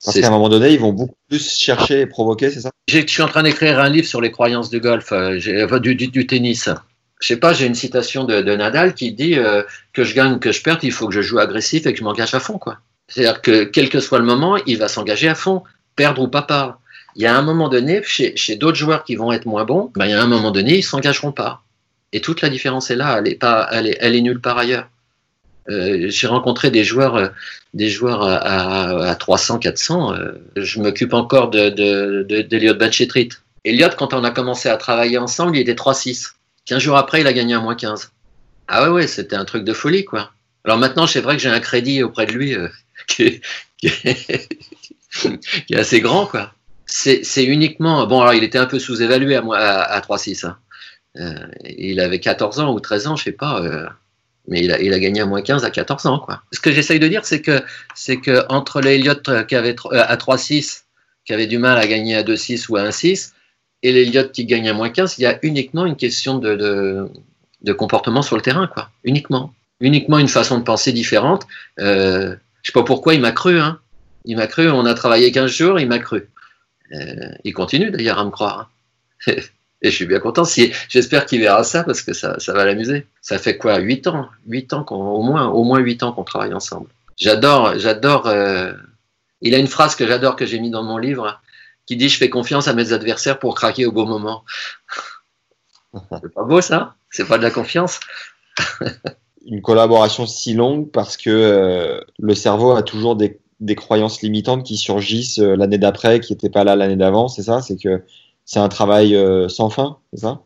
Parce 0.04 0.20
qu'à 0.20 0.28
un 0.28 0.30
moment 0.30 0.48
donné, 0.48 0.72
ils 0.72 0.78
vont 0.78 0.92
beaucoup 0.92 1.16
plus 1.28 1.56
chercher 1.56 2.00
et 2.02 2.06
provoquer, 2.06 2.50
c'est 2.50 2.60
ça? 2.60 2.70
Je 2.88 3.04
suis 3.06 3.22
en 3.22 3.28
train 3.28 3.42
d'écrire 3.42 3.80
un 3.80 3.88
livre 3.88 4.06
sur 4.06 4.20
les 4.20 4.30
croyances 4.30 4.70
du 4.70 4.80
golf, 4.80 5.12
euh, 5.12 5.38
du, 5.80 5.94
du, 5.94 6.08
du, 6.08 6.26
tennis. 6.26 6.68
Je 7.20 7.26
sais 7.26 7.36
pas, 7.36 7.52
j'ai 7.52 7.66
une 7.66 7.74
citation 7.74 8.24
de, 8.24 8.40
de, 8.40 8.54
Nadal 8.54 8.94
qui 8.94 9.12
dit 9.12 9.36
euh, 9.36 9.62
que 9.92 10.04
je 10.04 10.14
gagne, 10.14 10.38
que 10.38 10.52
je 10.52 10.62
perde, 10.62 10.84
il 10.84 10.92
faut 10.92 11.08
que 11.08 11.14
je 11.14 11.20
joue 11.20 11.38
agressif 11.40 11.84
et 11.86 11.92
que 11.92 11.98
je 11.98 12.04
m'engage 12.04 12.32
à 12.32 12.40
fond, 12.40 12.58
quoi. 12.58 12.78
C'est-à-dire 13.08 13.42
que 13.42 13.64
quel 13.64 13.88
que 13.88 13.98
soit 14.00 14.18
le 14.18 14.24
moment, 14.24 14.56
il 14.66 14.78
va 14.78 14.86
s'engager 14.86 15.28
à 15.28 15.34
fond, 15.34 15.62
perdre 15.96 16.22
ou 16.22 16.28
pas 16.28 16.42
perdre. 16.42 16.80
Il 17.16 17.22
y 17.22 17.26
a 17.26 17.36
un 17.36 17.42
moment 17.42 17.68
donné, 17.68 18.00
chez, 18.04 18.36
chez 18.36 18.54
d'autres 18.54 18.76
joueurs 18.76 19.02
qui 19.02 19.16
vont 19.16 19.32
être 19.32 19.46
moins 19.46 19.64
bons, 19.64 19.90
ben, 19.96 20.06
il 20.06 20.10
y 20.12 20.14
a 20.14 20.22
un 20.22 20.26
moment 20.28 20.52
donné, 20.52 20.76
ils 20.76 20.82
s'engageront 20.82 21.32
pas. 21.32 21.62
Et 22.12 22.20
toute 22.20 22.40
la 22.40 22.48
différence 22.48 22.90
est 22.90 22.96
là, 22.96 23.18
elle 23.18 23.28
est, 23.28 23.34
pas, 23.34 23.68
elle 23.72 23.88
est, 23.88 23.96
elle 24.00 24.14
est 24.14 24.20
nulle 24.20 24.40
par 24.40 24.56
ailleurs. 24.56 24.88
Euh, 25.70 26.08
j'ai 26.08 26.26
rencontré 26.26 26.70
des 26.70 26.82
joueurs, 26.82 27.16
euh, 27.16 27.28
des 27.74 27.88
joueurs 27.88 28.22
à, 28.22 28.36
à, 28.36 29.10
à 29.10 29.14
300, 29.14 29.58
400. 29.58 30.14
Euh, 30.14 30.32
je 30.56 30.80
m'occupe 30.80 31.12
encore 31.12 31.50
de, 31.50 31.68
de, 31.68 32.22
de, 32.22 32.72
Banchetrit. 32.72 33.30
Eliott, 33.64 33.94
quand 33.96 34.14
on 34.14 34.24
a 34.24 34.30
commencé 34.30 34.68
à 34.68 34.76
travailler 34.76 35.18
ensemble, 35.18 35.56
il 35.56 35.60
était 35.60 35.74
3-6. 35.74 36.32
15 36.66 36.78
jours 36.78 36.96
après, 36.96 37.20
il 37.20 37.26
a 37.26 37.32
gagné 37.32 37.54
à 37.54 37.60
moins 37.60 37.74
15. 37.74 38.12
Ah 38.68 38.84
ouais, 38.84 38.88
ouais, 38.88 39.06
c'était 39.06 39.36
un 39.36 39.44
truc 39.44 39.64
de 39.64 39.72
folie, 39.72 40.04
quoi. 40.04 40.30
Alors 40.64 40.78
maintenant, 40.78 41.06
c'est 41.06 41.20
vrai 41.20 41.36
que 41.36 41.42
j'ai 41.42 41.48
un 41.48 41.60
crédit 41.60 42.02
auprès 42.02 42.26
de 42.26 42.32
lui 42.32 42.56
qui, 43.06 43.40
est, 43.82 45.74
assez 45.74 46.00
grand, 46.00 46.26
quoi. 46.26 46.52
C'est, 46.86 47.44
uniquement. 47.44 48.06
Bon, 48.06 48.20
alors 48.20 48.34
il 48.34 48.44
était 48.44 48.58
un 48.58 48.66
peu 48.66 48.78
sous-évalué 48.78 49.36
à, 49.36 49.42
à, 49.54 49.82
à 49.82 50.00
3-6. 50.00 50.46
Hein. 50.46 50.56
Il 51.64 52.00
avait 52.00 52.20
14 52.20 52.60
ans 52.60 52.72
ou 52.72 52.80
13 52.80 53.06
ans, 53.08 53.16
je 53.16 53.24
sais 53.24 53.32
pas. 53.32 53.62
Mais 54.48 54.60
il 54.60 54.72
a, 54.72 54.80
il 54.80 54.98
gagné 54.98 55.20
à 55.20 55.26
moins 55.26 55.42
15 55.42 55.64
à 55.64 55.70
14 55.70 56.06
ans. 56.06 56.18
Quoi. 56.18 56.42
Ce 56.52 56.60
que 56.60 56.72
j'essaye 56.72 56.98
de 56.98 57.06
dire, 57.06 57.24
c'est 57.24 57.42
que, 57.42 57.62
c'est 57.94 58.16
que 58.16 58.44
entre 58.48 58.84
Elliott 58.84 59.46
qui 59.46 59.54
avait, 59.54 59.76
euh, 59.92 60.04
à 60.06 60.16
3-6, 60.16 60.84
qui 61.24 61.32
avait 61.32 61.46
du 61.46 61.58
mal 61.58 61.78
à 61.78 61.86
gagner 61.86 62.16
à 62.16 62.22
2-6 62.22 62.70
ou 62.70 62.76
à 62.76 62.88
1-6, 62.88 63.32
et 63.82 63.92
les 63.92 64.02
Elliott 64.02 64.32
qui 64.32 64.44
gagne 64.46 64.68
à 64.68 64.72
moins 64.72 64.90
15, 64.90 65.18
il 65.18 65.22
y 65.22 65.26
a 65.26 65.38
uniquement 65.42 65.86
une 65.86 65.96
question 65.96 66.38
de, 66.38 66.56
de, 66.56 67.08
de, 67.62 67.72
comportement 67.72 68.22
sur 68.22 68.36
le 68.36 68.42
terrain. 68.42 68.66
Quoi. 68.66 68.90
Uniquement. 69.04 69.52
Uniquement 69.80 70.18
une 70.18 70.28
façon 70.28 70.58
de 70.58 70.64
penser 70.64 70.92
différente. 70.92 71.46
Euh, 71.78 72.34
je 72.62 72.68
sais 72.68 72.72
pas 72.72 72.82
pourquoi 72.82 73.14
il 73.14 73.20
m'a 73.20 73.32
cru. 73.32 73.60
Hein. 73.60 73.78
Il 74.24 74.36
m'a 74.36 74.46
cru, 74.46 74.68
on 74.68 74.84
a 74.84 74.94
travaillé 74.94 75.30
15 75.30 75.50
jours, 75.50 75.78
il 75.78 75.86
m'a 75.86 75.98
cru. 75.98 76.28
Euh, 76.92 77.32
il 77.44 77.52
continue 77.52 77.90
d'ailleurs 77.90 78.18
à 78.18 78.24
me 78.24 78.30
croire. 78.30 78.70
Hein. 79.26 79.34
Et 79.82 79.90
je 79.90 79.94
suis 79.94 80.06
bien 80.06 80.18
content. 80.18 80.44
Si, 80.44 80.72
J'espère 80.88 81.24
qu'il 81.26 81.40
verra 81.40 81.62
ça 81.62 81.84
parce 81.84 82.02
que 82.02 82.12
ça, 82.12 82.38
ça 82.40 82.52
va 82.52 82.64
l'amuser. 82.64 83.06
Ça 83.22 83.38
fait 83.38 83.56
quoi 83.56 83.78
8 83.78 84.08
ans? 84.08 84.28
8 84.46 84.72
ans 84.72 84.84
qu'on, 84.84 84.96
au 84.96 85.22
moins, 85.22 85.46
au 85.48 85.64
moins 85.64 85.78
8 85.78 86.02
ans 86.02 86.12
qu'on 86.12 86.24
travaille 86.24 86.54
ensemble. 86.54 86.88
J'adore, 87.16 87.78
j'adore. 87.78 88.26
Euh... 88.26 88.72
Il 89.40 89.54
a 89.54 89.58
une 89.58 89.68
phrase 89.68 89.94
que 89.94 90.06
j'adore 90.06 90.34
que 90.34 90.46
j'ai 90.46 90.58
mis 90.58 90.70
dans 90.70 90.82
mon 90.82 90.98
livre 90.98 91.40
qui 91.86 91.96
dit 91.96 92.08
Je 92.08 92.18
fais 92.18 92.30
confiance 92.30 92.68
à 92.68 92.74
mes 92.74 92.92
adversaires 92.92 93.38
pour 93.38 93.54
craquer 93.54 93.86
au 93.86 93.92
bon 93.92 94.06
moment. 94.06 94.44
C'est 95.94 96.34
pas 96.34 96.44
beau 96.44 96.60
ça? 96.60 96.94
C'est 97.10 97.26
pas 97.26 97.38
de 97.38 97.42
la 97.42 97.50
confiance? 97.50 98.00
Une 99.46 99.62
collaboration 99.62 100.26
si 100.26 100.52
longue 100.54 100.90
parce 100.90 101.16
que 101.16 101.30
euh, 101.30 102.00
le 102.18 102.34
cerveau 102.34 102.72
a 102.72 102.82
toujours 102.82 103.16
des, 103.16 103.40
des 103.60 103.74
croyances 103.74 104.20
limitantes 104.20 104.64
qui 104.64 104.76
surgissent 104.76 105.38
euh, 105.38 105.56
l'année 105.56 105.78
d'après, 105.78 106.20
qui 106.20 106.32
n'étaient 106.32 106.50
pas 106.50 106.64
là 106.64 106.76
l'année 106.76 106.96
d'avant, 106.96 107.28
c'est 107.28 107.44
ça? 107.44 107.62
C'est 107.62 107.76
que 107.76 108.02
c'est 108.48 108.60
un 108.60 108.70
travail 108.70 109.14
euh, 109.14 109.46
sans 109.50 109.68
fin, 109.68 109.98
c'est 110.10 110.20
ça? 110.20 110.40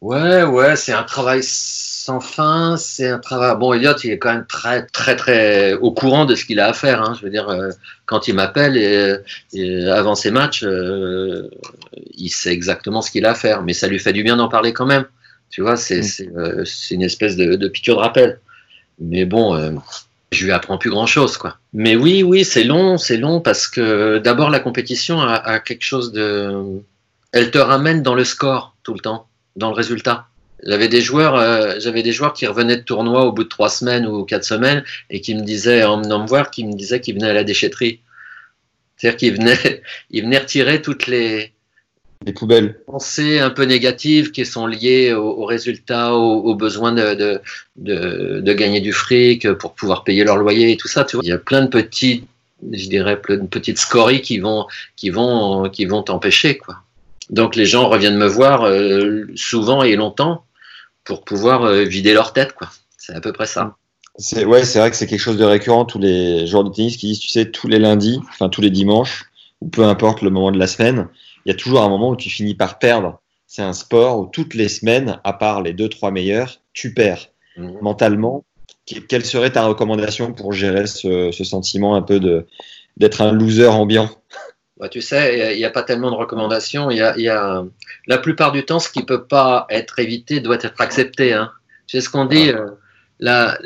Ouais, 0.00 0.42
ouais, 0.42 0.74
c'est 0.74 0.94
un 0.94 1.02
travail 1.02 1.40
sans 1.42 2.20
fin. 2.20 2.78
C'est 2.78 3.08
un 3.08 3.18
travail. 3.18 3.58
Bon, 3.58 3.74
Elliot, 3.74 3.92
il 4.02 4.12
est 4.12 4.18
quand 4.18 4.32
même 4.32 4.46
très, 4.46 4.86
très, 4.86 5.14
très 5.14 5.74
au 5.74 5.92
courant 5.92 6.24
de 6.24 6.34
ce 6.34 6.46
qu'il 6.46 6.60
a 6.60 6.68
à 6.68 6.72
faire. 6.72 7.02
Hein. 7.02 7.14
Je 7.18 7.22
veux 7.22 7.30
dire, 7.30 7.50
euh, 7.50 7.68
quand 8.06 8.26
il 8.26 8.34
m'appelle 8.34 8.78
et, 8.78 9.16
et, 9.52 9.86
avant 9.90 10.14
ses 10.14 10.30
matchs, 10.30 10.64
euh, 10.64 11.50
il 12.14 12.30
sait 12.30 12.52
exactement 12.52 13.02
ce 13.02 13.10
qu'il 13.10 13.26
a 13.26 13.32
à 13.32 13.34
faire. 13.34 13.62
Mais 13.62 13.74
ça 13.74 13.86
lui 13.86 13.98
fait 13.98 14.14
du 14.14 14.22
bien 14.22 14.38
d'en 14.38 14.48
parler 14.48 14.72
quand 14.72 14.86
même. 14.86 15.04
Tu 15.50 15.60
vois, 15.60 15.76
c'est 15.76 16.00
mmh. 16.00 16.64
une 16.90 17.02
espèce 17.02 17.36
de, 17.36 17.56
de, 17.56 17.68
piqûre 17.68 17.96
de 17.96 18.00
rappel. 18.00 18.40
Mais 18.98 19.26
bon, 19.26 19.78
je 20.32 20.44
lui 20.46 20.52
apprends 20.52 20.78
plus 20.78 20.90
grand 20.90 21.06
chose, 21.06 21.36
quoi. 21.36 21.58
Mais 21.74 21.96
oui, 21.96 22.22
oui, 22.22 22.44
c'est 22.44 22.64
long, 22.64 22.96
c'est 22.96 23.18
long 23.18 23.40
parce 23.40 23.68
que 23.68 24.18
d'abord 24.18 24.48
la 24.48 24.60
compétition 24.60 25.20
a, 25.20 25.34
a 25.34 25.60
quelque 25.60 25.84
chose 25.84 26.12
de 26.12 26.82
elle 27.34 27.50
te 27.50 27.58
ramène 27.58 28.02
dans 28.02 28.14
le 28.14 28.24
score 28.24 28.76
tout 28.84 28.94
le 28.94 29.00
temps, 29.00 29.26
dans 29.56 29.68
le 29.68 29.74
résultat. 29.74 30.28
J'avais 30.62 30.88
des 30.88 31.02
joueurs, 31.02 31.34
euh, 31.34 31.74
j'avais 31.78 32.02
des 32.02 32.12
joueurs 32.12 32.32
qui 32.32 32.46
revenaient 32.46 32.76
de 32.76 32.82
tournoi 32.82 33.26
au 33.26 33.32
bout 33.32 33.44
de 33.44 33.48
trois 33.48 33.68
semaines 33.68 34.06
ou 34.06 34.24
quatre 34.24 34.44
semaines 34.44 34.84
et 35.10 35.20
qui 35.20 35.34
me 35.34 35.42
disaient, 35.42 35.84
en 35.84 36.00
venant 36.00 36.22
me 36.22 36.28
voir, 36.28 36.50
qui 36.50 36.64
me 36.64 36.72
disaient 36.72 37.00
qu'ils 37.00 37.16
venaient 37.16 37.28
à 37.28 37.34
la 37.34 37.44
déchetterie. 37.44 38.00
C'est-à-dire 38.96 39.18
qu'ils 39.18 39.34
venaient, 39.34 39.82
ils 40.10 40.22
venaient 40.22 40.38
retirer 40.38 40.80
toutes 40.80 41.08
les, 41.08 41.52
les 42.24 42.32
poubelles. 42.32 42.80
Pensées 42.86 43.40
un 43.40 43.50
peu 43.50 43.64
négatives 43.64 44.30
qui 44.30 44.46
sont 44.46 44.68
liées 44.68 45.12
aux 45.12 45.42
au 45.42 45.44
résultats, 45.44 46.14
aux, 46.14 46.40
au 46.42 46.54
besoin 46.54 46.92
de, 46.92 47.14
de, 47.14 47.40
de, 47.76 48.40
de, 48.40 48.52
gagner 48.52 48.80
du 48.80 48.92
fric 48.92 49.52
pour 49.54 49.74
pouvoir 49.74 50.04
payer 50.04 50.22
leur 50.22 50.36
loyer 50.36 50.70
et 50.70 50.76
tout 50.76 50.88
ça. 50.88 51.04
Tu 51.04 51.16
vois. 51.16 51.24
Il 51.24 51.28
y 51.28 51.32
a 51.32 51.38
plein 51.38 51.62
de 51.62 51.68
petites, 51.68 52.26
je 52.62 52.88
dirais, 52.88 53.20
plein 53.20 53.38
de 53.38 53.46
petites 53.48 53.78
scories 53.78 54.22
qui 54.22 54.38
vont, 54.38 54.66
qui 54.94 55.10
vont, 55.10 55.68
qui 55.68 55.84
vont 55.84 56.04
t'empêcher, 56.04 56.56
quoi. 56.56 56.83
Donc 57.30 57.56
les 57.56 57.66
gens 57.66 57.88
reviennent 57.88 58.16
me 58.16 58.26
voir 58.26 58.64
euh, 58.64 59.26
souvent 59.34 59.82
et 59.82 59.96
longtemps 59.96 60.44
pour 61.04 61.24
pouvoir 61.24 61.64
euh, 61.64 61.84
vider 61.84 62.12
leur 62.12 62.32
tête, 62.32 62.52
quoi. 62.52 62.70
C'est 62.96 63.14
à 63.14 63.20
peu 63.20 63.32
près 63.32 63.46
ça. 63.46 63.76
C'est 64.16 64.44
ouais, 64.44 64.64
c'est 64.64 64.78
vrai 64.78 64.90
que 64.90 64.96
c'est 64.96 65.06
quelque 65.06 65.20
chose 65.20 65.36
de 65.36 65.44
récurrent. 65.44 65.84
Tous 65.84 65.98
les 65.98 66.46
joueurs 66.46 66.64
de 66.64 66.70
tennis 66.70 66.96
qui 66.96 67.08
disent, 67.08 67.20
tu 67.20 67.28
sais, 67.28 67.50
tous 67.50 67.68
les 67.68 67.78
lundis, 67.78 68.20
enfin 68.30 68.48
tous 68.48 68.60
les 68.60 68.70
dimanches, 68.70 69.24
ou 69.60 69.68
peu 69.68 69.84
importe 69.84 70.22
le 70.22 70.30
moment 70.30 70.52
de 70.52 70.58
la 70.58 70.66
semaine, 70.66 71.08
il 71.44 71.50
y 71.50 71.52
a 71.52 71.56
toujours 71.56 71.82
un 71.82 71.88
moment 71.88 72.10
où 72.10 72.16
tu 72.16 72.30
finis 72.30 72.54
par 72.54 72.78
perdre. 72.78 73.20
C'est 73.46 73.62
un 73.62 73.72
sport 73.72 74.18
où 74.18 74.26
toutes 74.26 74.54
les 74.54 74.68
semaines, 74.68 75.20
à 75.24 75.32
part 75.32 75.62
les 75.62 75.72
deux 75.72 75.88
trois 75.88 76.10
meilleurs, 76.10 76.60
tu 76.72 76.94
perds 76.94 77.28
mmh. 77.56 77.72
mentalement. 77.82 78.44
Quelle 79.08 79.24
serait 79.24 79.52
ta 79.52 79.66
recommandation 79.66 80.32
pour 80.32 80.52
gérer 80.52 80.86
ce, 80.86 81.30
ce 81.32 81.44
sentiment 81.44 81.94
un 81.94 82.02
peu 82.02 82.20
de 82.20 82.46
d'être 82.96 83.22
un 83.22 83.32
loser 83.32 83.66
ambiant? 83.66 84.10
Bah, 84.84 84.90
tu 84.90 85.00
sais, 85.00 85.54
il 85.54 85.56
n'y 85.56 85.64
a, 85.64 85.70
pas 85.70 85.82
tellement 85.82 86.10
de 86.10 86.14
recommandations. 86.14 86.90
Y 86.90 87.00
a, 87.00 87.64
la 88.06 88.18
plupart 88.18 88.52
du 88.52 88.66
temps, 88.66 88.80
ce 88.80 88.90
qui 88.90 89.02
peut 89.02 89.24
pas 89.24 89.66
être 89.70 89.98
évité 89.98 90.40
doit 90.40 90.58
être 90.60 90.78
accepté. 90.78 91.32
Hein. 91.32 91.50
C'est 91.86 92.02
ce 92.02 92.10
qu'on 92.10 92.26
dit. 92.26 92.50
Euh, 92.50 92.68
la, 93.18 93.56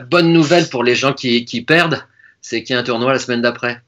bonne 0.00 0.34
nouvelle 0.34 0.68
pour 0.68 0.84
les 0.84 0.94
gens 0.94 1.14
qui, 1.14 1.64
perdent, 1.66 2.04
c'est 2.42 2.62
qu'il 2.62 2.74
y 2.74 2.76
a 2.76 2.80
un 2.80 2.82
tournoi 2.82 3.14
la 3.14 3.18
semaine 3.18 3.40
d'après. 3.40 3.80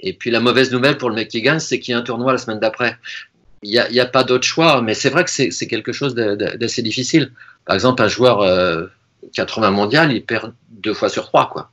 Et 0.00 0.12
puis 0.12 0.32
la 0.32 0.40
mauvaise 0.40 0.72
nouvelle 0.72 0.98
pour 0.98 1.08
le 1.08 1.14
mec 1.14 1.28
qui 1.28 1.40
gagne, 1.40 1.60
c'est 1.60 1.78
qu'il 1.78 1.92
y 1.92 1.94
a 1.94 1.98
un 1.98 2.02
tournoi 2.02 2.32
la 2.32 2.38
semaine 2.38 2.58
d'après. 2.58 2.98
Il 3.62 3.70
n'y 3.70 4.00
a, 4.00 4.06
pas 4.06 4.24
d'autre 4.24 4.42
choix, 4.44 4.82
mais 4.82 4.94
c'est 4.94 5.10
vrai 5.10 5.22
que 5.22 5.30
c'est 5.30 5.68
quelque 5.68 5.92
chose 5.92 6.16
d'assez 6.16 6.82
difficile. 6.82 7.30
Par 7.64 7.76
exemple, 7.76 8.02
un 8.02 8.08
joueur 8.08 8.40
euh, 8.40 8.86
80 9.34 9.70
mondial, 9.70 10.10
il 10.10 10.24
perd 10.24 10.52
deux 10.68 10.94
fois 10.94 11.08
sur 11.08 11.26
trois, 11.26 11.48
quoi, 11.48 11.70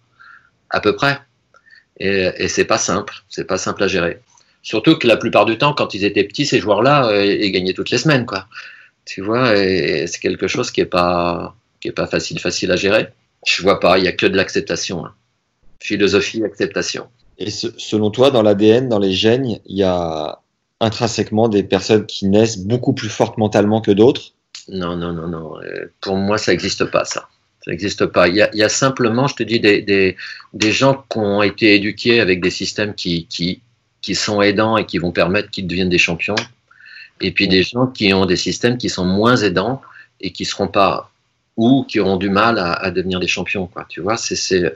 à 0.70 0.82
peu 0.82 0.95
près. 0.95 1.20
Et, 2.00 2.30
et 2.38 2.47
c'est 2.47 2.66
pas 2.66 2.78
simple, 2.78 3.14
c'est 3.30 3.45
pas 3.45 3.58
simple 3.58 3.84
à 3.84 3.88
gérer. 3.88 4.20
Surtout 4.62 4.97
que 4.97 5.08
la 5.08 5.18
plupart 5.18 5.45
du 5.45 5.58
temps, 5.58 5.74
quand 5.74 5.93
ils 5.93 6.04
étaient 6.04 6.24
petits, 6.24 6.45
ces 6.45 6.60
joueurs-là, 6.60 7.08
euh, 7.10 7.26
ils 7.26 7.52
gagnaient 7.52 7.74
toutes 7.74 7.89
les 7.91 7.97
semaines, 7.97 8.26
quoi. 8.26 8.47
Tu 9.06 9.22
vois, 9.22 9.58
et, 9.58 10.02
et 10.04 10.08
c'est 10.08 10.20
quelque 10.20 10.47
chose 10.47 10.72
qui 10.72 10.82
est 10.82 10.86
pas, 10.86 11.56
qui 11.82 11.88
est 11.89 11.93
pas 11.93 12.08
facile, 12.08 12.39
facile 12.39 12.72
à 12.72 12.76
gérer. 12.76 13.10
Je 13.47 13.62
vois 13.64 13.80
pas, 13.80 13.97
il 13.97 14.06
y 14.06 14.08
a 14.08 14.12
que 14.12 14.26
de 14.26 14.36
l'acceptation. 14.38 15.06
Hein. 15.06 15.14
Philosophie, 15.80 16.43
acceptation. 16.43 17.08
Et 17.38 17.50
ce- 17.52 17.74
selon 17.78 18.12
toi, 18.12 18.32
dans 18.32 18.41
l'ADN, 18.41 18.89
dans 18.89 19.00
les 19.00 19.14
gènes, 19.14 19.60
il 19.66 19.78
y 19.78 19.84
a 19.84 20.39
intrinsèquement 20.82 21.47
des 21.50 21.64
personnes 21.64 22.06
qui 22.06 22.28
naissent 22.28 22.60
beaucoup 22.60 22.93
plus 22.93 23.10
fortes 23.10 23.38
mentalement 23.38 23.82
que 23.82 23.91
d'autres? 23.91 24.34
Non, 24.68 24.95
non, 24.95 25.14
non, 25.14 25.28
non. 25.28 25.62
Euh, 25.62 25.91
Pour 26.02 26.16
moi, 26.16 26.38
ça 26.38 26.52
n'existe 26.52 26.86
pas, 26.86 27.06
ça. 27.06 27.28
Ça 27.62 27.72
n'existe 27.72 28.05
pas. 28.05 28.28
Il 28.28 28.36
y, 28.36 28.64
a, 28.64 28.70
simplement, 28.70 29.28
je 29.28 29.36
te 29.36 29.43
dis, 29.43 29.60
des, 29.60 29.82
des, 29.82 30.16
des 30.53 30.72
gens 30.72 31.05
qui 31.10 31.18
ont 31.18 31.43
été 31.43 31.76
éduqués 31.76 32.22
avec 32.22 32.41
des 32.41 32.51
systèmes 32.51 32.95
qui, 32.95 33.26
qui, 33.26 33.62
qui 34.01 34.16
sont 34.16 34.41
aidants 34.41 34.78
et 34.78 34.86
qui 34.86 34.97
vont 34.97 35.12
permettre 35.12 35.49
qu'ils 35.49 35.68
deviennent 35.68 35.89
des 35.89 35.97
champions. 35.97 36.36
Et 37.22 37.32
puis 37.32 37.47
des 37.49 37.64
gens 37.64 37.88
qui 37.88 38.14
ont 38.14 38.26
des 38.26 38.38
systèmes 38.38 38.78
qui 38.78 38.89
sont 38.89 39.05
moins 39.05 39.36
aidants 39.36 39.82
et 40.22 40.32
qui 40.32 40.45
seront 40.45 40.70
pas 40.70 41.12
ou 41.57 41.84
qui 41.84 41.99
auront 41.99 42.16
du 42.16 42.30
mal 42.30 42.57
à, 42.57 42.89
devenir 42.91 43.20
des 43.20 43.28
champions. 43.28 43.70
Tu 43.89 43.99
vois, 43.99 44.16
c'est, 44.16 44.74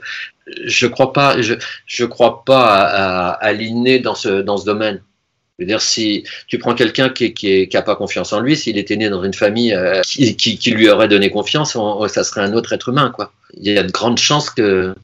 je 0.66 0.86
crois 0.86 1.14
pas, 1.14 1.40
je, 1.40 1.54
je 1.86 2.04
crois 2.04 2.44
pas 2.44 2.66
à, 2.66 3.28
à, 3.28 3.30
à 3.30 3.52
l'inné 3.54 4.00
dans 4.00 4.14
ce, 4.14 4.42
dans 4.42 4.58
ce 4.58 4.66
domaine. 4.66 5.00
Je 5.58 5.64
veux 5.64 5.68
dire, 5.68 5.80
si 5.80 6.24
tu 6.48 6.58
prends 6.58 6.74
quelqu'un 6.74 7.10
qui, 7.10 7.32
qui, 7.32 7.52
est, 7.52 7.68
qui 7.68 7.76
a 7.76 7.82
pas 7.82 7.94
confiance 7.94 8.32
en 8.32 8.40
lui, 8.40 8.56
s'il 8.56 8.76
était 8.76 8.96
né 8.96 9.08
dans 9.08 9.22
une 9.22 9.34
famille 9.34 9.72
euh, 9.72 10.00
qui, 10.02 10.36
qui, 10.36 10.58
qui, 10.58 10.70
lui 10.72 10.88
aurait 10.88 11.06
donné 11.06 11.30
confiance, 11.30 11.76
on, 11.76 12.08
ça 12.08 12.24
serait 12.24 12.40
un 12.40 12.54
autre 12.54 12.72
être 12.72 12.88
humain, 12.88 13.12
quoi. 13.14 13.32
Il 13.54 13.72
y 13.72 13.78
a 13.78 13.84
de 13.84 13.92
grandes 13.92 14.18
chances 14.18 14.50
que, 14.50 14.94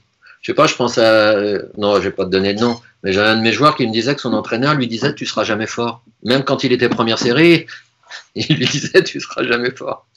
je 0.43 0.47
sais 0.47 0.55
pas, 0.55 0.67
je 0.67 0.75
pense 0.75 0.99
à, 0.99 1.35
non, 1.79 1.97
je 1.97 2.01
vais 2.01 2.11
pas 2.11 2.25
te 2.25 2.31
donner 2.31 2.55
de 2.55 2.61
nom, 2.61 2.81
mais 3.05 3.13
j'ai 3.13 3.21
un 3.21 3.37
de 3.37 3.43
mes 3.43 3.53
joueurs 3.53 3.77
qui 3.77 3.87
me 3.87 3.93
disait 3.93 4.15
que 4.17 4.21
son 4.21 4.33
entraîneur 4.33 4.75
lui 4.75 4.89
disait, 4.89 5.15
tu 5.15 5.25
seras 5.25 5.45
jamais 5.45 5.69
fort. 5.69 6.03
Même 6.25 6.43
quand 6.43 6.65
il 6.65 6.73
était 6.73 6.89
première 6.89 7.19
série, 7.19 7.67
il 8.35 8.57
lui 8.57 8.67
disait, 8.67 9.05
tu 9.05 9.21
seras 9.21 9.45
jamais 9.45 9.71
fort. 9.71 10.09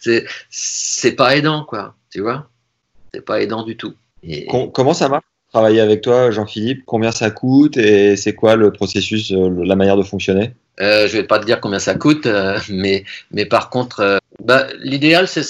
C'est, 0.00 0.26
c'est 0.50 1.12
pas 1.12 1.36
aidant, 1.36 1.64
quoi. 1.64 1.94
Tu 2.10 2.20
vois, 2.20 2.50
c'est 3.14 3.24
pas 3.24 3.40
aidant 3.40 3.62
du 3.62 3.76
tout. 3.76 3.94
Et... 4.24 4.46
Comment 4.46 4.94
ça 4.94 5.08
marche? 5.08 5.24
Travailler 5.52 5.80
avec 5.80 6.00
toi, 6.00 6.30
Jean-Philippe 6.30 6.82
Combien 6.86 7.12
ça 7.12 7.30
coûte 7.30 7.76
et 7.76 8.16
c'est 8.16 8.34
quoi 8.34 8.56
le 8.56 8.72
processus, 8.72 9.32
euh, 9.32 9.50
la 9.64 9.76
manière 9.76 9.96
de 9.96 10.02
fonctionner? 10.02 10.52
Euh, 10.80 11.06
Je 11.06 11.18
vais 11.18 11.24
pas 11.24 11.38
te 11.38 11.44
dire 11.44 11.60
combien 11.60 11.78
ça 11.78 11.94
coûte, 11.94 12.26
euh, 12.26 12.58
mais, 12.70 13.04
mais 13.30 13.44
par 13.44 13.68
contre, 13.68 14.18
bah, 14.42 14.66
l'idéal, 14.80 15.28
c'est, 15.28 15.42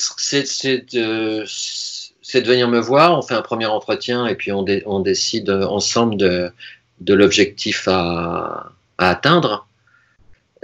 de, 0.93 1.45
de 1.45 2.47
venir 2.47 2.69
me 2.69 2.81
voir, 2.81 3.17
on 3.17 3.23
fait 3.23 3.35
un 3.35 3.43
premier 3.43 3.67
entretien 3.67 4.27
et 4.27 4.35
puis 4.35 4.51
on, 4.51 4.63
dé, 4.63 4.83
on 4.87 4.99
décide 4.99 5.51
ensemble 5.51 6.17
de, 6.17 6.51
de 7.01 7.15
l'objectif 7.15 7.87
à, 7.89 8.73
atteindre. 8.99 9.67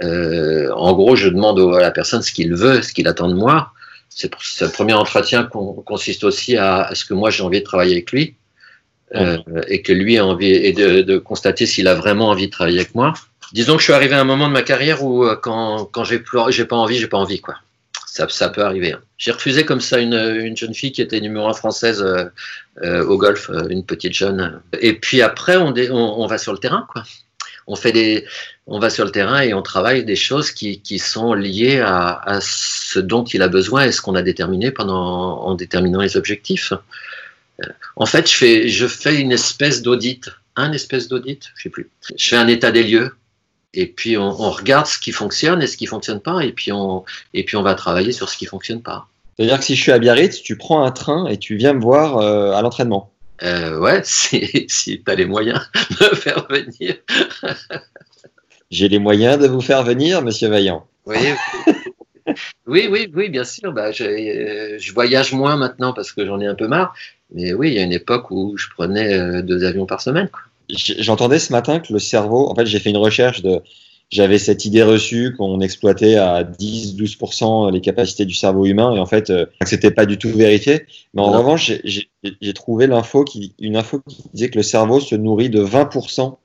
En 0.01 0.93
gros, 0.93 1.15
je 1.15 1.29
demande 1.29 1.59
à 1.75 1.79
la 1.79 1.91
personne 1.91 2.21
ce 2.21 2.31
qu'il 2.31 2.53
veut, 2.53 2.81
ce 2.81 2.93
qu'il 2.93 3.07
attend 3.07 3.29
de 3.29 3.33
moi. 3.35 3.71
C'est, 4.09 4.31
ce 4.39 4.65
premier 4.65 4.93
entretien 4.93 5.43
consiste 5.43 6.23
aussi 6.23 6.57
à 6.57 6.89
ce 6.93 7.05
que 7.05 7.13
moi 7.13 7.29
j'ai 7.29 7.43
envie 7.43 7.59
de 7.59 7.65
travailler 7.65 7.93
avec 7.93 8.11
lui. 8.11 8.35
Euh, 9.15 9.39
et 9.67 9.81
que 9.81 9.91
lui 9.91 10.19
a 10.19 10.25
envie 10.25 10.51
et 10.51 10.71
de, 10.71 11.01
de 11.01 11.17
constater 11.17 11.65
s'il 11.65 11.87
a 11.87 11.95
vraiment 11.95 12.29
envie 12.29 12.45
de 12.45 12.51
travailler 12.51 12.77
avec 12.77 12.93
moi. 12.93 13.15
Disons 13.53 13.73
que 13.73 13.79
je 13.79 13.85
suis 13.85 13.93
arrivé 13.93 14.13
à 14.13 14.21
un 14.21 14.23
moment 14.23 14.47
de 14.47 14.53
ma 14.53 14.61
carrière 14.61 15.03
où 15.03 15.25
euh, 15.25 15.35
quand, 15.35 15.85
quand 15.85 16.03
j'ai 16.03 16.23
j'ai 16.49 16.65
pas 16.65 16.75
envie, 16.75 16.97
j'ai 16.97 17.07
pas 17.07 17.17
envie 17.17 17.39
quoi. 17.39 17.55
Ça, 18.05 18.27
ça 18.29 18.49
peut 18.49 18.63
arriver. 18.63 18.93
Hein. 18.93 19.01
J'ai 19.17 19.31
refusé 19.31 19.65
comme 19.65 19.81
ça 19.81 19.99
une, 19.99 20.13
une 20.13 20.55
jeune 20.55 20.73
fille 20.73 20.91
qui 20.91 21.01
était 21.01 21.19
numéro 21.21 21.47
un 21.47 21.53
française 21.53 22.03
euh, 22.03 22.25
euh, 22.83 23.03
au 23.05 23.17
golf, 23.17 23.49
une 23.69 23.83
petite 23.83 24.13
jeune. 24.13 24.61
Et 24.79 24.93
puis 24.93 25.21
après, 25.21 25.57
on, 25.57 25.71
dé, 25.71 25.89
on, 25.89 26.19
on, 26.21 26.27
va 26.27 26.37
sur 26.37 26.51
le 26.51 26.59
terrain 26.59 26.85
quoi. 26.91 27.03
On 27.65 27.75
fait 27.75 27.91
des, 27.91 28.25
on 28.67 28.79
va 28.79 28.89
sur 28.89 29.05
le 29.05 29.11
terrain 29.11 29.41
et 29.41 29.53
on 29.53 29.61
travaille 29.61 30.03
des 30.05 30.15
choses 30.15 30.51
qui, 30.51 30.81
qui 30.81 30.99
sont 30.99 31.33
liées 31.33 31.79
à, 31.79 32.21
à 32.25 32.39
ce 32.41 32.99
dont 32.99 33.23
il 33.23 33.41
a 33.41 33.47
besoin 33.47 33.85
et 33.85 33.91
ce 33.91 34.01
qu'on 34.01 34.15
a 34.15 34.21
déterminé 34.21 34.71
pendant 34.71 35.41
en 35.41 35.55
déterminant 35.55 36.01
les 36.01 36.17
objectifs. 36.17 36.73
En 37.95 38.05
fait, 38.05 38.29
je 38.29 38.35
fais, 38.35 38.69
je 38.69 38.87
fais 38.87 39.19
une 39.19 39.31
espèce 39.31 39.81
d'audit, 39.81 40.29
un 40.55 40.71
espèce 40.71 41.07
d'audit, 41.07 41.51
je 41.55 41.63
sais 41.63 41.69
plus. 41.69 41.89
Je 42.15 42.29
fais 42.29 42.35
un 42.35 42.47
état 42.47 42.71
des 42.71 42.83
lieux, 42.83 43.15
et 43.73 43.87
puis 43.87 44.17
on, 44.17 44.29
on, 44.29 44.51
regarde 44.51 44.87
ce 44.87 44.97
qui 44.97 45.11
fonctionne 45.11 45.61
et 45.61 45.67
ce 45.67 45.77
qui 45.77 45.85
fonctionne 45.85 46.19
pas, 46.19 46.41
et 46.41 46.51
puis 46.51 46.71
on, 46.71 47.03
et 47.33 47.43
puis 47.43 47.57
on 47.57 47.63
va 47.63 47.75
travailler 47.75 48.11
sur 48.11 48.29
ce 48.29 48.37
qui 48.37 48.45
fonctionne 48.45 48.81
pas. 48.81 49.07
C'est-à-dire 49.35 49.59
que 49.59 49.65
si 49.65 49.75
je 49.75 49.81
suis 49.81 49.91
à 49.91 49.99
Biarritz, 49.99 50.41
tu 50.41 50.57
prends 50.57 50.83
un 50.83 50.91
train 50.91 51.27
et 51.27 51.37
tu 51.37 51.55
viens 51.55 51.73
me 51.73 51.81
voir 51.81 52.17
euh, 52.17 52.51
à 52.51 52.61
l'entraînement. 52.61 53.11
Euh, 53.43 53.79
ouais, 53.79 54.01
si, 54.03 54.65
si 54.67 55.01
tu 55.01 55.11
as 55.11 55.15
les 55.15 55.25
moyens 55.25 55.69
de 55.75 56.09
me 56.09 56.15
faire 56.15 56.45
venir. 56.49 56.95
J'ai 58.71 58.89
les 58.89 58.99
moyens 58.99 59.39
de 59.39 59.47
vous 59.47 59.61
faire 59.61 59.83
venir, 59.83 60.21
Monsieur 60.21 60.49
Vaillant. 60.49 60.85
Oui. 61.05 61.17
Oui, 62.67 62.87
oui, 62.91 63.11
oui, 63.15 63.29
bien 63.29 63.43
sûr. 63.43 63.71
Bah, 63.71 63.91
je, 63.91 64.75
je 64.79 64.93
voyage 64.93 65.33
moins 65.33 65.55
maintenant 65.55 65.93
parce 65.93 66.11
que 66.11 66.25
j'en 66.25 66.39
ai 66.39 66.45
un 66.45 66.53
peu 66.53 66.67
marre. 66.67 66.93
Mais 67.33 67.53
oui, 67.53 67.69
il 67.69 67.73
y 67.75 67.79
a 67.79 67.83
une 67.83 67.93
époque 67.93 68.31
où 68.31 68.57
je 68.57 68.67
prenais 68.69 69.13
euh, 69.13 69.41
deux 69.41 69.63
avions 69.63 69.85
par 69.85 70.01
semaine. 70.01 70.29
J'entendais 70.69 71.39
ce 71.39 71.51
matin 71.51 71.79
que 71.79 71.91
le 71.93 71.99
cerveau, 71.99 72.49
en 72.49 72.55
fait, 72.55 72.65
j'ai 72.65 72.79
fait 72.79 72.89
une 72.89 72.97
recherche 72.97 73.41
de, 73.41 73.61
j'avais 74.09 74.39
cette 74.39 74.65
idée 74.65 74.81
reçue 74.81 75.35
qu'on 75.35 75.61
exploitait 75.61 76.15
à 76.15 76.43
10-12% 76.43 77.71
les 77.71 77.81
capacités 77.81 78.25
du 78.25 78.33
cerveau 78.33 78.65
humain 78.65 78.95
et 78.95 78.99
en 78.99 79.05
fait, 79.05 79.29
euh, 79.29 79.45
c'était 79.65 79.91
pas 79.91 80.05
du 80.05 80.17
tout 80.17 80.29
vérifié. 80.29 80.85
Mais 81.13 81.21
en 81.21 81.31
non. 81.31 81.39
revanche, 81.39 81.71
j'ai 81.83 82.53
trouvé 82.53 82.87
l'info 82.87 83.23
qui, 83.23 83.53
une 83.59 83.77
info 83.77 84.01
qui 84.07 84.23
disait 84.33 84.49
que 84.49 84.57
le 84.57 84.63
cerveau 84.63 84.99
se 84.99 85.15
nourrit 85.15 85.49
de 85.49 85.63
20% 85.63 86.37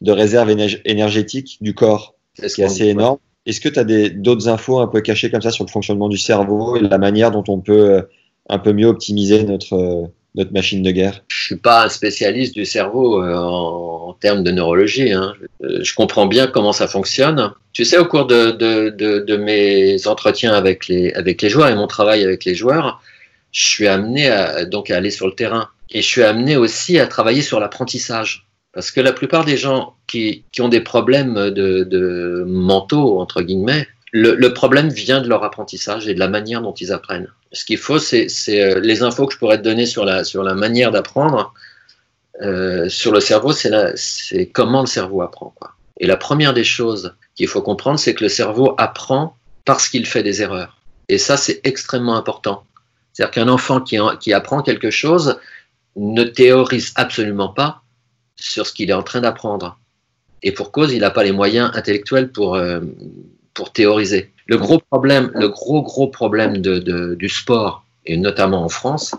de 0.00 0.12
réserve 0.12 0.54
énergétique 0.84 1.58
du 1.60 1.74
corps, 1.74 2.14
ce 2.40 2.54
qui 2.54 2.62
est 2.62 2.64
assez 2.64 2.86
énorme. 2.86 3.18
Est-ce 3.46 3.60
que 3.60 3.68
tu 3.68 3.78
as 3.80 4.10
d'autres 4.10 4.48
infos 4.48 4.78
un 4.78 4.86
peu 4.86 5.00
cachées 5.00 5.30
comme 5.30 5.42
ça 5.42 5.50
sur 5.50 5.64
le 5.64 5.70
fonctionnement 5.70 6.08
du 6.08 6.18
cerveau 6.18 6.76
et 6.76 6.80
la 6.80 6.98
manière 6.98 7.30
dont 7.32 7.44
on 7.48 7.60
peut 7.60 7.90
euh, 7.90 8.02
un 8.48 8.58
peu 8.58 8.72
mieux 8.72 8.86
optimiser 8.86 9.42
notre, 9.42 9.74
euh, 9.74 10.06
notre 10.38 10.52
machine 10.52 10.82
de 10.82 10.90
guerre 10.90 11.22
Je 11.28 11.44
suis 11.44 11.56
pas 11.56 11.84
un 11.84 11.88
spécialiste 11.88 12.54
du 12.54 12.64
cerveau 12.64 13.22
euh, 13.22 13.34
en, 13.34 14.14
termes 14.14 14.42
de 14.42 14.50
neurologie. 14.50 15.12
Hein. 15.12 15.34
Je, 15.60 15.82
je, 15.82 15.94
comprends 15.94 16.26
bien 16.26 16.46
comment 16.46 16.72
ça 16.72 16.88
fonctionne. 16.88 17.52
Tu 17.72 17.84
sais, 17.84 17.98
au 17.98 18.06
cours 18.06 18.26
de, 18.26 19.36
mes 19.36 20.06
entretiens 20.06 20.54
avec 20.54 20.88
les, 20.88 21.12
joueurs 21.48 21.68
et 21.68 21.74
mon 21.74 21.86
travail 21.86 22.24
avec 22.24 22.44
les 22.44 22.54
joueurs, 22.54 23.02
je 23.52 23.66
suis 23.68 23.86
amené 23.86 24.28
à, 24.28 24.64
donc 24.64 24.90
aller 24.90 25.10
sur 25.10 25.26
le 25.26 25.34
terrain. 25.34 25.68
Et 25.90 26.02
je 26.02 26.06
suis 26.06 26.22
amené 26.22 26.56
aussi 26.56 26.98
à 26.98 27.06
travailler 27.06 27.42
sur 27.42 27.60
l'apprentissage. 27.60 28.46
Parce 28.72 28.90
que 28.90 29.00
la 29.00 29.12
plupart 29.12 29.44
des 29.44 29.56
gens 29.56 29.94
qui, 30.06 30.44
ont 30.60 30.68
des 30.68 30.80
problèmes 30.80 31.50
de, 31.50 32.44
mentaux, 32.46 33.20
entre 33.20 33.42
guillemets, 33.42 33.88
le, 34.12 34.34
le, 34.34 34.54
problème 34.54 34.88
vient 34.88 35.20
de 35.20 35.28
leur 35.28 35.44
apprentissage 35.44 36.08
et 36.08 36.14
de 36.14 36.18
la 36.18 36.28
manière 36.28 36.62
dont 36.62 36.72
ils 36.72 36.92
apprennent. 36.92 37.28
Ce 37.52 37.64
qu'il 37.64 37.78
faut, 37.78 37.98
c'est 37.98 38.28
euh, 38.48 38.80
les 38.80 39.02
infos 39.02 39.26
que 39.26 39.32
je 39.32 39.38
pourrais 39.38 39.58
te 39.58 39.62
donner 39.62 39.86
sur 39.86 40.04
la, 40.04 40.54
manière 40.54 40.90
d'apprendre. 40.90 41.54
Euh, 42.42 42.88
sur 42.88 43.10
le 43.12 43.20
cerveau, 43.20 43.52
c'est 43.52 44.50
comment 44.52 44.80
le 44.80 44.86
cerveau 44.86 45.22
apprend. 45.22 45.52
Quoi. 45.56 45.72
Et 45.98 46.06
la 46.06 46.16
première 46.16 46.54
des 46.54 46.64
choses 46.64 47.14
qu'il 47.34 47.48
faut 47.48 47.62
comprendre, 47.62 47.98
c'est 47.98 48.14
que 48.14 48.24
le 48.24 48.28
cerveau 48.28 48.74
apprend 48.78 49.36
parce 49.64 49.88
qu'il 49.88 50.06
fait 50.06 50.22
des 50.22 50.42
erreurs. 50.42 50.80
Et 51.08 51.18
ça, 51.18 51.36
c'est 51.36 51.60
extrêmement 51.64 52.16
important. 52.16 52.64
C'est-à-dire 53.12 53.32
qu'un 53.32 53.48
enfant 53.48 53.80
qui, 53.80 53.98
qui 54.20 54.32
apprend 54.32 54.62
quelque 54.62 54.90
chose 54.90 55.38
ne 55.96 56.22
théorise 56.22 56.92
absolument 56.94 57.48
pas 57.48 57.82
sur 58.36 58.66
ce 58.66 58.72
qu'il 58.72 58.90
est 58.90 58.94
en 58.94 59.02
train 59.02 59.20
d'apprendre. 59.20 59.78
Et 60.42 60.52
pour 60.52 60.70
cause, 60.70 60.92
il 60.92 61.00
n'a 61.00 61.10
pas 61.10 61.24
les 61.24 61.32
moyens 61.32 61.70
intellectuels 61.74 62.30
pour, 62.30 62.54
euh, 62.54 62.80
pour 63.58 63.72
théoriser. 63.72 64.32
Le 64.46 64.56
gros 64.56 64.78
problème, 64.78 65.32
le 65.34 65.48
gros 65.48 65.82
gros 65.82 66.06
problème 66.06 66.58
de, 66.58 66.78
de, 66.78 67.16
du 67.16 67.28
sport, 67.28 67.84
et 68.06 68.16
notamment 68.16 68.62
en 68.62 68.68
France, 68.68 69.16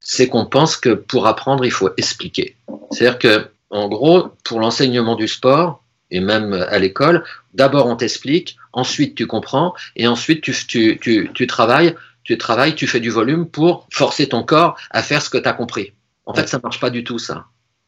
c'est 0.00 0.28
qu'on 0.28 0.44
pense 0.44 0.76
que 0.76 0.90
pour 0.90 1.26
apprendre, 1.26 1.64
il 1.64 1.70
faut 1.70 1.88
expliquer. 1.96 2.56
C'est-à-dire 2.90 3.18
que, 3.18 3.48
en 3.70 3.88
gros, 3.88 4.28
pour 4.44 4.60
l'enseignement 4.60 5.16
du 5.16 5.28
sport, 5.28 5.82
et 6.10 6.20
même 6.20 6.52
à 6.52 6.78
l'école, 6.78 7.24
d'abord 7.54 7.86
on 7.86 7.96
t'explique, 7.96 8.58
ensuite 8.74 9.14
tu 9.14 9.26
comprends, 9.26 9.72
et 9.96 10.06
ensuite 10.06 10.42
tu, 10.42 10.52
tu, 10.52 10.98
tu, 11.00 11.30
tu, 11.32 11.46
travailles, 11.46 11.94
tu 12.22 12.36
travailles, 12.36 12.74
tu 12.74 12.86
fais 12.86 13.00
du 13.00 13.08
volume 13.08 13.46
pour 13.46 13.88
forcer 13.90 14.28
ton 14.28 14.42
corps 14.42 14.76
à 14.90 15.02
faire 15.02 15.22
ce 15.22 15.30
que 15.30 15.38
tu 15.38 15.48
as 15.48 15.54
compris. 15.54 15.94
En 16.26 16.34
fait, 16.34 16.50
ça 16.50 16.60
marche 16.62 16.80
pas 16.80 16.90
du 16.90 17.02
tout, 17.02 17.18
ça. 17.18 17.46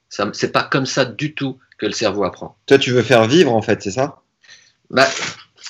ça 0.09 0.31
c'est 0.33 0.53
pas 0.53 0.63
comme 0.63 0.87
ça 0.87 1.05
du 1.05 1.35
tout 1.35 1.59
que 1.77 1.85
le 1.85 1.93
cerveau 1.93 2.25
apprend. 2.25 2.57
Toi, 2.65 2.79
tu 2.79 2.93
veux 2.93 3.03
faire 3.03 3.27
vivre, 3.27 3.53
en 3.53 3.61
fait, 3.61 3.83
c'est 3.83 3.91
ça? 3.91 4.23
Bah, 4.89 5.09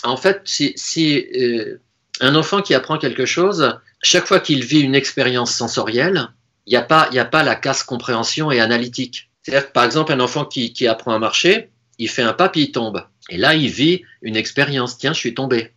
en 0.02 0.16
fait, 0.16 0.42
si, 0.44 1.26
euh, 1.34 1.80
un 2.20 2.34
enfant 2.34 2.62
qui 2.62 2.74
apprend 2.74 2.98
quelque 2.98 3.26
chose, 3.26 3.78
chaque 4.02 4.26
fois 4.26 4.40
qu'il 4.40 4.64
vit 4.64 4.80
une 4.80 4.94
expérience 4.94 5.54
sensorielle, 5.54 6.28
il 6.66 6.70
n'y 6.70 6.76
a, 6.76 6.82
pas, 6.82 7.08
a 7.12 7.24
pas 7.24 7.42
la 7.42 7.54
casse 7.54 7.82
compréhension 7.82 8.50
et 8.50 8.60
analytique. 8.60 9.30
C'est-à-dire 9.42 9.68
que, 9.68 9.72
par 9.72 9.84
exemple, 9.84 10.12
un 10.12 10.20
enfant 10.20 10.44
qui, 10.44 10.86
apprend 10.88 11.12
à 11.12 11.18
marcher, 11.18 11.70
il 11.98 12.08
fait 12.08 12.22
un 12.22 12.32
pas 12.32 12.48
puis 12.48 12.62
il 12.62 12.72
tombe. 12.72 13.04
Et 13.28 13.36
là, 13.36 13.54
il 13.54 13.68
vit 13.68 14.02
une 14.22 14.36
expérience. 14.36 14.98
Tiens, 14.98 15.12
je 15.12 15.18
suis 15.18 15.34
tombé. 15.34 15.72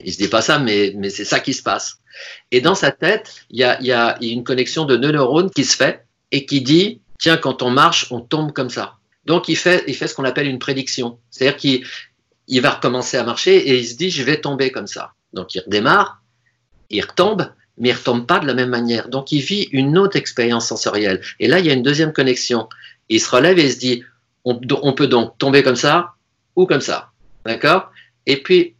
Il 0.00 0.12
se 0.12 0.18
dit 0.18 0.28
pas 0.28 0.42
ça, 0.42 0.58
mais, 0.58 0.92
mais 0.96 1.10
c'est 1.10 1.24
ça 1.24 1.40
qui 1.40 1.52
se 1.52 1.62
passe. 1.62 1.98
Et 2.50 2.60
dans 2.60 2.74
sa 2.74 2.90
tête, 2.90 3.34
il 3.50 3.58
y 3.58 3.64
a, 3.64 3.80
y 3.82 3.92
a 3.92 4.16
une 4.22 4.44
connexion 4.44 4.84
de 4.84 4.96
neurones 4.96 5.50
qui 5.50 5.64
se 5.64 5.76
fait 5.76 6.06
et 6.32 6.46
qui 6.46 6.62
dit, 6.62 7.00
tiens, 7.18 7.36
quand 7.36 7.62
on 7.62 7.70
marche, 7.70 8.06
on 8.10 8.20
tombe 8.20 8.52
comme 8.52 8.70
ça. 8.70 8.96
Donc 9.26 9.48
il 9.48 9.56
fait, 9.56 9.84
il 9.86 9.94
fait 9.94 10.08
ce 10.08 10.14
qu'on 10.14 10.24
appelle 10.24 10.46
une 10.46 10.58
prédiction. 10.58 11.18
C'est-à-dire 11.30 11.56
qu'il 11.56 11.86
il 12.48 12.60
va 12.60 12.70
recommencer 12.70 13.16
à 13.16 13.24
marcher 13.24 13.56
et 13.56 13.78
il 13.78 13.86
se 13.86 13.96
dit, 13.96 14.10
je 14.10 14.22
vais 14.22 14.40
tomber 14.40 14.70
comme 14.70 14.86
ça. 14.86 15.12
Donc 15.32 15.54
il 15.54 15.60
redémarre, 15.60 16.22
il 16.90 17.02
retombe, 17.02 17.52
mais 17.78 17.90
il 17.90 17.92
retombe 17.92 18.26
pas 18.26 18.38
de 18.38 18.46
la 18.46 18.54
même 18.54 18.70
manière. 18.70 19.08
Donc 19.08 19.32
il 19.32 19.40
vit 19.40 19.68
une 19.72 19.98
autre 19.98 20.16
expérience 20.16 20.66
sensorielle. 20.68 21.20
Et 21.40 21.48
là, 21.48 21.58
il 21.58 21.66
y 21.66 21.70
a 21.70 21.74
une 21.74 21.82
deuxième 21.82 22.12
connexion. 22.12 22.68
Il 23.08 23.20
se 23.20 23.30
relève 23.30 23.58
et 23.58 23.64
il 23.64 23.72
se 23.72 23.78
dit, 23.78 24.02
on, 24.44 24.92
peut 24.92 25.08
donc 25.08 25.36
tomber 25.38 25.62
comme 25.62 25.76
ça 25.76 26.14
ou 26.54 26.66
comme 26.66 26.80
ça. 26.80 27.10
D'accord? 27.44 27.90
Et 28.26 28.42
puis, 28.42 28.74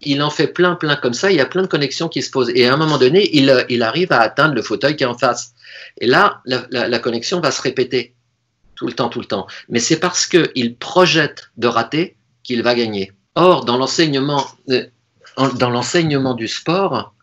il 0.00 0.22
en 0.22 0.30
fait 0.30 0.48
plein, 0.48 0.74
plein 0.74 0.96
comme 0.96 1.12
ça. 1.12 1.30
Il 1.30 1.36
y 1.36 1.40
a 1.40 1.46
plein 1.46 1.62
de 1.62 1.66
connexions 1.66 2.08
qui 2.08 2.22
se 2.22 2.30
posent. 2.30 2.50
Et 2.54 2.66
à 2.66 2.72
un 2.72 2.76
moment 2.78 2.98
donné, 2.98 3.28
il, 3.36 3.66
il 3.68 3.82
arrive 3.82 4.10
à 4.12 4.20
atteindre 4.20 4.54
le 4.54 4.62
fauteuil 4.62 4.96
qui 4.96 5.04
est 5.04 5.06
en 5.06 5.16
face. 5.16 5.52
Et 6.00 6.06
là, 6.06 6.40
la, 6.46 6.66
la 6.70 6.98
connexion 6.98 7.40
va 7.40 7.50
se 7.50 7.60
répéter 7.60 8.14
tout 8.74 8.86
le 8.86 8.94
temps, 8.94 9.10
tout 9.10 9.20
le 9.20 9.26
temps. 9.26 9.46
Mais 9.68 9.78
c'est 9.78 10.00
parce 10.00 10.26
qu'il 10.26 10.76
projette 10.76 11.50
de 11.58 11.68
rater 11.68 12.16
qu'il 12.42 12.62
va 12.62 12.74
gagner. 12.74 13.12
Or, 13.34 13.64
dans 13.64 13.76
l'enseignement, 13.78 14.44
du 16.34 16.48
sport, 16.48 17.14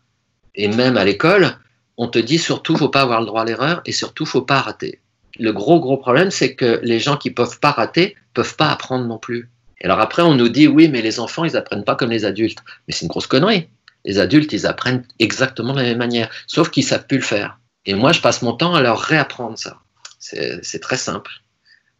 et 0.55 0.67
même 0.67 0.97
à 0.97 1.05
l'école, 1.05 1.57
on 1.97 2.07
te 2.07 2.20
dit 2.20 2.39
surtout, 2.39 2.76
faut 2.76 2.89
pas 2.89 3.01
avoir 3.01 3.20
le 3.20 3.26
droit 3.26 3.41
à 3.41 3.45
l'erreur 3.45 3.82
et 3.86 3.91
surtout, 3.91 4.26
faut 4.26 4.41
pas 4.41 4.61
rater. 4.61 4.99
Le 5.38 5.51
gros, 5.53 5.80
gros 5.80 5.97
problème, 5.97 6.32
c'est 6.32 6.55
que 6.55 6.80
les 6.84 6.99
gens 6.99 7.17
qui 7.17 7.32
peuvent 7.32 7.59
pas 7.59 7.72
rater, 7.72 8.15
peuvent 8.34 8.55
pas 8.55 8.70
apprendre 8.70 9.05
non 9.05 9.17
plus. 9.17 9.49
Et 9.82 9.86
alors 9.86 9.99
après, 9.99 10.22
on 10.22 10.36
nous 10.36 10.49
dit, 10.49 10.67
oui, 10.67 10.89
mais 10.89 11.01
les 11.01 11.20
enfants, 11.20 11.45
ils 11.45 11.55
apprennent 11.55 11.86
pas 11.86 11.95
comme 11.95 12.09
les 12.09 12.26
adultes. 12.26 12.59
Mais 12.88 12.93
c'est 12.93 13.05
une 13.05 13.09
grosse 13.09 13.28
connerie. 13.28 13.70
Les 14.05 14.17
adultes, 14.17 14.51
ils 14.53 14.65
apprennent 14.65 15.03
exactement 15.20 15.74
de 15.74 15.80
la 15.80 15.84
même 15.84 15.97
manière, 15.97 16.30
sauf 16.47 16.70
qu'ils 16.70 16.84
savent 16.84 17.05
plus 17.05 17.17
le 17.17 17.24
faire. 17.24 17.59
Et 17.86 17.93
moi, 17.93 18.11
je 18.11 18.22
passe 18.22 18.41
mon 18.41 18.53
temps 18.53 18.74
à 18.74 18.82
leur 18.82 18.99
réapprendre 18.99 19.57
ça. 19.57 19.80
C'est 20.20 20.82
très 20.82 20.97
simple. 20.97 21.32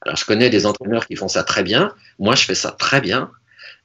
Alors, 0.02 0.18
je 0.18 0.26
connais 0.26 0.50
des 0.50 0.66
entraîneurs 0.66 1.08
qui 1.08 1.16
font 1.16 1.28
ça 1.28 1.44
très 1.44 1.64
bien. 1.64 1.94
Moi, 2.20 2.36
je 2.36 2.46
fais 2.46 2.56
ça 2.56 2.72
très 2.72 3.02
bien. 3.02 3.30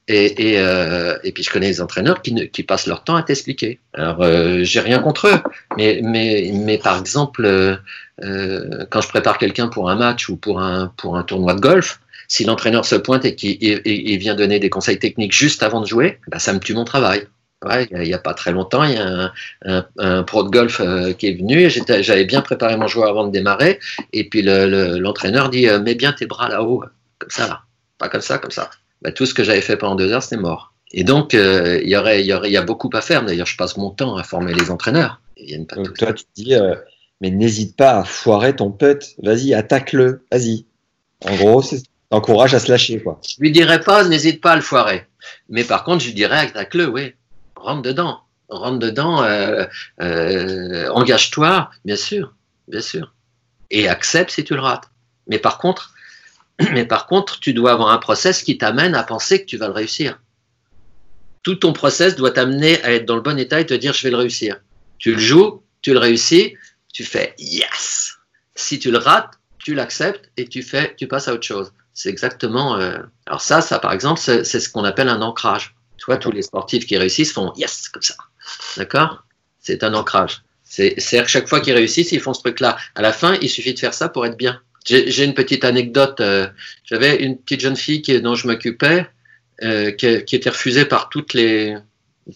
Et, 0.07 0.51
et, 0.51 0.59
euh, 0.59 1.17
et 1.23 1.31
puis, 1.31 1.43
je 1.43 1.49
connais 1.49 1.67
des 1.67 1.81
entraîneurs 1.81 2.21
qui, 2.21 2.33
ne, 2.33 2.43
qui 2.43 2.63
passent 2.63 2.87
leur 2.87 3.03
temps 3.03 3.15
à 3.15 3.23
t'expliquer. 3.23 3.79
Alors, 3.93 4.21
euh, 4.21 4.63
j'ai 4.63 4.79
rien 4.79 4.99
contre 4.99 5.27
eux. 5.27 5.39
Mais, 5.77 5.99
mais, 6.03 6.51
mais 6.53 6.77
par 6.77 6.99
exemple, 6.99 7.45
euh, 7.45 7.75
euh 8.23 8.85
quand 8.89 9.01
je 9.01 9.09
prépare 9.09 9.37
quelqu'un 9.37 9.67
pour 9.67 9.89
un 9.89 9.95
match 9.95 10.29
ou 10.29 10.37
pour 10.37 10.61
un, 10.61 10.93
pour 10.95 11.17
un 11.17 11.23
tournoi 11.23 11.55
de 11.55 11.59
golf, 11.59 11.99
si 12.27 12.43
l'entraîneur 12.43 12.85
se 12.85 12.95
pointe 12.95 13.25
et 13.25 13.35
qu'il 13.35 14.17
vient 14.17 14.35
donner 14.35 14.59
des 14.59 14.69
conseils 14.69 14.99
techniques 14.99 15.33
juste 15.33 15.63
avant 15.63 15.81
de 15.81 15.85
jouer, 15.85 16.19
bah, 16.27 16.39
ça 16.39 16.53
me 16.53 16.59
tue 16.59 16.73
mon 16.73 16.85
travail. 16.85 17.27
Ouais, 17.65 17.87
il 17.89 17.97
n'y 17.99 18.13
a, 18.13 18.17
a, 18.17 18.19
pas 18.19 18.35
très 18.35 18.51
longtemps, 18.51 18.83
il 18.83 18.93
y 18.93 18.97
a 18.97 19.07
un, 19.07 19.31
un, 19.65 19.85
un 19.97 20.23
pro 20.23 20.43
de 20.43 20.49
golf 20.49 20.79
euh, 20.81 21.13
qui 21.13 21.27
est 21.27 21.33
venu. 21.33 21.67
J'avais 22.01 22.25
bien 22.25 22.41
préparé 22.41 22.77
mon 22.77 22.87
joueur 22.87 23.09
avant 23.09 23.25
de 23.25 23.31
démarrer. 23.31 23.79
Et 24.13 24.29
puis 24.29 24.43
l'entraîneur 24.43 25.45
le, 25.45 25.51
le, 25.51 25.57
dit 25.57 25.67
euh, 25.67 25.79
Mets 25.79 25.95
bien 25.95 26.13
tes 26.13 26.27
bras 26.27 26.47
là-haut, 26.47 26.83
comme 27.17 27.29
ça, 27.31 27.47
là. 27.47 27.61
Pas 27.97 28.07
comme 28.07 28.21
ça, 28.21 28.37
comme 28.37 28.51
ça. 28.51 28.69
Bah, 29.01 29.11
tout 29.11 29.25
ce 29.25 29.33
que 29.33 29.43
j'avais 29.43 29.61
fait 29.61 29.77
pendant 29.77 29.95
deux 29.95 30.11
heures, 30.11 30.21
c'était 30.21 30.37
mort. 30.37 30.73
Et 30.91 31.03
donc, 31.03 31.33
euh, 31.33 31.79
il 31.81 31.89
y 31.89 31.97
aurait, 31.97 32.21
il 32.21 32.27
y 32.27 32.33
aurait, 32.33 32.49
il 32.49 32.53
y 32.53 32.57
a 32.57 32.61
beaucoup 32.61 32.89
à 32.93 33.01
faire. 33.01 33.25
D'ailleurs, 33.25 33.47
je 33.47 33.57
passe 33.57 33.77
mon 33.77 33.89
temps 33.89 34.15
à 34.15 34.23
former 34.23 34.53
les 34.53 34.69
entraîneurs. 34.69 35.21
Ils 35.37 35.47
viennent 35.47 35.65
pas 35.65 35.77
donc, 35.77 35.97
toi, 35.97 36.13
tu 36.13 36.23
te 36.23 36.29
dis 36.35 36.53
Mais 37.19 37.31
n'hésite 37.31 37.75
pas 37.75 37.99
à 37.99 38.03
foirer 38.03 38.55
ton 38.55 38.69
putt. 38.69 39.15
Vas-y, 39.23 39.55
attaque-le. 39.55 40.23
Vas-y. 40.31 40.65
En 41.25 41.35
gros, 41.35 41.63
t'encourages 42.11 42.53
à 42.53 42.59
se 42.59 42.71
lâcher. 42.71 43.01
Quoi. 43.01 43.19
Je 43.27 43.37
lui 43.39 43.51
dirais 43.51 43.79
pas 43.79 44.03
N'hésite 44.03 44.39
pas 44.39 44.51
à 44.51 44.55
le 44.55 44.61
foirer. 44.61 45.07
Mais 45.49 45.63
par 45.63 45.83
contre, 45.83 46.01
je 46.01 46.07
lui 46.07 46.13
dirais 46.13 46.37
Attaque-le, 46.37 46.87
oui 46.87 47.15
rentre 47.65 47.81
dedans, 47.81 48.21
rentre 48.49 48.79
dedans, 48.79 49.23
euh, 49.23 49.65
euh, 50.01 50.89
engage-toi, 50.89 51.69
bien 51.83 51.95
sûr, 51.95 52.33
bien 52.67 52.81
sûr, 52.81 53.13
et 53.71 53.89
accepte 53.89 54.31
si 54.31 54.43
tu 54.43 54.53
le 54.53 54.61
rates. 54.61 54.89
Mais 55.27 55.39
par 55.39 55.57
contre, 55.57 55.93
mais 56.71 56.85
par 56.85 57.07
contre, 57.07 57.39
tu 57.39 57.53
dois 57.53 57.71
avoir 57.71 57.89
un 57.89 57.97
process 57.97 58.43
qui 58.43 58.57
t'amène 58.57 58.95
à 58.95 59.03
penser 59.03 59.41
que 59.41 59.45
tu 59.45 59.57
vas 59.57 59.67
le 59.67 59.73
réussir. 59.73 60.19
Tout 61.43 61.55
ton 61.55 61.73
process 61.73 62.15
doit 62.15 62.31
t'amener 62.31 62.81
à 62.83 62.93
être 62.93 63.05
dans 63.05 63.15
le 63.15 63.21
bon 63.21 63.37
état 63.37 63.59
et 63.59 63.65
te 63.65 63.73
dire 63.73 63.93
je 63.93 64.03
vais 64.03 64.09
le 64.11 64.17
réussir. 64.17 64.57
Tu 64.97 65.13
le 65.13 65.19
joues, 65.19 65.63
tu 65.81 65.93
le 65.93 65.99
réussis, 65.99 66.55
tu 66.93 67.03
fais 67.03 67.35
yes. 67.37 68.17
Si 68.55 68.79
tu 68.79 68.89
le 68.89 68.97
rates, 68.97 69.33
tu 69.59 69.75
l'acceptes 69.75 70.31
et 70.37 70.47
tu 70.47 70.63
fais, 70.63 70.95
tu 70.97 71.07
passes 71.07 71.27
à 71.27 71.33
autre 71.33 71.45
chose. 71.45 71.73
C'est 71.93 72.09
exactement. 72.09 72.77
Euh... 72.77 72.97
Alors 73.27 73.41
ça, 73.41 73.61
ça 73.61 73.79
par 73.79 73.93
exemple, 73.93 74.19
c'est 74.19 74.43
ce 74.43 74.69
qu'on 74.69 74.83
appelle 74.83 75.09
un 75.09 75.21
ancrage. 75.21 75.75
Tu 75.97 76.05
vois, 76.05 76.17
tous 76.17 76.31
les 76.31 76.41
sportifs 76.41 76.85
qui 76.85 76.97
réussissent 76.97 77.33
font 77.33 77.53
yes, 77.55 77.89
comme 77.89 78.01
ça. 78.01 78.15
D'accord? 78.77 79.23
C'est 79.59 79.83
un 79.83 79.93
ancrage. 79.93 80.43
C'est 80.63 81.19
à 81.19 81.25
chaque 81.25 81.47
fois 81.47 81.61
qu'ils 81.61 81.73
réussissent, 81.73 82.11
ils 82.11 82.19
font 82.19 82.33
ce 82.33 82.41
truc-là. 82.41 82.77
À 82.95 83.01
la 83.01 83.13
fin, 83.13 83.37
il 83.41 83.49
suffit 83.49 83.73
de 83.73 83.79
faire 83.79 83.93
ça 83.93 84.09
pour 84.09 84.25
être 84.25 84.37
bien. 84.37 84.59
J'ai 84.85 85.23
une 85.23 85.33
petite 85.33 85.63
anecdote. 85.63 86.19
Euh, 86.19 86.47
J'avais 86.83 87.15
une 87.15 87.37
petite 87.37 87.61
jeune 87.61 87.75
fille 87.75 88.01
qui, 88.01 88.19
dont 88.21 88.35
je 88.35 88.47
m'occupais, 88.47 89.07
euh, 89.63 89.91
qui, 89.91 90.07
était 90.07 90.49
refusée 90.49 90.85
par 90.85 91.09
toutes 91.09 91.33
les, 91.33 91.77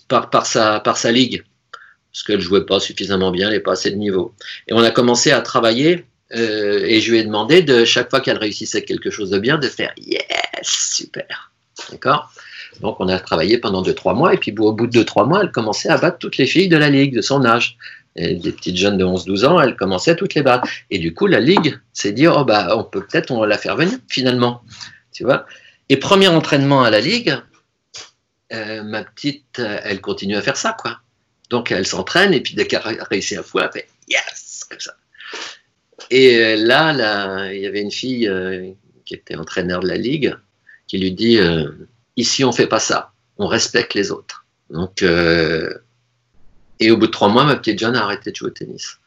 par, 0.08 0.30
par 0.30 0.46
sa, 0.46 0.80
par 0.80 0.98
sa 0.98 1.12
ligue, 1.12 1.44
parce 2.12 2.24
qu'elle 2.24 2.42
jouait 2.42 2.66
pas 2.66 2.80
suffisamment 2.80 3.32
bien, 3.32 3.48
elle 3.48 3.54
n'avait 3.54 3.64
pas 3.64 3.74
assez 3.74 3.92
de 3.92 3.98
niveau. 3.98 4.34
Et 4.68 4.74
on 4.74 4.82
a 4.82 4.92
commencé 4.92 5.32
à 5.32 5.42
travailler. 5.42 6.06
Euh, 6.32 6.86
et 6.86 7.02
je 7.02 7.12
lui 7.12 7.18
ai 7.18 7.24
demandé 7.24 7.64
de 7.64 7.86
chaque 7.86 8.12
fois 8.12 8.22
qu'elle 8.22 8.38
réussissait 8.38 8.84
quelque 8.84 9.10
chose 9.10 9.32
de 9.32 9.40
bien, 9.40 9.58
de 9.58 9.68
faire 9.68 9.92
yes, 9.98 10.22
super, 10.62 11.52
d'accord? 11.90 12.32
Donc 12.82 12.98
on 13.00 13.08
a 13.08 13.20
travaillé 13.20 13.58
pendant 13.58 13.84
2-3 13.84 14.16
mois, 14.16 14.34
et 14.34 14.38
puis 14.38 14.54
au 14.58 14.74
bout 14.74 14.88
de 14.88 15.04
2-3 15.04 15.28
mois, 15.28 15.42
elle 15.42 15.52
commençait 15.52 15.90
à 15.90 15.98
battre 15.98 16.18
toutes 16.18 16.38
les 16.38 16.46
filles 16.46 16.70
de 16.70 16.78
la 16.78 16.90
Ligue, 16.90 17.16
de 17.16 17.22
son 17.22 17.46
âge. 17.46 17.78
Des 18.16 18.52
petites 18.52 18.76
jeunes 18.76 18.98
de 18.98 19.06
11-12 19.06 19.46
ans, 19.46 19.62
elle 19.62 19.78
commençait 19.78 20.12
à 20.12 20.16
toutes 20.16 20.34
les 20.34 20.42
battre. 20.42 20.68
Et 20.90 20.98
du 20.98 21.14
coup, 21.14 21.26
la 21.26 21.40
Ligue 21.40 21.80
s'est 21.94 22.12
dit, 22.12 22.28
oh 22.28 22.44
bah, 22.44 22.76
on 22.76 22.84
peut 22.84 23.06
peut-être 23.06 23.32
on 23.32 23.44
la 23.46 23.58
faire 23.58 23.78
venir, 23.78 23.98
finalement. 24.10 24.62
Tu 25.14 25.24
vois? 25.24 25.46
Et 25.88 25.96
premier 25.96 26.28
entraînement 26.28 26.84
à 26.84 26.90
la 26.90 27.00
Ligue, 27.00 27.38
euh, 28.52 28.84
ma 28.84 29.04
petite, 29.04 29.60
elle 29.60 30.02
continue 30.02 30.36
à 30.36 30.42
faire 30.42 30.58
ça, 30.58 30.76
quoi. 30.78 31.00
Donc 31.50 31.72
elle 31.72 31.86
s'entraîne, 31.86 32.34
et 32.34 32.42
puis 32.42 32.56
dès 32.56 32.68
qu'elle 32.68 32.80
a 32.80 33.04
réussi 33.10 33.38
à 33.38 33.44
fois, 33.44 33.66
elle 33.66 33.82
fait 33.82 33.88
yes, 34.08 34.66
comme 34.70 34.80
ça. 34.80 34.94
Et 36.10 36.56
là, 36.56 36.94
là, 36.94 37.54
il 37.54 37.62
y 37.62 37.68
avait 37.68 37.82
une 37.82 37.92
fille 37.92 38.28
euh, 38.28 38.72
qui 39.06 39.14
était 39.14 39.36
entraîneur 39.36 39.82
de 39.82 39.88
la 39.88 39.98
Ligue, 39.98 40.36
qui 40.88 40.98
lui 40.98 41.12
dit, 41.12 41.38
euh, 41.38 41.70
Ici, 42.20 42.44
on 42.44 42.52
fait 42.52 42.68
pas 42.68 42.80
ça. 42.80 43.14
On 43.38 43.48
respecte 43.48 43.94
les 43.94 44.12
autres. 44.12 44.46
Donc, 44.70 45.04
euh, 45.04 45.74
et 46.82 46.92
au 46.92 46.98
bout 46.98 47.08
de 47.08 47.12
trois 47.12 47.30
mois, 47.30 47.46
ma 47.46 47.56
petite 47.56 47.80
jeune 47.80 47.96
a 47.96 48.04
arrêté 48.04 48.32
de 48.32 48.36
jouer 48.36 48.50
au 48.50 48.52
tennis. 48.52 48.98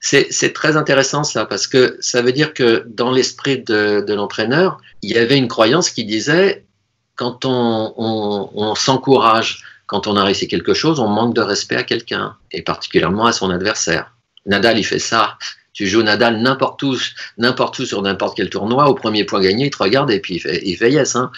C'est 0.00 0.52
très 0.52 0.76
intéressant 0.76 1.24
ça, 1.24 1.46
parce 1.46 1.66
que 1.66 1.96
ça 2.00 2.20
veut 2.20 2.32
dire 2.32 2.52
que 2.52 2.84
dans 2.88 3.10
l'esprit 3.10 3.62
de, 3.62 4.12
l'entraîneur, 4.12 4.80
il 5.00 5.12
y 5.12 5.16
avait 5.16 5.38
une 5.38 5.48
croyance 5.48 5.90
qui 5.90 6.04
disait, 6.04 6.66
quand 7.14 7.46
on 7.46 8.74
s'encourage, 8.74 9.64
quand 9.86 10.06
on 10.06 10.16
a 10.16 10.24
réussi 10.24 10.46
quelque 10.46 10.74
chose, 10.74 11.00
on 11.00 11.08
manque 11.08 11.34
de 11.34 11.40
respect 11.40 11.76
à 11.76 11.84
quelqu'un, 11.84 12.36
et 12.50 12.60
particulièrement 12.60 13.24
à 13.24 13.32
son 13.32 13.48
adversaire. 13.48 14.12
Nadal, 14.44 14.78
il 14.78 14.84
fait 14.84 14.98
ça. 14.98 15.38
Tu 15.72 15.86
joues 15.86 16.02
Nadal 16.02 16.42
n'importe 16.42 16.82
où, 16.82 16.96
n'importe 17.38 17.78
où 17.78 17.86
sur 17.86 18.02
n'importe 18.02 18.36
quel 18.36 18.50
tournoi, 18.50 18.88
au 18.88 18.94
premier 18.94 19.24
point 19.24 19.40
gagné, 19.40 19.66
il 19.66 19.70
te 19.70 19.82
regarde 19.82 20.10
et 20.10 20.20
puis 20.20 20.34
il 20.34 20.40
fait, 20.40 20.60
il 20.64 20.76
fait 20.76 20.90
yes. 20.90 21.16
Hein. 21.16 21.30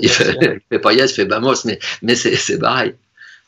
Il 0.00 0.08
fait, 0.08 0.36
il 0.40 0.60
fait 0.68 0.78
pas 0.78 0.92
yes, 0.92 1.10
il 1.12 1.14
fait 1.14 1.24
bamos, 1.24 1.64
mais, 1.64 1.78
mais 2.02 2.14
c'est 2.14 2.58
pareil. 2.58 2.94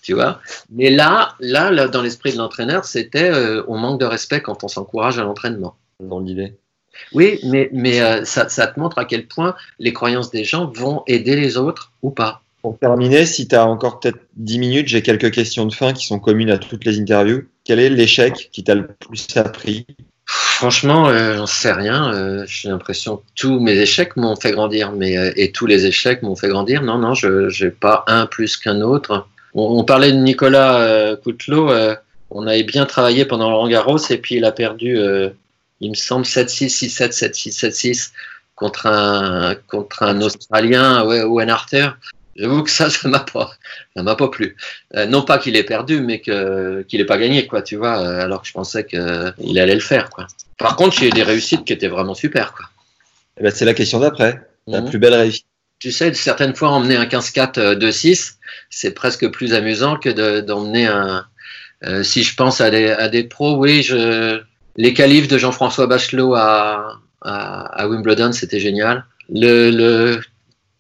Tu 0.03 0.15
vois 0.15 0.41
Mais 0.71 0.91
là, 0.91 1.37
là, 1.39 1.71
là 1.71 1.87
dans 1.87 2.03
l'esprit 2.03 2.33
de 2.33 2.39
l'entraîneur, 2.39 2.85
c'était 2.85 3.31
euh, 3.31 3.63
on 3.69 3.79
manque 3.79 4.01
de 4.01 4.05
respect 4.05 4.41
quand 4.41 4.65
on 4.65 4.69
s'encourage 4.69 5.19
à 5.19 5.23
l'entraînement. 5.23 5.77
Dans 6.01 6.19
l'idée. 6.19 6.55
Oui, 7.13 7.39
mais, 7.45 7.71
mais 7.73 8.01
euh, 8.01 8.25
ça, 8.25 8.49
ça, 8.49 8.67
te 8.67 8.79
montre 8.79 8.99
à 8.99 9.05
quel 9.05 9.27
point 9.27 9.55
les 9.79 9.93
croyances 9.93 10.31
des 10.31 10.45
gens 10.45 10.71
vont 10.71 11.05
aider 11.07 11.37
les 11.37 11.57
autres 11.57 11.93
ou 12.03 12.11
pas. 12.11 12.43
Pour 12.63 12.79
terminer, 12.79 13.27
si 13.27 13.49
tu 13.49 13.57
as 13.57 13.67
encore 13.67 14.01
peut-être 14.01 14.19
10 14.37 14.59
minutes, 14.59 14.89
j'ai 14.89 15.03
quelques 15.03 15.33
questions 15.33 15.67
de 15.67 15.73
fin 15.73 15.93
qui 15.93 16.07
sont 16.07 16.19
communes 16.19 16.51
à 16.51 16.59
toutes 16.59 16.85
les 16.85 17.01
interviews. 17.01 17.45
Quel 17.65 17.81
est 17.81 17.91
l'échec 17.91 18.51
qui 18.53 18.63
t'a 18.63 18.75
le 18.75 18.87
plus 18.87 19.27
appris? 19.37 19.87
Franchement, 20.35 21.09
euh, 21.09 21.37
j'en 21.37 21.47
sais 21.47 21.73
rien. 21.73 22.11
Euh, 22.15 22.45
J'ai 22.47 22.71
l'impression 22.71 23.19
que 23.19 23.23
tous 23.35 23.61
mes 23.61 23.77
échecs 23.79 24.17
m'ont 24.17 24.35
fait 24.35 24.53
grandir, 24.53 24.93
mais 24.93 25.19
euh, 25.19 25.31
et 25.37 25.53
tous 25.53 25.67
les 25.67 25.85
échecs 25.85 26.23
m'ont 26.23 26.37
fait 26.37 26.49
grandir. 26.49 26.83
Non, 26.83 26.97
non, 26.97 27.13
je 27.13 27.65
n'ai 27.65 27.71
pas 27.71 28.05
un 28.07 28.25
plus 28.25 28.57
qu'un 28.57 28.81
autre. 28.81 29.27
On, 29.55 29.79
on, 29.79 29.85
parlait 29.85 30.11
de 30.11 30.17
Nicolas 30.17 30.81
euh, 30.81 31.17
Coutelot. 31.17 31.71
Euh, 31.71 31.95
on 32.31 32.47
avait 32.47 32.63
bien 32.63 32.87
travaillé 32.87 33.27
pendant 33.27 33.55
Roland 33.55 33.69
Garros 33.69 33.99
et 34.09 34.17
puis 34.17 34.37
il 34.37 34.45
a 34.47 34.53
perdu, 34.53 34.97
euh, 34.97 35.29
il 35.81 35.91
me 35.91 35.95
semble, 35.95 36.25
7-6, 36.25 36.87
6-7, 36.89 37.13
7-6, 37.13 37.69
7-6 37.69 38.11
contre 38.55 38.87
un, 38.87 39.55
contre 39.69 40.03
un 40.03 40.23
Australien, 40.23 41.05
ouais, 41.05 41.23
Owen 41.23 41.51
Arthur. 41.51 41.99
J'avoue 42.37 42.63
que 42.63 42.71
ça, 42.71 42.91
ça 42.91 43.09
m'a 43.09 43.21
pas, 43.21 43.51
ça 43.97 44.03
m'a 44.03 44.17
pas 44.17 44.29
plu. 44.29 44.57
Euh, 44.97 45.07
non 45.07 45.23
pas 45.23 45.39
qu'il 45.39 45.57
ait 45.57 45.65
perdu, 45.65 46.01
mais 46.01 46.21
que 46.21 46.83
qu'il 46.83 47.01
ait 47.01 47.07
pas 47.07 47.19
gagné, 47.19 47.47
quoi. 47.47 47.63
Tu 47.63 47.77
vois, 47.77 47.95
alors 47.95 48.43
que 48.43 48.49
je 48.49 48.53
pensais 48.53 48.85
qu'il 48.87 49.59
allait 49.59 49.75
le 49.75 49.81
faire, 49.81 50.11
quoi. 50.11 50.27
Par 50.59 50.77
contre, 50.77 50.99
j'ai 50.99 51.09
eu 51.09 51.11
des 51.11 51.23
réussites 51.23 51.65
qui 51.65 51.73
étaient 51.73 51.89
vraiment 51.89 52.15
super, 52.15 52.53
quoi. 52.53 52.67
Eh 53.39 53.43
ben, 53.43 53.51
c'est 53.51 53.65
la 53.65 53.75
question 53.75 54.01
d'après. 54.01 54.41
La 54.67 54.81
mmh. 54.81 54.91
plus 54.91 54.99
belle 54.99 55.15
réussite. 55.15 55.47
tu 55.79 55.91
sais, 55.91 56.13
certaines 56.15 56.55
fois, 56.55 56.69
emmener 56.69 56.97
un 56.97 57.07
15-4 57.07 57.75
2-6, 57.75 58.35
c'est 58.71 58.93
presque 58.93 59.29
plus 59.31 59.55
amusant 59.55 59.97
que 59.97 60.41
d'emmener 60.41 60.87
un. 60.87 61.27
Euh, 61.85 62.05
si 62.05 62.23
je 62.23 62.37
pense 62.37 62.61
à 62.61 62.71
des, 62.71 62.91
à 62.91 63.09
des 63.09 63.25
pros, 63.25 63.57
oui, 63.57 63.83
je, 63.83 64.41
les 64.77 64.95
qualifs 64.95 65.29
de 65.29 65.37
Jean-François 65.37 65.87
Bachelot 65.87 66.35
à, 66.35 67.01
à, 67.23 67.89
Wimbledon, 67.89 68.33
c'était 68.33 68.61
génial. 68.61 69.05
Le, 69.29 69.71
le, 69.71 70.21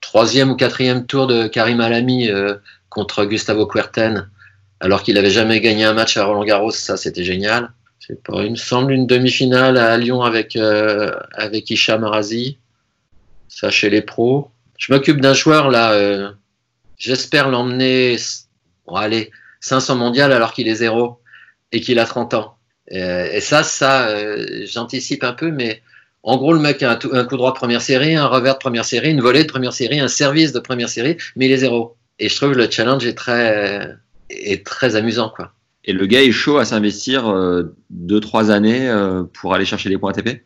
troisième 0.03 0.50
ou 0.50 0.57
quatrième 0.57 1.07
tour 1.07 1.26
de 1.26 1.46
Karim 1.46 1.80
Alami 1.80 2.28
euh, 2.28 2.57
contre 2.90 3.24
Gustavo 3.24 3.64
Kuerten, 3.66 4.28
alors 4.80 5.03
qu'il 5.03 5.14
n'avait 5.14 5.30
jamais 5.30 5.61
gagné 5.61 5.84
un 5.86 5.94
match 5.94 6.18
à 6.18 6.24
Roland 6.24 6.44
Garros, 6.44 6.72
ça 6.72 6.98
c'était 6.98 7.24
génial. 7.24 7.72
C'est 7.98 8.22
pas, 8.22 8.42
il 8.42 8.50
me 8.50 8.57
semble 8.57 8.92
une 8.92 9.07
demi-finale 9.07 9.78
à 9.78 9.96
Lyon 9.96 10.22
avec, 10.22 10.57
euh, 10.57 11.12
avec 11.32 11.70
Hicham 11.70 12.05
Arazi, 12.05 12.59
ça 13.48 13.70
chez 13.70 13.88
les 13.88 14.03
pros. 14.03 14.50
Je 14.76 14.92
m'occupe 14.92 15.20
d'un 15.20 15.34
joueur 15.34 15.70
là, 15.70 15.92
euh, 15.92 16.30
j'espère 16.98 17.48
l'emmener, 17.48 18.16
bon, 18.86 18.96
allez, 18.96 19.30
500 19.61 19.94
mondial 19.96 20.32
alors 20.32 20.53
qu'il 20.53 20.68
est 20.68 20.74
zéro 20.74 21.20
et 21.70 21.80
qu'il 21.80 21.98
a 21.98 22.05
30 22.05 22.34
ans. 22.34 22.57
Et, 22.88 23.40
ça, 23.40 23.62
ça, 23.62 24.09
euh, 24.09 24.66
j'anticipe 24.66 25.24
un 25.24 25.32
peu, 25.32 25.50
mais 25.50 25.80
en 26.23 26.37
gros, 26.37 26.53
le 26.53 26.61
mec 26.61 26.83
a 26.83 26.93
un, 26.93 26.99
un, 27.12 27.25
coup 27.25 27.37
droit 27.37 27.53
de 27.53 27.57
première 27.57 27.83
série, 27.83 28.14
un 28.14 28.27
revers 28.27 28.55
de 28.55 28.59
première 28.59 28.85
série, 28.85 29.11
une 29.11 29.20
volée 29.20 29.43
de 29.43 29.49
première 29.49 29.73
série, 29.73 30.01
un 30.01 30.09
service 30.09 30.53
de 30.53 30.61
première 30.61 30.89
série, 30.89 31.16
mais 31.37 31.47
il 31.47 31.53
est 31.53 31.59
zéro. 31.59 31.97
Et 32.18 32.29
je 32.29 32.37
trouve 32.37 32.53
que 32.53 32.59
le 32.59 32.70
challenge 32.70 33.05
est 33.07 33.14
très, 33.14 33.97
est 34.31 34.64
très 34.64 34.97
amusant, 34.97 35.33
quoi. 35.35 35.53
Et 35.85 35.93
le 35.93 36.07
gars 36.07 36.23
est 36.23 36.33
chaud 36.33 36.59
à 36.59 36.64
s'investir 36.64 37.25
2-3 37.25 38.51
euh, 38.51 38.53
années 38.53 38.89
euh, 38.89 39.25
pour 39.25 39.55
aller 39.55 39.64
chercher 39.64 39.89
les 39.89 39.99
points 39.99 40.12
ATP 40.12 40.45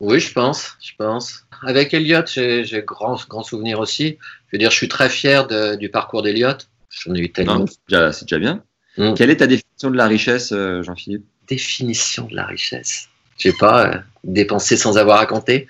Oui, 0.00 0.18
je 0.18 0.32
pense. 0.32 0.76
Je 0.80 0.92
pense. 0.96 1.44
Avec 1.62 1.92
Elliott, 1.92 2.26
j'ai 2.26 2.82
grand, 2.86 3.18
grand 3.28 3.42
souvenir 3.42 3.80
aussi. 3.80 4.16
Je 4.46 4.56
veux 4.56 4.58
dire, 4.58 4.70
je 4.70 4.76
suis 4.76 4.88
très 4.88 5.10
fier 5.10 5.46
de, 5.46 5.74
du 5.74 5.90
parcours 5.90 6.22
d'Elliott. 6.22 6.68
J'en 6.88 7.14
ai 7.14 7.20
eu 7.20 7.30
tellement. 7.30 7.66
C'est 7.66 8.24
déjà, 8.24 8.38
bien. 8.38 8.62
Mm. 8.96 9.14
Quelle 9.14 9.30
est 9.30 9.36
ta 9.36 9.46
définition 9.46 9.90
de 9.90 9.96
la 9.96 10.06
richesse, 10.06 10.52
euh, 10.52 10.82
Jean-Philippe? 10.82 11.24
Définition 11.46 12.26
de 12.26 12.34
la 12.34 12.46
richesse. 12.46 13.08
Je 13.38 13.50
sais 13.50 13.56
pas, 13.58 14.02
dépenser 14.24 14.76
sans 14.76 14.98
avoir 14.98 15.20
à 15.20 15.26
compter. 15.26 15.66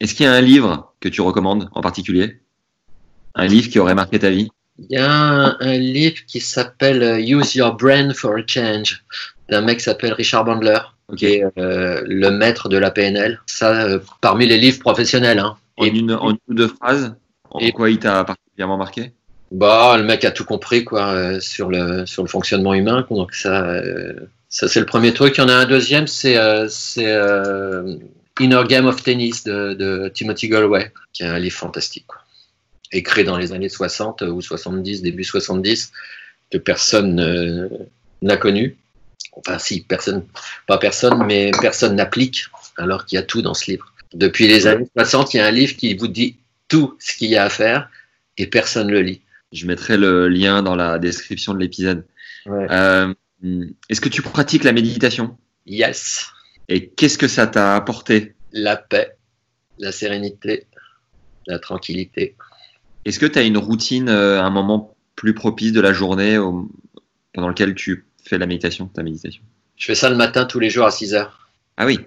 Est-ce 0.00 0.14
qu'il 0.14 0.24
y 0.24 0.28
a 0.28 0.32
un 0.32 0.40
livre 0.40 0.92
que 1.00 1.08
tu 1.08 1.20
recommandes 1.20 1.68
en 1.72 1.80
particulier? 1.80 2.40
Un 3.34 3.46
livre 3.46 3.68
qui 3.68 3.78
aurait 3.78 3.94
marqué 3.94 4.18
ta 4.18 4.30
vie? 4.30 4.50
Il 4.78 4.94
y 4.94 4.98
a 4.98 5.56
un, 5.58 5.78
livre 5.78 6.16
qui 6.26 6.40
s'appelle 6.40 7.02
euh, 7.02 7.18
Use 7.18 7.54
Your 7.54 7.74
Brain 7.76 8.12
for 8.12 8.34
a 8.34 8.42
Change 8.46 9.04
d'un 9.48 9.62
mec 9.62 9.78
qui 9.78 9.84
s'appelle 9.84 10.12
Richard 10.12 10.44
Bandler, 10.44 10.78
qui 11.16 11.26
est 11.26 11.44
euh, 11.56 12.02
le 12.04 12.30
maître 12.30 12.68
de 12.68 12.76
la 12.76 12.90
PNL. 12.90 13.40
Ça, 13.46 13.84
euh, 13.84 14.00
parmi 14.20 14.46
les 14.46 14.58
livres 14.58 14.80
professionnels. 14.80 15.38
Hein. 15.38 15.56
En, 15.78 15.84
une, 15.84 16.12
en 16.12 16.30
une 16.30 16.38
ou 16.48 16.54
deux 16.54 16.68
phrases, 16.68 17.14
en 17.50 17.58
et, 17.60 17.72
quoi 17.72 17.90
il 17.90 17.98
t'a 17.98 18.24
particulièrement 18.24 18.76
marqué? 18.76 19.12
Bah, 19.50 19.96
le 19.96 20.04
mec 20.04 20.24
a 20.24 20.30
tout 20.30 20.44
compris 20.44 20.84
quoi 20.84 21.40
sur 21.40 21.70
le 21.70 22.04
sur 22.04 22.22
le 22.22 22.28
fonctionnement 22.28 22.74
humain. 22.74 23.06
Donc 23.10 23.34
ça, 23.34 23.80
ça 24.56 24.68
c'est 24.68 24.80
le 24.80 24.86
premier 24.86 25.12
truc. 25.12 25.36
Il 25.36 25.40
y 25.40 25.44
en 25.44 25.48
a 25.48 25.54
un 25.54 25.66
deuxième, 25.66 26.06
c'est 26.06 26.36
c'est 26.68 27.14
Inner 28.40 28.62
Game 28.68 28.86
of 28.86 29.02
Tennis 29.02 29.44
de, 29.44 29.74
de 29.74 30.08
Timothy 30.08 30.48
Galway, 30.48 30.92
qui 31.12 31.22
est 31.22 31.26
un 31.26 31.38
livre 31.38 31.56
fantastique. 31.56 32.06
Quoi 32.06 32.20
écrit 32.92 33.24
dans 33.24 33.36
les 33.36 33.52
années 33.52 33.68
60 33.68 34.22
ou 34.22 34.40
70, 34.40 35.02
début 35.02 35.24
70, 35.24 35.92
que 36.50 36.58
personne 36.58 37.68
n'a 38.22 38.36
connu. 38.36 38.76
Enfin, 39.32 39.58
si, 39.58 39.82
personne, 39.82 40.24
pas 40.66 40.78
personne, 40.78 41.24
mais 41.26 41.50
personne 41.60 41.96
n'applique, 41.96 42.46
alors 42.78 43.04
qu'il 43.04 43.16
y 43.16 43.18
a 43.18 43.22
tout 43.22 43.42
dans 43.42 43.54
ce 43.54 43.70
livre. 43.70 43.92
Depuis 44.14 44.46
les 44.46 44.66
années 44.66 44.88
60, 44.96 45.34
il 45.34 45.36
y 45.38 45.40
a 45.40 45.46
un 45.46 45.50
livre 45.50 45.76
qui 45.76 45.94
vous 45.94 46.08
dit 46.08 46.36
tout 46.68 46.96
ce 46.98 47.16
qu'il 47.16 47.28
y 47.28 47.36
a 47.36 47.44
à 47.44 47.50
faire 47.50 47.90
et 48.38 48.46
personne 48.46 48.86
ne 48.86 48.92
le 48.92 49.02
lit. 49.02 49.20
Je 49.52 49.66
mettrai 49.66 49.96
le 49.96 50.28
lien 50.28 50.62
dans 50.62 50.74
la 50.74 50.98
description 50.98 51.54
de 51.54 51.60
l'épisode. 51.60 52.04
Euh, 52.46 53.12
est-ce 53.88 54.00
que 54.00 54.08
tu 54.08 54.22
pratiques 54.22 54.64
la 54.64 54.72
méditation? 54.72 55.36
Yes. 55.66 56.26
Et 56.68 56.88
qu'est-ce 56.88 57.18
que 57.18 57.28
ça 57.28 57.46
t'a 57.46 57.76
apporté? 57.76 58.34
La 58.52 58.76
paix, 58.76 59.16
la 59.78 59.92
sérénité, 59.92 60.66
la 61.46 61.58
tranquillité. 61.58 62.36
Est-ce 63.04 63.18
que 63.18 63.26
tu 63.26 63.38
as 63.38 63.42
une 63.42 63.58
routine, 63.58 64.08
euh, 64.08 64.42
un 64.42 64.50
moment 64.50 64.96
plus 65.14 65.34
propice 65.34 65.72
de 65.72 65.80
la 65.80 65.92
journée 65.92 66.38
pendant 67.32 67.48
lequel 67.48 67.74
tu 67.74 68.04
fais 68.24 68.38
la 68.38 68.46
méditation, 68.46 68.86
ta 68.86 69.02
méditation? 69.02 69.42
Je 69.76 69.86
fais 69.86 69.94
ça 69.94 70.10
le 70.10 70.16
matin 70.16 70.44
tous 70.44 70.58
les 70.58 70.70
jours 70.70 70.86
à 70.86 70.90
6 70.90 71.14
heures. 71.14 71.50
Ah 71.76 71.86
oui. 71.86 71.98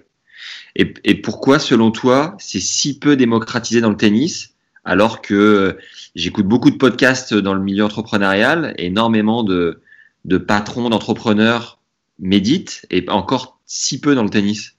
Et, 0.76 1.14
pourquoi, 1.14 1.58
selon 1.58 1.90
toi, 1.90 2.36
c'est 2.38 2.60
si 2.60 2.98
peu 2.98 3.16
démocratisé 3.16 3.80
dans 3.80 3.90
le 3.90 3.96
tennis 3.96 4.54
alors 4.84 5.20
que 5.20 5.34
euh, 5.34 5.78
j'écoute 6.14 6.46
beaucoup 6.46 6.70
de 6.70 6.76
podcasts 6.76 7.34
dans 7.34 7.54
le 7.54 7.60
milieu 7.60 7.84
entrepreneurial, 7.84 8.74
énormément 8.78 9.42
de, 9.42 9.82
de 10.24 10.38
patrons, 10.38 10.88
d'entrepreneurs 10.88 11.78
méditent 12.18 12.86
et 12.90 13.04
encore 13.08 13.58
si 13.66 14.00
peu 14.00 14.14
dans 14.14 14.24
le 14.24 14.30
tennis 14.30 14.76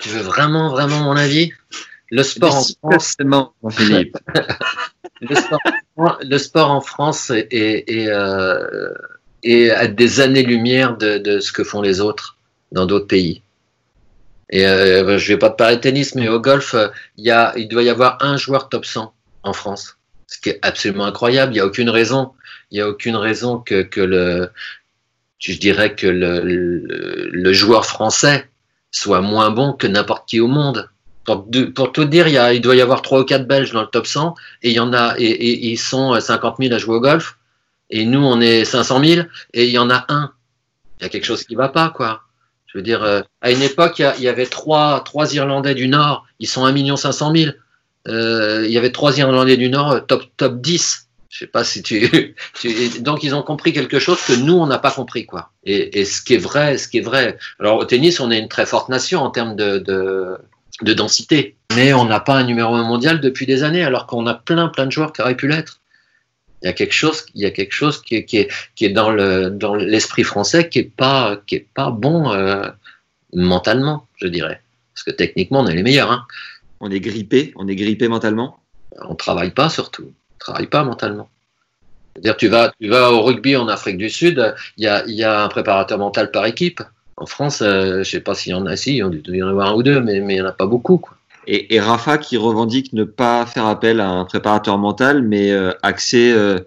Tu 0.00 0.08
veux 0.08 0.22
vraiment, 0.22 0.70
vraiment 0.70 1.00
mon 1.00 1.16
avis? 1.16 1.52
Le 2.10 2.22
sport 2.22 2.54
en 2.54 2.62
France. 2.90 3.16
le, 3.20 3.26
sport, 6.38 6.70
en 6.70 6.80
France 6.80 7.30
est, 7.30 7.52
est, 7.52 8.08
euh, 8.08 8.94
à 9.76 9.88
des 9.88 10.20
années-lumière 10.20 10.96
de, 10.96 11.38
ce 11.38 11.52
que 11.52 11.64
font 11.64 11.82
les 11.82 12.00
autres 12.00 12.38
dans 12.72 12.86
d'autres 12.86 13.08
pays. 13.08 13.42
Et 14.48 14.66
euh, 14.66 15.18
je 15.18 15.28
vais 15.28 15.38
pas 15.38 15.50
te 15.50 15.56
parler 15.56 15.76
de 15.76 15.82
tennis, 15.82 16.14
mais 16.14 16.28
au 16.28 16.40
golf, 16.40 16.74
y 17.18 17.30
a, 17.30 17.52
il 17.58 17.68
doit 17.68 17.82
y 17.82 17.90
avoir 17.90 18.16
un 18.22 18.38
joueur 18.38 18.70
top 18.70 18.86
100 18.86 19.12
en 19.42 19.52
France, 19.52 19.98
ce 20.26 20.40
qui 20.40 20.48
est 20.48 20.60
absolument 20.62 21.04
incroyable. 21.04 21.52
Il 21.52 21.56
n'y 21.56 21.60
a 21.60 21.66
aucune 21.66 21.90
raison, 21.90 22.32
il 22.70 22.78
y 22.78 22.80
a 22.80 22.88
aucune 22.88 23.16
raison 23.16 23.58
que, 23.58 23.82
que 23.82 24.00
le, 24.00 24.50
je 25.38 25.52
dirais 25.58 25.94
que 25.94 26.06
le, 26.06 26.40
le 26.42 27.52
joueur 27.52 27.86
français 27.86 28.48
soit 28.90 29.20
moins 29.20 29.50
bon 29.50 29.72
que 29.72 29.86
n'importe 29.86 30.28
qui 30.28 30.40
au 30.40 30.48
monde. 30.48 30.88
Pour, 31.74 31.92
tout 31.92 32.06
dire, 32.06 32.26
il, 32.26 32.60
doit 32.62 32.74
y 32.74 32.80
avoir 32.80 33.02
trois 33.02 33.20
ou 33.20 33.24
quatre 33.24 33.46
Belges 33.46 33.72
dans 33.72 33.82
le 33.82 33.88
top 33.88 34.06
100 34.06 34.34
et 34.62 34.70
il 34.70 34.74
y 34.74 34.80
en 34.80 34.94
a 34.94 35.14
et, 35.18 35.68
ils 35.68 35.76
sont 35.76 36.18
50 36.18 36.56
000 36.58 36.74
à 36.74 36.78
jouer 36.78 36.96
au 36.96 37.00
golf 37.00 37.36
et 37.90 38.06
nous 38.06 38.24
on 38.24 38.40
est 38.40 38.64
500 38.64 39.04
000 39.04 39.26
et 39.52 39.66
il 39.66 39.70
y 39.70 39.78
en 39.78 39.90
a 39.90 40.06
un. 40.08 40.32
Il 40.98 41.02
y 41.02 41.06
a 41.06 41.10
quelque 41.10 41.26
chose 41.26 41.44
qui 41.44 41.54
va 41.54 41.68
pas 41.68 41.90
quoi. 41.90 42.22
Je 42.66 42.78
veux 42.78 42.82
dire, 42.82 43.02
euh, 43.02 43.22
à 43.40 43.50
une 43.50 43.62
époque, 43.62 43.98
il 43.98 44.22
y, 44.22 44.28
avait 44.28 44.46
trois, 44.46 45.02
trois 45.02 45.34
Irlandais 45.34 45.74
du 45.74 45.88
Nord, 45.88 46.26
ils 46.38 46.46
sont 46.48 46.66
1 46.66 46.96
500 46.96 47.34
000. 47.34 47.52
Euh, 48.08 48.64
il 48.66 48.70
y 48.70 48.76
avait 48.76 48.92
trois 48.92 49.16
Irlandais 49.16 49.56
du 49.56 49.70
Nord, 49.70 49.92
euh, 49.92 50.00
top, 50.00 50.24
top 50.36 50.60
10. 50.60 51.07
Je 51.28 51.38
sais 51.40 51.46
pas 51.46 51.64
si 51.64 51.82
tu, 51.82 52.08
Donc, 53.00 53.22
ils 53.22 53.34
ont 53.34 53.42
compris 53.42 53.72
quelque 53.72 53.98
chose 53.98 54.20
que 54.22 54.32
nous, 54.32 54.54
on 54.54 54.66
n'a 54.66 54.78
pas 54.78 54.90
compris, 54.90 55.26
quoi. 55.26 55.50
Et, 55.64 56.04
ce 56.04 56.22
qui 56.22 56.34
est 56.34 56.38
vrai, 56.38 56.78
ce 56.78 56.88
qui 56.88 56.98
est 56.98 57.02
vrai. 57.02 57.38
Alors, 57.60 57.78
au 57.78 57.84
tennis, 57.84 58.20
on 58.20 58.30
est 58.30 58.38
une 58.38 58.48
très 58.48 58.66
forte 58.66 58.88
nation 58.88 59.20
en 59.20 59.30
termes 59.30 59.56
de, 59.56 59.78
de 60.82 60.92
densité. 60.94 61.56
Mais 61.74 61.92
on 61.92 62.04
n'a 62.04 62.20
pas 62.20 62.36
un 62.36 62.44
numéro 62.44 62.74
un 62.74 62.84
mondial 62.84 63.20
depuis 63.20 63.46
des 63.46 63.62
années, 63.62 63.84
alors 63.84 64.06
qu'on 64.06 64.26
a 64.26 64.34
plein, 64.34 64.68
plein 64.68 64.86
de 64.86 64.92
joueurs 64.92 65.12
qui 65.12 65.20
auraient 65.20 65.36
pu 65.36 65.48
l'être. 65.48 65.80
Il 66.62 66.66
y 66.66 66.68
a 66.68 66.72
quelque 66.72 66.94
chose, 66.94 67.26
il 67.34 67.42
y 67.42 67.46
a 67.46 67.50
quelque 67.50 67.72
chose 67.72 68.02
qui 68.02 68.16
est, 68.16 68.24
qui 68.24 68.38
est, 68.38 68.48
qui 68.74 68.84
est 68.84 68.90
dans 68.90 69.10
le 69.10 69.48
dans 69.48 69.76
l'esprit 69.76 70.24
français 70.24 70.68
qui 70.68 70.80
est 70.80 70.90
pas 70.90 71.40
qui 71.46 71.54
est 71.54 71.68
pas 71.72 71.90
bon 71.90 72.32
euh, 72.32 72.68
mentalement, 73.32 74.08
je 74.16 74.26
dirais. 74.26 74.60
Parce 74.94 75.04
que 75.04 75.10
techniquement, 75.12 75.60
on 75.60 75.66
est 75.68 75.74
les 75.74 75.84
meilleurs. 75.84 76.10
Hein. 76.10 76.26
On 76.80 76.90
est 76.90 77.00
grippé, 77.00 77.52
on 77.56 77.68
est 77.68 77.76
grippé 77.76 78.08
mentalement? 78.08 78.60
On 79.02 79.14
travaille 79.14 79.52
pas 79.52 79.68
surtout, 79.68 80.12
travaille 80.38 80.66
pas 80.66 80.84
mentalement. 80.84 81.28
C'est-à-dire, 82.18 82.36
tu 82.36 82.48
vas, 82.48 82.72
tu 82.80 82.88
vas 82.88 83.12
au 83.12 83.22
rugby 83.22 83.56
en 83.56 83.68
Afrique 83.68 83.96
du 83.96 84.10
Sud, 84.10 84.54
il 84.76 84.84
y 84.84 84.88
a, 84.88 85.04
y 85.06 85.22
a 85.22 85.44
un 85.44 85.48
préparateur 85.48 85.98
mental 85.98 86.30
par 86.32 86.46
équipe. 86.46 86.82
En 87.16 87.26
France, 87.26 87.62
euh, 87.62 87.92
je 87.92 87.98
ne 87.98 88.04
sais 88.04 88.20
pas 88.20 88.34
s'il 88.34 88.52
y 88.52 88.54
en 88.54 88.66
a, 88.66 88.76
si, 88.76 88.96
il 88.96 89.22
doit 89.22 89.36
y 89.36 89.42
en 89.42 89.48
avoir 89.48 89.68
un 89.68 89.74
ou 89.74 89.82
deux, 89.82 90.00
mais, 90.00 90.16
il 90.16 90.26
n'y 90.26 90.40
en 90.40 90.46
a 90.46 90.52
pas 90.52 90.66
beaucoup. 90.66 91.00
Et, 91.46 91.80
Rafa 91.80 92.18
qui 92.18 92.36
revendique 92.36 92.92
ne 92.92 93.04
pas 93.04 93.46
faire 93.46 93.66
appel 93.66 94.00
à 94.00 94.08
un 94.08 94.24
préparateur 94.24 94.78
mental, 94.78 95.22
mais 95.22 95.50
euh, 95.50 95.72
axer 95.82 96.32
euh, 96.32 96.58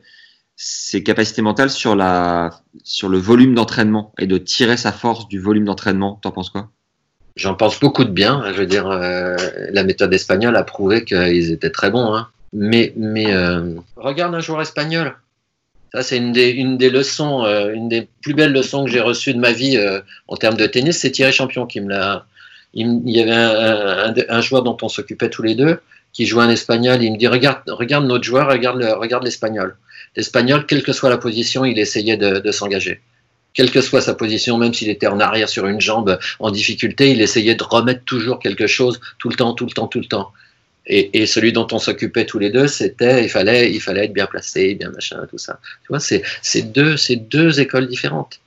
ses 0.55 1.03
capacités 1.03 1.41
mentales 1.41 1.69
sur, 1.69 1.95
la, 1.95 2.61
sur 2.83 3.09
le 3.09 3.17
volume 3.17 3.53
d'entraînement 3.53 4.13
et 4.19 4.27
de 4.27 4.37
tirer 4.37 4.77
sa 4.77 4.91
force 4.91 5.27
du 5.27 5.39
volume 5.39 5.65
d'entraînement. 5.65 6.19
T'en 6.21 6.31
penses 6.31 6.49
quoi? 6.49 6.69
J'en 7.35 7.55
pense 7.55 7.79
beaucoup 7.79 8.03
de 8.03 8.09
bien. 8.09 8.43
Je 8.53 8.59
veux 8.59 8.65
dire, 8.65 8.89
la 8.89 9.83
méthode 9.83 10.13
espagnole 10.13 10.55
a 10.57 10.63
prouvé 10.63 11.05
qu'ils 11.05 11.51
étaient 11.51 11.69
très 11.69 11.89
bons. 11.89 12.13
Hein. 12.13 12.27
Mais, 12.53 12.93
mais 12.95 13.33
regarde 13.95 14.35
un 14.35 14.39
joueur 14.39 14.61
espagnol. 14.61 15.15
Ça, 15.93 16.03
c'est 16.03 16.17
une 16.17 16.31
des, 16.31 16.89
leçons, 16.89 17.43
euh, 17.43 17.73
une 17.73 17.89
des 17.89 18.07
plus 18.21 18.33
belles 18.33 18.53
leçons 18.53 18.85
que 18.85 18.91
j'ai 18.91 19.01
reçues 19.01 19.33
de 19.33 19.39
ma 19.39 19.51
vie 19.51 19.75
euh, 19.75 19.99
en 20.27 20.37
termes 20.37 20.55
de 20.55 20.65
tennis. 20.65 20.97
C'est 20.97 21.11
Thierry 21.11 21.33
Champion 21.33 21.65
qui 21.65 21.81
me 21.81 21.89
l'a. 21.89 22.25
Il, 22.73 23.01
y 23.09 23.19
avait 23.19 23.33
un, 23.33 24.13
un, 24.29 24.41
joueur 24.41 24.63
dont 24.63 24.77
on 24.81 24.87
s'occupait 24.87 25.29
tous 25.29 25.43
les 25.43 25.55
deux, 25.55 25.81
qui 26.13 26.25
jouait 26.25 26.43
un 26.43 26.49
espagnol. 26.49 27.03
Il 27.03 27.11
me 27.11 27.17
dit 27.17 27.27
regarde, 27.27 27.59
regarde 27.67 28.05
notre 28.05 28.23
joueur, 28.23 28.47
regarde 28.47 28.79
le, 28.79 28.93
regarde 28.93 29.25
l'espagnol. 29.25 29.75
L'espagnol, 30.15 30.65
quelle 30.65 30.81
que 30.81 30.93
soit 30.93 31.09
la 31.09 31.17
position, 31.17 31.65
il 31.65 31.77
essayait 31.77 32.15
de, 32.15 32.39
de 32.39 32.51
s'engager. 32.53 33.01
Quelle 33.53 33.69
que 33.69 33.81
soit 33.81 33.99
sa 33.99 34.13
position, 34.13 34.57
même 34.57 34.73
s'il 34.73 34.89
était 34.89 35.07
en 35.07 35.19
arrière 35.19 35.49
sur 35.49 35.67
une 35.67 35.81
jambe 35.81 36.17
en 36.39 36.51
difficulté, 36.51 37.11
il 37.11 37.21
essayait 37.21 37.55
de 37.55 37.63
remettre 37.63 38.05
toujours 38.05 38.39
quelque 38.39 38.67
chose 38.67 39.01
tout 39.19 39.27
le 39.27 39.35
temps, 39.35 39.53
tout 39.53 39.65
le 39.65 39.71
temps, 39.71 39.87
tout 39.87 39.99
le 39.99 40.05
temps. 40.05 40.31
Et, 40.93 41.25
celui 41.25 41.53
dont 41.53 41.67
on 41.71 41.79
s'occupait 41.79 42.25
tous 42.25 42.37
les 42.37 42.49
deux, 42.49 42.67
c'était 42.67 43.23
il 43.23 43.29
fallait, 43.29 43.71
il 43.71 43.79
fallait 43.79 44.03
être 44.05 44.13
bien 44.13 44.25
placé, 44.25 44.75
bien 44.75 44.91
machin, 44.91 45.25
tout 45.29 45.37
ça. 45.37 45.57
Tu 45.83 45.87
vois, 45.87 46.01
c'est, 46.01 46.21
deux, 46.63 46.95
deux 47.15 47.61
écoles 47.61 47.87
différentes. 47.87 48.41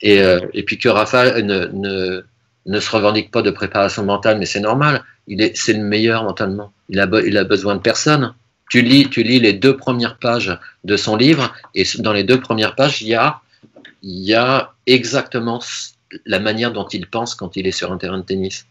Et, 0.00 0.20
euh, 0.20 0.38
et 0.54 0.62
puis 0.62 0.78
que 0.78 0.88
Rafa 0.88 1.42
ne, 1.42 1.66
ne, 1.72 2.22
ne, 2.66 2.80
se 2.80 2.90
revendique 2.90 3.32
pas 3.32 3.42
de 3.42 3.50
préparation 3.50 4.04
mentale, 4.04 4.38
mais 4.38 4.46
c'est 4.46 4.60
normal. 4.60 5.02
Il 5.26 5.42
est, 5.42 5.56
c'est 5.56 5.72
le 5.72 5.82
meilleur 5.82 6.22
mentalement. 6.22 6.72
Il 6.90 7.00
a, 7.00 7.08
il 7.26 7.36
a 7.36 7.42
besoin 7.42 7.74
de 7.74 7.80
personne. 7.80 8.34
Tu 8.70 8.82
lis, 8.82 9.10
tu 9.10 9.24
lis 9.24 9.40
les 9.40 9.52
deux 9.52 9.76
premières 9.76 10.16
pages 10.16 10.56
de 10.84 10.96
son 10.96 11.16
livre, 11.16 11.52
et 11.74 11.82
dans 11.98 12.12
les 12.12 12.22
deux 12.22 12.38
premières 12.38 12.76
pages, 12.76 13.02
il 13.02 13.08
y 13.08 13.16
a, 13.16 13.40
il 14.04 14.20
y 14.20 14.34
a 14.34 14.74
exactement 14.86 15.60
la 16.24 16.38
manière 16.38 16.72
dont 16.72 16.86
il 16.86 17.08
pense 17.08 17.34
quand 17.34 17.56
il 17.56 17.66
est 17.66 17.72
sur 17.72 17.90
un 17.90 17.98
terrain 17.98 18.18
de 18.18 18.24
tennis. 18.24 18.66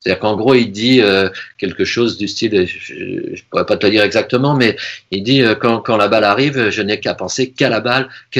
C'est-à-dire 0.00 0.20
qu'en 0.20 0.36
gros, 0.36 0.54
il 0.54 0.70
dit 0.70 1.00
euh, 1.00 1.28
quelque 1.58 1.84
chose 1.84 2.16
du 2.18 2.28
style, 2.28 2.66
je 2.66 2.94
ne 2.94 3.40
pourrais 3.50 3.66
pas 3.66 3.76
te 3.76 3.86
le 3.86 3.92
dire 3.92 4.02
exactement, 4.02 4.54
mais 4.54 4.76
il 5.10 5.22
dit 5.22 5.42
euh, 5.42 5.54
quand, 5.54 5.80
quand, 5.80 5.96
la 5.96 6.08
balle 6.08 6.24
arrive, 6.24 6.70
je 6.70 6.82
n'ai 6.82 7.00
qu'à 7.00 7.14
penser 7.14 7.50
qu'à 7.50 7.68
la 7.68 7.80
balle, 7.80 8.08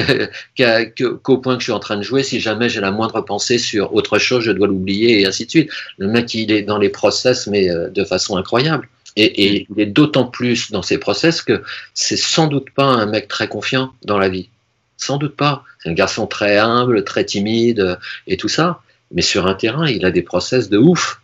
qu'au 1.22 1.38
point 1.38 1.56
que 1.56 1.60
je 1.60 1.64
suis 1.64 1.72
en 1.72 1.80
train 1.80 1.96
de 1.96 2.02
jouer. 2.02 2.22
Si 2.22 2.40
jamais 2.40 2.68
j'ai 2.68 2.80
la 2.80 2.90
moindre 2.90 3.20
pensée 3.22 3.58
sur 3.58 3.94
autre 3.94 4.18
chose, 4.18 4.44
je 4.44 4.52
dois 4.52 4.68
l'oublier 4.68 5.20
et 5.20 5.26
ainsi 5.26 5.46
de 5.46 5.50
suite. 5.50 5.70
Le 5.98 6.06
mec, 6.06 6.32
il 6.34 6.52
est 6.52 6.62
dans 6.62 6.78
les 6.78 6.90
process, 6.90 7.46
mais 7.48 7.70
euh, 7.70 7.88
de 7.90 8.04
façon 8.04 8.36
incroyable. 8.36 8.88
Et, 9.16 9.24
et 9.46 9.66
il 9.68 9.80
est 9.80 9.86
d'autant 9.86 10.26
plus 10.26 10.70
dans 10.70 10.82
ces 10.82 10.98
process 10.98 11.42
que 11.42 11.62
c'est 11.92 12.16
sans 12.16 12.46
doute 12.46 12.70
pas 12.70 12.84
un 12.84 13.06
mec 13.06 13.26
très 13.26 13.48
confiant 13.48 13.92
dans 14.04 14.18
la 14.18 14.28
vie. 14.28 14.48
Sans 14.96 15.16
doute 15.16 15.34
pas. 15.34 15.64
C'est 15.80 15.88
un 15.88 15.94
garçon 15.94 16.28
très 16.28 16.56
humble, 16.58 17.02
très 17.02 17.24
timide 17.24 17.98
et 18.28 18.36
tout 18.36 18.48
ça. 18.48 18.80
Mais 19.10 19.22
sur 19.22 19.46
un 19.46 19.54
terrain, 19.54 19.88
il 19.88 20.04
a 20.04 20.10
des 20.10 20.22
process 20.22 20.68
de 20.68 20.78
ouf. 20.78 21.20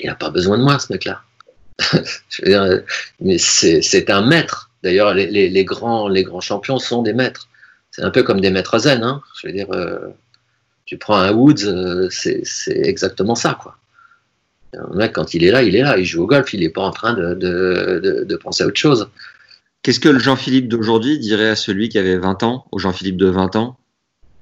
Il 0.00 0.06
n'a 0.06 0.14
pas 0.14 0.30
besoin 0.30 0.58
de 0.58 0.62
moi, 0.62 0.78
ce 0.78 0.92
mec-là. 0.92 1.22
mais 3.20 3.38
c'est 3.38 4.10
un 4.10 4.22
maître. 4.22 4.70
D'ailleurs, 4.82 5.14
les, 5.14 5.64
grands, 5.64 6.40
champions 6.40 6.78
sont 6.78 7.02
des 7.02 7.12
maîtres. 7.12 7.48
C'est 7.90 8.02
un 8.02 8.10
peu 8.10 8.22
comme 8.22 8.40
des 8.40 8.50
maîtres 8.50 8.78
zen. 8.78 9.02
Hein. 9.02 9.22
Je 9.40 9.48
veux 9.48 9.52
dire, 9.52 9.70
euh, 9.72 10.08
tu 10.84 10.98
prends 10.98 11.16
un 11.16 11.32
Woods, 11.32 11.64
euh, 11.64 12.08
c'est 12.10 12.42
exactement 12.68 13.34
ça, 13.34 13.58
quoi. 13.60 13.76
Un 14.76 14.94
mec, 14.94 15.14
quand 15.14 15.34
il 15.34 15.44
est 15.44 15.50
là, 15.50 15.62
il 15.62 15.74
est 15.74 15.82
là. 15.82 15.98
Il 15.98 16.04
joue 16.04 16.22
au 16.22 16.26
golf. 16.26 16.52
Il 16.52 16.60
n'est 16.60 16.68
pas 16.68 16.82
en 16.82 16.90
train 16.90 17.14
de, 17.14 18.38
penser 18.42 18.64
à 18.64 18.66
autre 18.66 18.78
chose. 18.78 19.08
Qu'est-ce 19.82 20.00
que 20.00 20.08
le 20.08 20.18
Jean-Philippe 20.18 20.68
d'aujourd'hui 20.68 21.18
dirait 21.18 21.50
à 21.50 21.56
celui 21.56 21.88
qui 21.88 21.98
avait 21.98 22.18
20 22.18 22.42
ans, 22.42 22.66
au 22.72 22.78
Jean-Philippe 22.78 23.16
de 23.16 23.28
20 23.28 23.56
ans, 23.56 23.78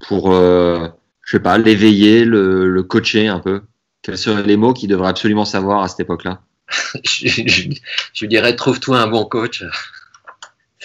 pour, 0.07 0.33
euh, 0.33 0.87
je 1.23 1.31
sais 1.31 1.39
pas, 1.39 1.57
l'éveiller, 1.57 2.25
le, 2.25 2.67
le, 2.69 2.83
coacher 2.83 3.27
un 3.27 3.39
peu? 3.39 3.61
Quels 4.01 4.17
seraient 4.17 4.43
les 4.43 4.57
mots 4.57 4.73
qu'il 4.73 4.89
devrait 4.89 5.09
absolument 5.09 5.45
savoir 5.45 5.83
à 5.83 5.87
cette 5.87 6.01
époque-là? 6.01 6.41
Je, 7.03 7.27
je, 7.47 7.69
je, 8.13 8.25
dirais, 8.25 8.55
trouve-toi 8.55 8.99
un 8.99 9.07
bon 9.07 9.25
coach. 9.25 9.63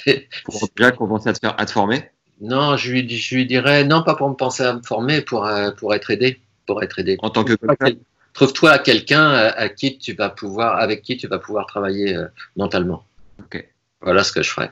pour 0.45 0.69
déjà 0.77 0.93
commencer 0.93 1.29
à 1.29 1.33
te, 1.33 1.41
faire, 1.41 1.55
à 1.59 1.67
te 1.67 1.73
former? 1.73 2.11
Non, 2.41 2.77
je 2.77 2.91
lui, 2.91 3.09
je 3.09 3.35
lui 3.35 3.47
dirais, 3.47 3.85
non, 3.85 4.03
pas 4.03 4.15
pour 4.15 4.29
me 4.29 4.35
penser 4.35 4.63
à 4.63 4.75
me 4.75 4.83
former, 4.83 5.23
pour, 5.23 5.47
euh, 5.47 5.71
pour 5.73 5.95
être 5.95 6.11
aidé. 6.11 6.41
Pour 6.67 6.83
être 6.83 6.99
aidé. 6.99 7.17
En 7.21 7.31
tant 7.31 7.45
que 7.45 7.55
coach 7.55 7.97
Trouve-toi 8.33 8.79
quelqu'un 8.79 9.31
à 9.31 9.69
qui 9.69 9.99
tu 9.99 10.15
vas 10.15 10.31
pouvoir, 10.31 10.79
avec 10.79 11.03
qui 11.03 11.19
tu 11.19 11.27
vas 11.29 11.39
pouvoir 11.39 11.67
travailler 11.67 12.17
euh, 12.17 12.27
mentalement. 12.57 13.05
Ok. 13.39 13.63
Voilà 14.01 14.25
ce 14.25 14.33
que 14.33 14.43
je 14.43 14.51
ferais. 14.51 14.71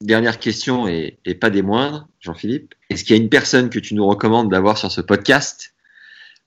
Dernière 0.00 0.38
question 0.38 0.88
et, 0.88 1.18
et 1.24 1.34
pas 1.34 1.50
des 1.50 1.62
moindres, 1.62 2.08
Jean-Philippe. 2.20 2.74
Est-ce 2.88 3.04
qu'il 3.04 3.14
y 3.14 3.18
a 3.18 3.22
une 3.22 3.28
personne 3.28 3.68
que 3.68 3.78
tu 3.78 3.94
nous 3.94 4.06
recommandes 4.06 4.50
d'avoir 4.50 4.78
sur 4.78 4.90
ce 4.90 5.02
podcast 5.02 5.74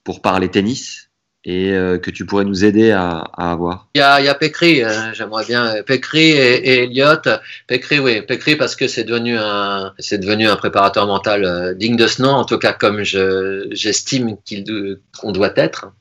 pour 0.04 0.22
parler 0.22 0.50
tennis? 0.50 1.09
Et 1.50 1.72
euh, 1.72 1.98
que 1.98 2.12
tu 2.12 2.28
pourrais 2.28 2.46
nous 2.46 2.64
aider 2.64 2.92
à, 2.92 3.24
à 3.36 3.52
avoir 3.52 3.88
Il 3.96 4.00
y 4.00 4.02
a, 4.02 4.22
il 4.22 4.26
y 4.26 4.30
a 4.30 4.36
Pécry, 4.36 4.84
euh, 4.84 5.12
j'aimerais 5.14 5.46
bien 5.46 5.82
Pécry 5.82 6.30
et, 6.30 6.70
et 6.70 6.84
Elliott. 6.84 7.28
Pécry, 7.66 7.98
oui, 7.98 8.22
Pécry 8.22 8.56
parce 8.56 8.76
que 8.76 8.88
c'est 8.88 9.04
devenu 9.04 9.36
un, 9.36 9.94
c'est 9.98 10.20
devenu 10.20 10.48
un 10.48 10.56
préparateur 10.56 11.08
mental 11.08 11.46
euh, 11.46 11.74
digne 11.74 11.96
de 11.96 12.06
ce 12.06 12.22
nom, 12.22 12.30
en 12.30 12.46
tout 12.46 12.60
cas 12.60 12.74
comme 12.74 13.02
je, 13.02 13.68
j'estime 13.72 14.38
qu'il, 14.46 15.00
qu'on 15.20 15.32
doit 15.32 15.54
être. 15.56 15.92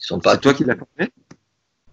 Ils 0.00 0.06
sont 0.06 0.18
pas. 0.18 0.32
C'est 0.32 0.40
toi 0.40 0.54
qui 0.54 0.64
l'as 0.64 0.74
formé? 0.74 1.12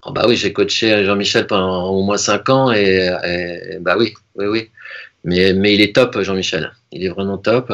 Oh 0.05 0.11
bah 0.11 0.25
oui, 0.27 0.35
j'ai 0.35 0.51
coaché 0.51 1.05
Jean-Michel 1.05 1.45
pendant 1.45 1.89
au 1.89 2.01
moins 2.03 2.17
5 2.17 2.49
ans 2.49 2.71
et, 2.73 3.09
et, 3.23 3.77
bah 3.79 3.95
oui, 3.97 4.15
oui, 4.35 4.47
oui. 4.47 4.71
Mais, 5.23 5.53
mais 5.53 5.75
il 5.75 5.81
est 5.81 5.95
top, 5.95 6.19
Jean-Michel. 6.19 6.73
Il 6.93 7.03
est 7.03 7.09
vraiment 7.09 7.37
top. 7.37 7.73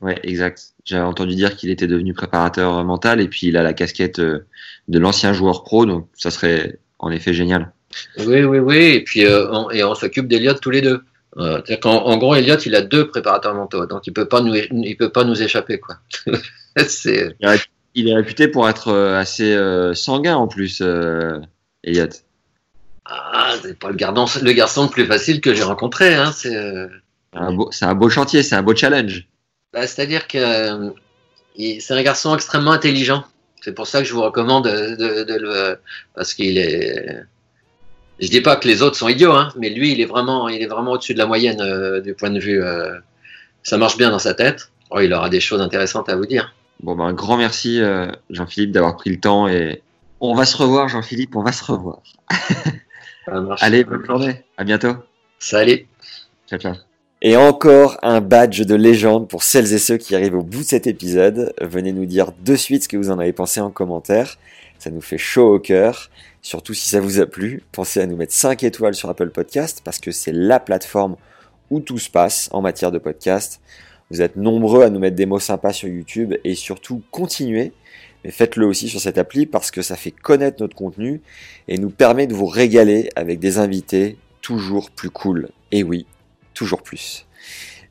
Ouais, 0.00 0.18
exact. 0.22 0.72
J'ai 0.84 0.98
entendu 0.98 1.34
dire 1.34 1.56
qu'il 1.56 1.70
était 1.70 1.86
devenu 1.86 2.14
préparateur 2.14 2.82
mental 2.84 3.20
et 3.20 3.28
puis 3.28 3.48
il 3.48 3.56
a 3.56 3.62
la 3.62 3.72
casquette 3.72 4.20
de 4.20 4.98
l'ancien 4.98 5.32
joueur 5.32 5.62
pro, 5.62 5.86
donc 5.86 6.08
ça 6.14 6.30
serait 6.30 6.78
en 6.98 7.10
effet 7.10 7.34
génial. 7.34 7.72
Oui, 8.18 8.42
oui, 8.42 8.58
oui. 8.58 8.76
Et 8.76 9.04
puis 9.04 9.24
euh, 9.26 9.50
on, 9.50 9.70
et 9.70 9.84
on 9.84 9.94
s'occupe 9.94 10.28
d'Eliott 10.28 10.60
tous 10.60 10.70
les 10.70 10.80
deux. 10.80 11.02
Euh, 11.38 11.60
en, 11.84 11.88
en, 11.88 12.16
gros, 12.18 12.34
Elliott, 12.34 12.64
il 12.66 12.74
a 12.74 12.82
deux 12.82 13.08
préparateurs 13.08 13.54
mentaux, 13.54 13.86
donc 13.86 14.06
il 14.06 14.12
peut 14.12 14.28
pas 14.28 14.40
nous, 14.40 14.54
il 14.54 14.96
peut 14.96 15.10
pas 15.10 15.24
nous 15.24 15.40
échapper, 15.42 15.78
quoi. 15.78 15.96
il 17.94 18.08
est 18.08 18.14
réputé 18.14 18.48
pour 18.48 18.68
être 18.68 18.92
assez 18.92 19.54
euh, 19.54 19.94
sanguin 19.94 20.36
en 20.36 20.46
plus, 20.46 20.80
euh, 20.82 21.38
Elliot. 21.84 22.08
Ah, 23.04 23.54
c'est 23.62 23.78
pas 23.78 23.88
le, 23.88 23.96
gardon, 23.96 24.26
le 24.42 24.52
garçon 24.52 24.84
le 24.84 24.90
plus 24.90 25.06
facile 25.06 25.40
que 25.40 25.54
j'ai 25.54 25.64
rencontré. 25.64 26.14
Hein, 26.14 26.32
c'est 26.32 26.54
euh... 27.34 27.38
un, 27.40 27.88
un, 27.88 27.94
beau 27.94 28.08
chantier, 28.08 28.42
c'est 28.42 28.54
un 28.54 28.62
beau 28.62 28.74
challenge. 28.74 29.26
Bah, 29.72 29.86
C'est-à-dire 29.86 30.26
que 30.28 30.38
euh, 30.38 30.90
c'est 31.80 31.94
un 31.94 32.02
garçon 32.02 32.34
extrêmement 32.34 32.72
intelligent. 32.72 33.24
C'est 33.60 33.74
pour 33.74 33.86
ça 33.86 34.00
que 34.00 34.04
je 34.04 34.12
vous 34.12 34.22
recommande 34.22 34.64
de, 34.64 34.96
de, 34.96 35.24
de 35.24 35.34
le. 35.34 35.78
Parce 36.14 36.34
qu'il 36.34 36.58
est. 36.58 37.24
Je 38.20 38.28
dis 38.28 38.40
pas 38.40 38.56
que 38.56 38.68
les 38.68 38.82
autres 38.82 38.96
sont 38.96 39.08
idiots, 39.08 39.32
hein, 39.32 39.52
mais 39.56 39.70
lui, 39.70 39.92
il 39.92 40.00
est 40.00 40.04
vraiment, 40.06 40.48
il 40.48 40.62
est 40.62 40.66
vraiment 40.66 40.92
au-dessus 40.92 41.14
de 41.14 41.18
la 41.18 41.26
moyenne 41.26 41.60
euh, 41.60 42.00
du 42.00 42.14
point 42.14 42.30
de 42.30 42.38
vue. 42.38 42.62
ça 43.62 43.78
marche 43.78 43.96
bien 43.96 44.10
dans 44.10 44.18
sa 44.18 44.34
tête. 44.34 44.70
Oh, 44.90 45.00
il 45.00 45.12
aura 45.14 45.30
des 45.30 45.40
choses 45.40 45.60
intéressantes 45.60 46.08
à 46.08 46.16
vous 46.16 46.26
dire. 46.26 46.52
Bon, 46.82 46.96
ben, 46.96 47.04
un 47.04 47.12
grand 47.12 47.36
merci, 47.36 47.80
euh, 47.80 48.10
Jean-Philippe, 48.30 48.72
d'avoir 48.72 48.96
pris 48.96 49.10
le 49.10 49.20
temps 49.20 49.48
et 49.48 49.82
on 50.20 50.34
va 50.34 50.44
se 50.44 50.56
revoir, 50.56 50.88
Jean-Philippe, 50.88 51.34
on 51.36 51.42
va 51.42 51.52
se 51.52 51.64
revoir. 51.64 52.02
Allez, 53.60 53.84
bonne 53.84 54.04
journée. 54.04 54.44
À 54.56 54.64
bientôt. 54.64 54.94
Salut. 55.38 55.86
Ciao, 56.48 56.58
ciao. 56.58 56.91
Et 57.24 57.36
encore 57.36 57.98
un 58.02 58.20
badge 58.20 58.62
de 58.62 58.74
légende 58.74 59.28
pour 59.28 59.44
celles 59.44 59.72
et 59.72 59.78
ceux 59.78 59.96
qui 59.96 60.16
arrivent 60.16 60.34
au 60.34 60.42
bout 60.42 60.62
de 60.62 60.64
cet 60.64 60.88
épisode. 60.88 61.54
Venez 61.60 61.92
nous 61.92 62.04
dire 62.04 62.32
de 62.44 62.56
suite 62.56 62.82
ce 62.82 62.88
que 62.88 62.96
vous 62.96 63.10
en 63.10 63.20
avez 63.20 63.32
pensé 63.32 63.60
en 63.60 63.70
commentaire. 63.70 64.40
Ça 64.80 64.90
nous 64.90 65.00
fait 65.00 65.18
chaud 65.18 65.54
au 65.54 65.60
cœur. 65.60 66.10
Surtout 66.42 66.74
si 66.74 66.88
ça 66.88 67.00
vous 67.00 67.20
a 67.20 67.26
plu, 67.26 67.62
pensez 67.70 68.00
à 68.00 68.06
nous 68.06 68.16
mettre 68.16 68.32
5 68.32 68.64
étoiles 68.64 68.96
sur 68.96 69.08
Apple 69.08 69.30
Podcast 69.30 69.82
parce 69.84 70.00
que 70.00 70.10
c'est 70.10 70.32
la 70.32 70.58
plateforme 70.58 71.14
où 71.70 71.78
tout 71.78 71.98
se 71.98 72.10
passe 72.10 72.48
en 72.50 72.60
matière 72.60 72.90
de 72.90 72.98
podcast. 72.98 73.60
Vous 74.10 74.20
êtes 74.20 74.34
nombreux 74.34 74.82
à 74.82 74.90
nous 74.90 74.98
mettre 74.98 75.14
des 75.14 75.26
mots 75.26 75.38
sympas 75.38 75.72
sur 75.72 75.88
YouTube 75.88 76.34
et 76.42 76.56
surtout 76.56 77.02
continuez, 77.12 77.70
mais 78.24 78.32
faites-le 78.32 78.66
aussi 78.66 78.88
sur 78.88 79.00
cette 79.00 79.18
appli 79.18 79.46
parce 79.46 79.70
que 79.70 79.80
ça 79.80 79.94
fait 79.94 80.10
connaître 80.10 80.60
notre 80.60 80.74
contenu 80.74 81.20
et 81.68 81.78
nous 81.78 81.90
permet 81.90 82.26
de 82.26 82.34
vous 82.34 82.46
régaler 82.46 83.10
avec 83.14 83.38
des 83.38 83.58
invités 83.58 84.16
toujours 84.40 84.90
plus 84.90 85.10
cool. 85.10 85.50
Et 85.70 85.84
oui, 85.84 86.04
toujours 86.54 86.82
plus. 86.82 87.26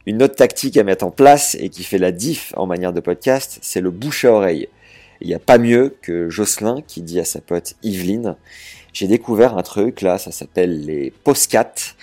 Une 0.06 0.24
autre 0.24 0.36
tactique 0.36 0.78
à 0.78 0.84
mettre 0.84 1.06
en 1.06 1.12
place 1.12 1.56
et 1.60 1.70
qui 1.70 1.84
fait 1.84 1.98
la 1.98 2.12
diff 2.12 2.54
en 2.58 2.66
manière 2.66 2.94
de 2.94 3.00
podcast, 3.00 3.60
c'est 3.62 3.82
le 3.82 3.92
bouche 3.92 4.26
à 4.26 4.32
oreille. 4.32 4.68
Il 5.22 5.28
n'y 5.28 5.36
a 5.36 5.40
pas 5.40 5.60
mieux 5.60 5.96
que 6.02 6.30
Jocelyn 6.30 6.82
qui 6.88 7.02
dit 7.02 7.20
à 7.20 7.26
sa 7.26 7.42
pote 7.42 7.76
Yveline, 7.84 8.36
j'ai 8.94 9.08
découvert 9.08 9.58
un 9.58 9.62
truc 9.62 10.02
là, 10.02 10.18
ça 10.18 10.32
s'appelle 10.32 10.86
les 10.86 11.14
postcats 11.24 11.96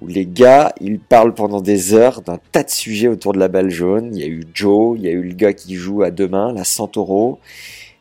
où 0.00 0.06
les 0.06 0.26
gars, 0.26 0.72
ils 0.80 0.98
parlent 0.98 1.34
pendant 1.34 1.60
des 1.60 1.94
heures 1.94 2.22
d'un 2.22 2.38
tas 2.50 2.62
de 2.62 2.70
sujets 2.70 3.08
autour 3.08 3.32
de 3.32 3.38
la 3.38 3.48
balle 3.48 3.70
jaune. 3.70 4.10
Il 4.14 4.20
y 4.20 4.24
a 4.24 4.26
eu 4.26 4.44
Joe, 4.54 4.96
il 4.98 5.04
y 5.04 5.08
a 5.08 5.12
eu 5.12 5.22
le 5.22 5.34
gars 5.34 5.52
qui 5.52 5.74
joue 5.74 6.02
à 6.02 6.10
demain, 6.10 6.52
la 6.52 6.64
Santoro. 6.64 7.38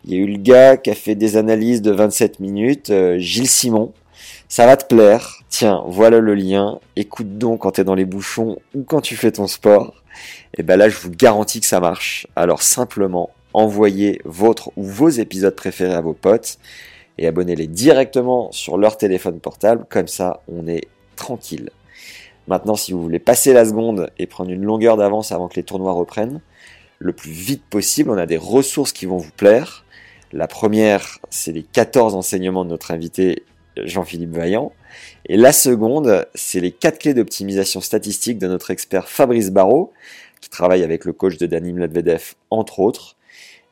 Il 0.06 0.14
y 0.14 0.16
a 0.16 0.20
eu 0.20 0.28
le 0.28 0.38
gars 0.38 0.78
qui 0.78 0.90
a 0.90 0.96
fait 0.96 1.16
des 1.16 1.38
analyses 1.38 1.82
de 1.82 1.92
27 1.92 2.40
minutes, 2.40 2.90
euh, 2.90 3.20
Gilles 3.20 3.48
Simon. 3.48 3.92
Ça 4.52 4.66
va 4.66 4.76
te 4.76 4.94
plaire. 4.94 5.40
Tiens, 5.48 5.82
voilà 5.88 6.20
le 6.20 6.36
lien. 6.36 6.82
Écoute 6.98 7.38
donc 7.38 7.62
quand 7.62 7.72
t'es 7.72 7.86
dans 7.86 7.96
les 7.96 8.04
bouchons 8.04 8.58
ou 8.76 8.84
quand 8.84 9.00
tu 9.00 9.16
fais 9.16 9.32
ton 9.32 9.48
sport. 9.48 10.04
Et 10.58 10.62
ben 10.62 10.76
là, 10.76 10.90
je 10.90 10.98
vous 10.98 11.10
garantis 11.10 11.62
que 11.62 11.66
ça 11.66 11.80
marche. 11.80 12.28
Alors 12.36 12.62
simplement, 12.62 13.30
envoyez 13.54 14.20
votre 14.26 14.74
ou 14.76 14.84
vos 14.84 15.08
épisodes 15.08 15.56
préférés 15.56 15.94
à 15.94 16.02
vos 16.02 16.12
potes 16.12 16.58
et 17.18 17.28
abonnez-les 17.28 17.68
directement 17.68 18.52
sur 18.52 18.78
leur 18.78 18.98
téléphone 18.98 19.40
portable. 19.40 19.86
Comme 19.90 20.10
ça, 20.10 20.42
on 20.50 20.68
est 20.68 20.90
tranquille. 21.16 21.70
Maintenant, 22.50 22.76
si 22.76 22.92
vous 22.92 23.02
voulez 23.02 23.20
passer 23.20 23.54
la 23.54 23.64
seconde 23.64 24.12
et 24.20 24.28
prendre 24.28 24.52
une 24.52 24.66
longueur 24.66 24.98
d'avance 24.98 25.32
avant 25.32 25.48
que 25.48 25.56
les 25.56 25.64
tournois 25.64 25.94
reprennent, 25.94 26.42
le 27.00 27.14
plus 27.14 27.32
vite 27.32 27.64
possible, 27.70 28.10
on 28.10 28.18
a 28.18 28.26
des 28.26 28.36
ressources 28.36 28.92
qui 28.92 29.06
vont 29.06 29.16
vous 29.16 29.32
plaire. 29.32 29.86
La 30.34 30.50
première, 30.50 31.20
c'est 31.30 31.54
les 31.54 31.64
14 31.64 32.16
enseignements 32.16 32.66
de 32.66 32.70
notre 32.72 32.92
invité 32.92 33.46
Jean-Philippe 33.78 34.32
Vaillant. 34.32 34.72
Et 35.26 35.38
la 35.38 35.52
seconde, 35.52 36.28
c'est 36.36 36.60
les 36.60 36.72
4 36.72 37.00
clés 37.00 37.14
d'optimisation 37.14 37.82
statistique 37.82 38.38
de 38.38 38.48
notre 38.48 38.72
expert 38.72 39.08
Fabrice 39.08 39.52
Barrault, 39.52 39.94
qui 40.42 40.50
travaille 40.50 40.84
avec 40.84 41.06
le 41.06 41.14
coach 41.14 41.38
de 41.38 41.46
Danim 41.46 41.78
Medvedev, 41.78 42.34
entre 42.50 42.80
autres. 42.80 43.16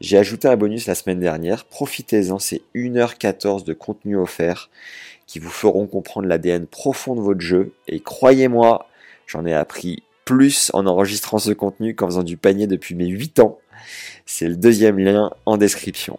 J'ai 0.02 0.18
ajouté 0.18 0.48
un 0.48 0.56
bonus 0.56 0.86
la 0.86 0.96
semaine 0.96 1.20
dernière, 1.20 1.66
profitez-en, 1.66 2.40
c'est 2.40 2.62
1h14 2.74 3.66
de 3.66 3.74
contenu 3.74 4.16
offert 4.16 4.70
qui 5.28 5.40
vous 5.40 5.50
feront 5.50 5.86
comprendre 5.86 6.28
l'ADN 6.28 6.66
profond 6.66 7.16
de 7.16 7.22
votre 7.22 7.42
jeu. 7.42 7.74
Et 7.88 8.00
croyez-moi, 8.00 8.88
j'en 9.28 9.46
ai 9.46 9.54
appris 9.54 10.04
plus 10.26 10.72
en 10.74 10.88
enregistrant 10.88 11.38
ce 11.38 11.52
contenu 11.52 11.96
qu'en 11.96 12.08
faisant 12.08 12.24
du 12.24 12.38
panier 12.38 12.66
depuis 12.66 12.96
mes 12.96 13.08
8 13.08 13.40
ans. 13.40 13.60
C'est 14.26 14.48
le 14.48 14.56
deuxième 14.56 14.98
lien 14.98 15.32
en 15.46 15.58
description. 15.58 16.18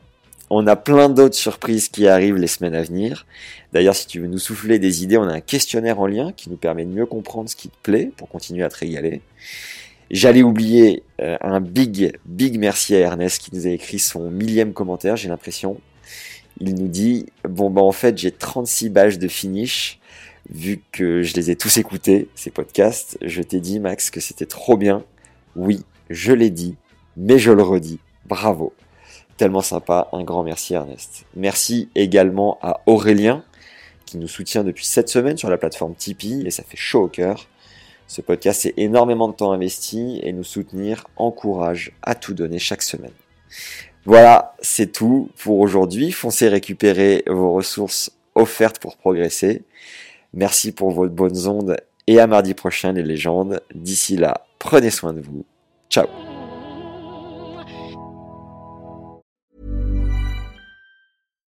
On 0.53 0.67
a 0.67 0.75
plein 0.75 1.09
d'autres 1.09 1.37
surprises 1.37 1.89
qui 1.89 2.09
arrivent 2.09 2.37
les 2.37 2.49
semaines 2.49 2.75
à 2.75 2.83
venir. 2.83 3.25
D'ailleurs, 3.73 3.95
si 3.95 4.09
tu 4.09 4.19
veux 4.19 4.27
nous 4.27 4.39
souffler 4.39 4.81
des 4.81 5.05
idées, 5.05 5.17
on 5.17 5.29
a 5.29 5.35
un 5.35 5.41
questionnaire 5.41 6.01
en 6.01 6.09
lien 6.09 6.33
qui 6.33 6.51
nous 6.51 6.57
permet 6.57 6.85
de 6.85 6.91
mieux 6.91 7.07
comprendre 7.07 7.49
ce 7.49 7.55
qui 7.55 7.69
te 7.69 7.77
plaît 7.83 8.11
pour 8.17 8.29
continuer 8.29 8.65
à 8.65 8.69
te 8.69 8.79
régaler. 8.79 9.23
J'allais 10.11 10.43
oublier 10.43 11.05
euh, 11.21 11.37
un 11.41 11.61
big, 11.61 12.19
big 12.27 12.59
merci 12.59 12.97
à 12.97 12.99
Ernest 12.99 13.41
qui 13.41 13.55
nous 13.55 13.69
a 13.69 13.71
écrit 13.71 14.01
son 14.01 14.29
millième 14.29 14.73
commentaire, 14.73 15.17
j'ai 15.17 15.29
l'impression. 15.29 15.81
Il 16.59 16.75
nous 16.75 16.89
dit, 16.89 17.27
bon 17.49 17.71
bah 17.71 17.83
en 17.83 17.93
fait 17.93 18.19
j'ai 18.19 18.33
36 18.33 18.91
badges 18.91 19.19
de 19.19 19.29
finish, 19.29 20.01
vu 20.53 20.83
que 20.91 21.23
je 21.23 21.35
les 21.35 21.53
ai 21.53 21.57
tous 21.57 21.77
écoutés, 21.77 22.29
ces 22.35 22.51
podcasts. 22.51 23.19
Je 23.23 23.41
t'ai 23.41 23.61
dit 23.61 23.79
Max 23.79 24.11
que 24.11 24.19
c'était 24.19 24.47
trop 24.47 24.77
bien. 24.77 25.05
Oui, 25.55 25.85
je 26.11 26.33
l'ai 26.33 26.51
dit, 26.51 26.75
mais 27.17 27.39
je 27.39 27.53
le 27.53 27.63
redis. 27.63 28.01
Bravo. 28.27 28.75
Tellement 29.41 29.63
sympa, 29.63 30.11
un 30.13 30.23
grand 30.23 30.43
merci 30.43 30.75
Ernest. 30.75 31.25
Merci 31.35 31.89
également 31.95 32.59
à 32.61 32.83
Aurélien 32.85 33.43
qui 34.05 34.19
nous 34.19 34.29
soutient 34.29 34.65
depuis 34.65 34.85
cette 34.85 35.09
semaine 35.09 35.39
sur 35.39 35.49
la 35.49 35.57
plateforme 35.57 35.95
Tipeee 35.95 36.47
et 36.47 36.51
ça 36.51 36.63
fait 36.63 36.77
chaud 36.77 37.05
au 37.05 37.09
cœur. 37.09 37.49
Ce 38.07 38.21
podcast, 38.21 38.61
c'est 38.61 38.75
énormément 38.77 39.29
de 39.29 39.33
temps 39.33 39.53
investi 39.53 40.21
et 40.23 40.35
nous 40.35 40.45
soutenir 40.45 41.07
encourage 41.17 41.93
à 42.03 42.15
tout 42.15 42.35
donner 42.35 42.59
chaque 42.59 42.83
semaine. 42.83 43.15
Voilà, 44.05 44.57
c'est 44.61 44.93
tout 44.93 45.31
pour 45.39 45.59
aujourd'hui. 45.61 46.13
Foncez 46.13 46.49
récupérer 46.49 47.25
vos 47.27 47.55
ressources 47.55 48.13
offertes 48.35 48.79
pour 48.79 48.99
progresser. 48.99 49.63
Merci 50.35 50.71
pour 50.71 50.91
vos 50.91 51.09
bonnes 51.09 51.49
ondes 51.49 51.79
et 52.07 52.21
à 52.21 52.27
mardi 52.27 52.53
prochain 52.53 52.93
les 52.93 53.03
légendes. 53.03 53.63
D'ici 53.75 54.19
là, 54.19 54.47
prenez 54.59 54.91
soin 54.91 55.15
de 55.15 55.23
vous. 55.23 55.47
Ciao 55.89 56.30